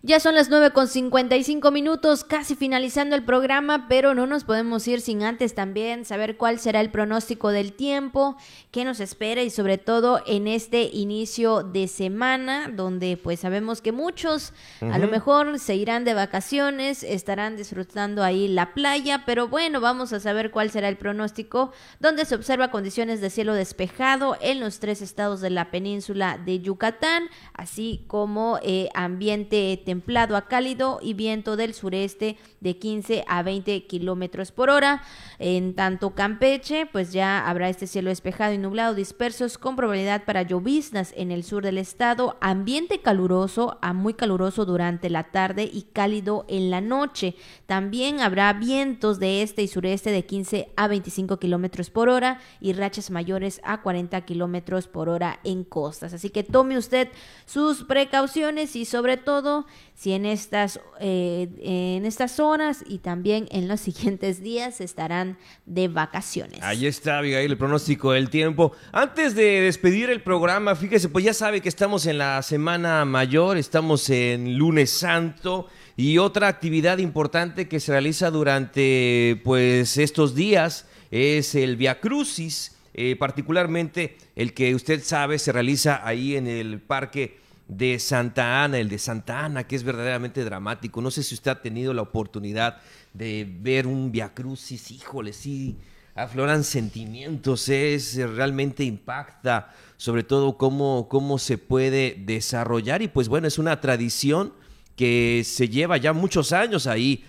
Ya 0.00 0.20
son 0.20 0.36
las 0.36 0.48
9 0.48 0.70
con 0.70 0.86
55 0.86 1.72
minutos, 1.72 2.22
casi 2.22 2.54
finalizando 2.54 3.16
el 3.16 3.24
programa, 3.24 3.88
pero 3.88 4.14
no 4.14 4.28
nos 4.28 4.44
podemos 4.44 4.86
ir 4.86 5.00
sin 5.00 5.24
antes 5.24 5.56
también 5.56 6.04
saber 6.04 6.36
cuál 6.36 6.60
será 6.60 6.80
el 6.80 6.92
pronóstico 6.92 7.48
del 7.48 7.72
tiempo, 7.72 8.36
qué 8.70 8.84
nos 8.84 9.00
espera 9.00 9.42
y 9.42 9.50
sobre 9.50 9.76
todo 9.76 10.22
en 10.24 10.46
este 10.46 10.84
inicio 10.84 11.64
de 11.64 11.88
semana, 11.88 12.70
donde 12.72 13.16
pues 13.16 13.40
sabemos 13.40 13.80
que 13.80 13.90
muchos 13.90 14.52
a 14.82 15.00
lo 15.00 15.08
mejor 15.08 15.58
se 15.58 15.74
irán 15.74 16.04
de 16.04 16.14
vacaciones, 16.14 17.02
estarán 17.02 17.56
disfrutando 17.56 18.22
ahí 18.22 18.46
la 18.46 18.74
playa, 18.74 19.24
pero 19.26 19.48
bueno, 19.48 19.80
vamos 19.80 20.12
a 20.12 20.20
saber 20.20 20.52
cuál 20.52 20.70
será 20.70 20.88
el 20.88 20.96
pronóstico, 20.96 21.72
donde 21.98 22.24
se 22.24 22.36
observa 22.36 22.70
condiciones 22.70 23.20
de 23.20 23.30
cielo 23.30 23.52
despejado 23.52 24.36
en 24.40 24.60
los 24.60 24.78
tres 24.78 25.02
estados 25.02 25.40
de 25.40 25.50
la 25.50 25.72
península 25.72 26.38
de 26.38 26.60
Yucatán, 26.60 27.24
así 27.52 28.04
como 28.06 28.60
eh, 28.62 28.90
ambiente 28.94 29.82
templado 29.88 30.36
a 30.36 30.48
cálido 30.48 30.98
y 31.00 31.14
viento 31.14 31.56
del 31.56 31.72
sureste 31.72 32.36
de 32.60 32.76
15 32.76 33.24
a 33.26 33.42
20 33.42 33.86
kilómetros 33.86 34.52
por 34.52 34.68
hora. 34.68 35.02
En 35.38 35.74
tanto 35.74 36.10
Campeche, 36.10 36.84
pues 36.84 37.14
ya 37.14 37.48
habrá 37.48 37.70
este 37.70 37.86
cielo 37.86 38.10
despejado 38.10 38.52
y 38.52 38.58
nublado 38.58 38.94
dispersos 38.94 39.56
con 39.56 39.76
probabilidad 39.76 40.26
para 40.26 40.42
lloviznas 40.42 41.14
en 41.16 41.32
el 41.32 41.42
sur 41.42 41.62
del 41.62 41.78
estado, 41.78 42.36
ambiente 42.42 43.00
caluroso 43.00 43.78
a 43.80 43.94
muy 43.94 44.12
caluroso 44.12 44.66
durante 44.66 45.08
la 45.08 45.30
tarde 45.30 45.70
y 45.72 45.84
cálido 45.84 46.44
en 46.48 46.70
la 46.70 46.82
noche. 46.82 47.34
También 47.64 48.20
habrá 48.20 48.52
vientos 48.52 49.18
de 49.18 49.40
este 49.40 49.62
y 49.62 49.68
sureste 49.68 50.10
de 50.10 50.26
15 50.26 50.68
a 50.76 50.86
25 50.88 51.38
kilómetros 51.38 51.88
por 51.88 52.10
hora 52.10 52.40
y 52.60 52.74
rachas 52.74 53.10
mayores 53.10 53.62
a 53.64 53.80
40 53.80 54.20
kilómetros 54.26 54.86
por 54.86 55.08
hora 55.08 55.40
en 55.44 55.64
costas. 55.64 56.12
Así 56.12 56.28
que 56.28 56.42
tome 56.42 56.76
usted 56.76 57.08
sus 57.46 57.84
precauciones 57.84 58.76
y 58.76 58.84
sobre 58.84 59.16
todo 59.16 59.64
si 59.94 60.12
en 60.12 60.26
estas, 60.26 60.80
eh, 61.00 61.48
en 61.60 62.06
estas 62.06 62.32
zonas 62.32 62.84
y 62.86 62.98
también 62.98 63.48
en 63.50 63.66
los 63.66 63.80
siguientes 63.88 64.40
días 64.40 64.80
estarán 64.80 65.38
de 65.66 65.88
vacaciones. 65.88 66.60
Ahí 66.62 66.86
está, 66.86 67.18
Abigail, 67.18 67.50
el 67.50 67.58
pronóstico 67.58 68.12
del 68.12 68.30
tiempo. 68.30 68.72
Antes 68.92 69.34
de 69.34 69.60
despedir 69.60 70.10
el 70.10 70.22
programa, 70.22 70.76
fíjese, 70.76 71.08
pues 71.08 71.24
ya 71.24 71.34
sabe 71.34 71.60
que 71.60 71.68
estamos 71.68 72.06
en 72.06 72.18
la 72.18 72.42
Semana 72.42 73.04
Mayor, 73.04 73.56
estamos 73.56 74.08
en 74.10 74.56
lunes 74.56 74.90
santo. 74.90 75.66
Y 75.96 76.18
otra 76.18 76.46
actividad 76.46 76.98
importante 76.98 77.66
que 77.66 77.80
se 77.80 77.90
realiza 77.90 78.30
durante 78.30 79.40
pues 79.42 79.96
estos 79.96 80.36
días 80.36 80.86
es 81.10 81.56
el 81.56 81.76
Via 81.76 81.98
Crucis, 81.98 82.76
eh, 82.94 83.16
particularmente 83.16 84.16
el 84.36 84.54
que 84.54 84.76
usted 84.76 85.02
sabe 85.02 85.40
se 85.40 85.50
realiza 85.50 86.06
ahí 86.06 86.36
en 86.36 86.46
el 86.46 86.80
Parque 86.80 87.38
de 87.68 87.98
Santa 87.98 88.64
Ana, 88.64 88.78
el 88.78 88.88
de 88.88 88.98
Santa 88.98 89.44
Ana, 89.44 89.64
que 89.64 89.76
es 89.76 89.84
verdaderamente 89.84 90.42
dramático. 90.44 91.00
No 91.00 91.10
sé 91.10 91.22
si 91.22 91.34
usted 91.34 91.50
ha 91.50 91.62
tenido 91.62 91.92
la 91.92 92.02
oportunidad 92.02 92.78
de 93.12 93.46
ver 93.60 93.86
un 93.86 94.10
Via 94.10 94.32
Crucis, 94.34 94.90
híjole, 94.90 95.32
sí, 95.32 95.76
afloran 96.14 96.64
sentimientos, 96.64 97.68
es 97.68 98.16
realmente 98.16 98.84
impacta, 98.84 99.72
sobre 99.98 100.22
todo 100.22 100.56
cómo, 100.56 101.08
cómo 101.08 101.38
se 101.38 101.58
puede 101.58 102.16
desarrollar. 102.18 103.02
Y 103.02 103.08
pues 103.08 103.28
bueno, 103.28 103.46
es 103.46 103.58
una 103.58 103.80
tradición 103.80 104.52
que 104.96 105.42
se 105.44 105.68
lleva 105.68 105.96
ya 105.98 106.12
muchos 106.12 106.52
años 106.52 106.86
ahí 106.86 107.24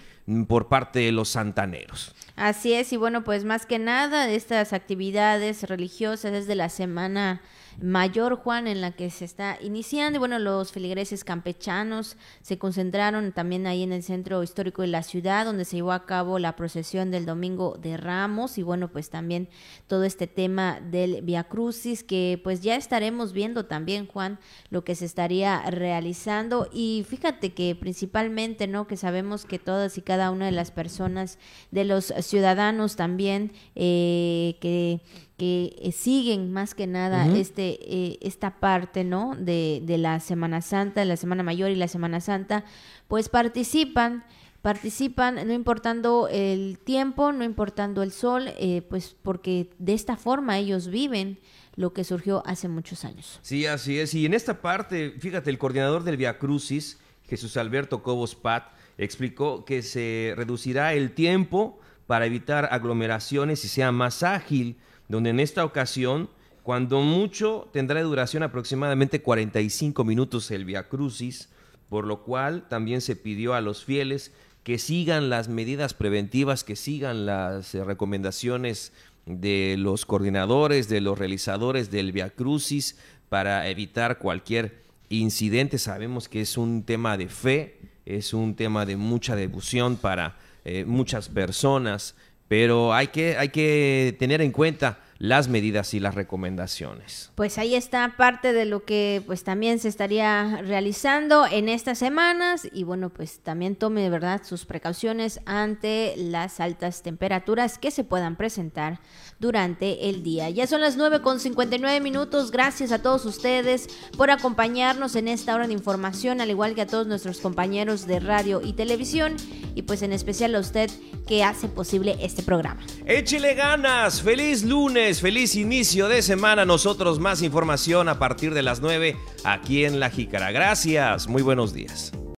por 0.47 0.67
parte 0.67 0.99
de 0.99 1.11
los 1.11 1.29
santaneros. 1.29 2.15
Así 2.35 2.73
es, 2.73 2.93
y 2.93 2.97
bueno, 2.97 3.23
pues 3.23 3.43
más 3.43 3.65
que 3.65 3.79
nada, 3.79 4.29
estas 4.29 4.73
actividades 4.73 5.63
religiosas 5.63 6.31
desde 6.31 6.55
la 6.55 6.69
semana 6.69 7.41
mayor, 7.81 8.35
Juan, 8.35 8.67
en 8.67 8.81
la 8.81 8.91
que 8.91 9.09
se 9.09 9.25
está 9.25 9.57
iniciando. 9.61 10.17
Y 10.17 10.19
bueno, 10.19 10.39
los 10.39 10.71
feligreses 10.71 11.23
campechanos 11.23 12.17
se 12.41 12.57
concentraron 12.57 13.31
también 13.31 13.67
ahí 13.67 13.83
en 13.83 13.93
el 13.93 14.03
centro 14.03 14.43
histórico 14.43 14.81
de 14.81 14.89
la 14.89 15.03
ciudad, 15.03 15.45
donde 15.45 15.65
se 15.65 15.77
llevó 15.77 15.91
a 15.91 16.05
cabo 16.05 16.39
la 16.39 16.55
procesión 16.55 17.11
del 17.11 17.25
Domingo 17.25 17.77
de 17.81 17.97
Ramos. 17.97 18.57
Y 18.57 18.63
bueno, 18.63 18.91
pues 18.91 19.09
también 19.09 19.49
todo 19.87 20.03
este 20.03 20.27
tema 20.27 20.79
del 20.81 21.21
Via 21.21 21.45
Crucis, 21.45 22.03
que 22.03 22.39
pues 22.43 22.61
ya 22.61 22.75
estaremos 22.75 23.33
viendo 23.33 23.65
también, 23.65 24.07
Juan, 24.07 24.39
lo 24.69 24.83
que 24.83 24.95
se 24.95 25.05
estaría 25.05 25.61
realizando. 25.69 26.69
Y 26.71 27.05
fíjate 27.07 27.53
que 27.53 27.75
principalmente, 27.75 28.67
¿no? 28.67 28.87
Que 28.87 28.97
sabemos 28.97 29.45
que 29.45 29.59
todas 29.59 29.97
y 29.97 30.01
cada 30.01 30.31
una 30.31 30.45
de 30.45 30.51
las 30.51 30.71
personas, 30.71 31.39
de 31.71 31.85
los 31.85 32.13
ciudadanos 32.21 32.95
también, 32.95 33.51
eh, 33.75 34.57
que 34.59 35.01
que 35.39 35.75
eh, 35.81 35.91
siguen 35.93 36.51
más 36.51 36.75
que 36.75 36.85
nada 36.85 37.25
este 37.35 37.79
eh, 37.81 38.19
esta 38.21 38.59
parte 38.59 39.03
no 39.03 39.35
de, 39.39 39.81
de, 39.83 39.97
la 39.97 40.19
Semana 40.19 40.61
Santa, 40.61 40.99
de 40.99 41.07
la 41.07 41.15
Semana 41.15 41.41
Mayor 41.41 41.71
y 41.71 41.75
la 41.75 41.87
Semana 41.87 42.19
Santa, 42.19 42.65
pues 43.07 43.29
participan 43.29 44.25
participan 44.61 45.47
no 45.47 45.53
importando 45.53 46.27
el 46.27 46.77
tiempo, 46.83 47.31
no 47.31 47.43
importando 47.43 48.03
el 48.03 48.11
sol, 48.11 48.49
eh, 48.57 48.81
pues 48.89 49.15
porque 49.23 49.69
de 49.79 49.93
esta 49.93 50.17
forma 50.17 50.57
ellos 50.57 50.89
viven 50.89 51.39
lo 51.75 51.93
que 51.93 52.03
surgió 52.03 52.43
hace 52.45 52.67
muchos 52.67 53.05
años. 53.05 53.39
Sí, 53.41 53.65
así 53.65 53.97
es. 53.97 54.13
Y 54.13 54.25
en 54.25 54.33
esta 54.33 54.61
parte, 54.61 55.15
fíjate, 55.19 55.49
el 55.49 55.57
coordinador 55.57 56.03
del 56.03 56.17
Via 56.17 56.37
Crucis, 56.37 56.99
Jesús 57.23 57.55
Alberto 57.55 58.03
Cobos 58.03 58.35
Pat, 58.35 58.73
explicó 58.97 59.63
que 59.63 59.81
se 59.81 60.33
reducirá 60.35 60.93
el 60.93 61.11
tiempo 61.13 61.79
para 62.05 62.25
evitar 62.25 62.67
aglomeraciones 62.71 63.63
y 63.63 63.69
sea 63.69 63.93
más 63.93 64.23
ágil 64.23 64.77
donde 65.09 65.31
en 65.31 65.41
esta 65.41 65.65
ocasión, 65.65 66.29
cuando 66.63 67.01
mucho, 67.01 67.67
tendrá 67.73 67.99
de 67.99 68.05
duración 68.05 68.43
aproximadamente 68.43 69.21
45 69.21 70.05
minutos 70.05 70.49
el 70.51 70.63
Via 70.63 70.87
Crucis, 70.87 71.49
por 71.89 72.05
lo 72.05 72.23
cual 72.23 72.67
también 72.69 73.01
se 73.01 73.15
pidió 73.15 73.55
a 73.55 73.61
los 73.61 73.83
fieles 73.83 74.31
que 74.63 74.77
sigan 74.77 75.29
las 75.29 75.49
medidas 75.49 75.93
preventivas, 75.93 76.63
que 76.63 76.75
sigan 76.75 77.25
las 77.25 77.73
eh, 77.73 77.83
recomendaciones 77.83 78.93
de 79.25 79.75
los 79.77 80.05
coordinadores, 80.05 80.89
de 80.89 81.01
los 81.01 81.17
realizadores 81.17 81.89
del 81.89 82.11
Via 82.11 82.29
Crucis 82.29 82.97
para 83.29 83.67
evitar 83.67 84.19
cualquier 84.19 84.83
incidente. 85.09 85.79
Sabemos 85.79 86.29
que 86.29 86.41
es 86.41 86.57
un 86.57 86.83
tema 86.83 87.17
de 87.17 87.29
fe, 87.29 87.79
es 88.05 88.33
un 88.33 88.55
tema 88.55 88.85
de 88.85 88.95
mucha 88.95 89.35
devoción 89.35 89.97
para 89.97 90.37
eh, 90.65 90.85
muchas 90.85 91.29
personas, 91.29 92.15
pero 92.49 92.93
hay 92.93 93.07
que, 93.07 93.37
hay 93.37 93.49
que 93.49 94.17
tener 94.19 94.41
en 94.41 94.51
cuenta 94.51 94.99
las 95.19 95.49
medidas 95.49 95.93
y 95.93 95.99
las 95.99 96.15
recomendaciones. 96.15 97.31
Pues 97.35 97.57
ahí 97.57 97.75
está 97.75 98.15
parte 98.17 98.53
de 98.53 98.65
lo 98.65 98.85
que 98.85 99.21
pues 99.25 99.43
también 99.43 99.77
se 99.77 99.89
estaría 99.89 100.61
realizando 100.63 101.45
en 101.45 101.69
estas 101.69 101.99
semanas 101.99 102.67
y 102.71 102.85
bueno, 102.85 103.09
pues 103.09 103.39
también 103.39 103.75
tome 103.75 104.01
de 104.01 104.09
verdad 104.09 104.41
sus 104.43 104.65
precauciones 104.65 105.41
ante 105.45 106.15
las 106.17 106.61
altas 106.61 107.03
temperaturas 107.03 107.77
que 107.77 107.91
se 107.91 108.05
puedan 108.05 108.37
presentar 108.37 109.01
durante 109.39 110.09
el 110.09 110.21
día. 110.21 110.49
Ya 110.49 110.67
son 110.67 110.81
las 110.81 110.97
9 110.97 111.21
con 111.21 111.39
59 111.39 111.99
minutos. 112.01 112.51
Gracias 112.51 112.91
a 112.91 113.01
todos 113.01 113.25
ustedes 113.25 113.87
por 114.17 114.31
acompañarnos 114.31 115.15
en 115.15 115.27
esta 115.27 115.55
hora 115.55 115.67
de 115.67 115.73
información, 115.73 116.41
al 116.41 116.49
igual 116.49 116.75
que 116.75 116.81
a 116.81 116.87
todos 116.87 117.07
nuestros 117.07 117.39
compañeros 117.39 118.05
de 118.05 118.19
radio 118.19 118.61
y 118.63 118.73
televisión 118.73 119.35
y 119.75 119.83
pues 119.83 120.01
en 120.01 120.11
especial 120.11 120.55
a 120.55 120.59
usted 120.59 120.89
que 121.27 121.43
hace 121.43 121.67
posible 121.67 122.17
este 122.21 122.43
programa. 122.43 122.81
Échele 123.05 123.53
ganas, 123.53 124.21
feliz 124.21 124.63
lunes, 124.63 125.21
feliz 125.21 125.55
inicio 125.55 126.07
de 126.07 126.21
semana. 126.21 126.65
Nosotros 126.65 127.19
más 127.19 127.41
información 127.41 128.09
a 128.09 128.19
partir 128.19 128.53
de 128.53 128.63
las 128.63 128.81
9 128.81 129.15
aquí 129.43 129.85
en 129.85 129.99
La 129.99 130.09
Jícara. 130.09 130.51
Gracias, 130.51 131.27
muy 131.27 131.41
buenos 131.41 131.73
días. 131.73 132.11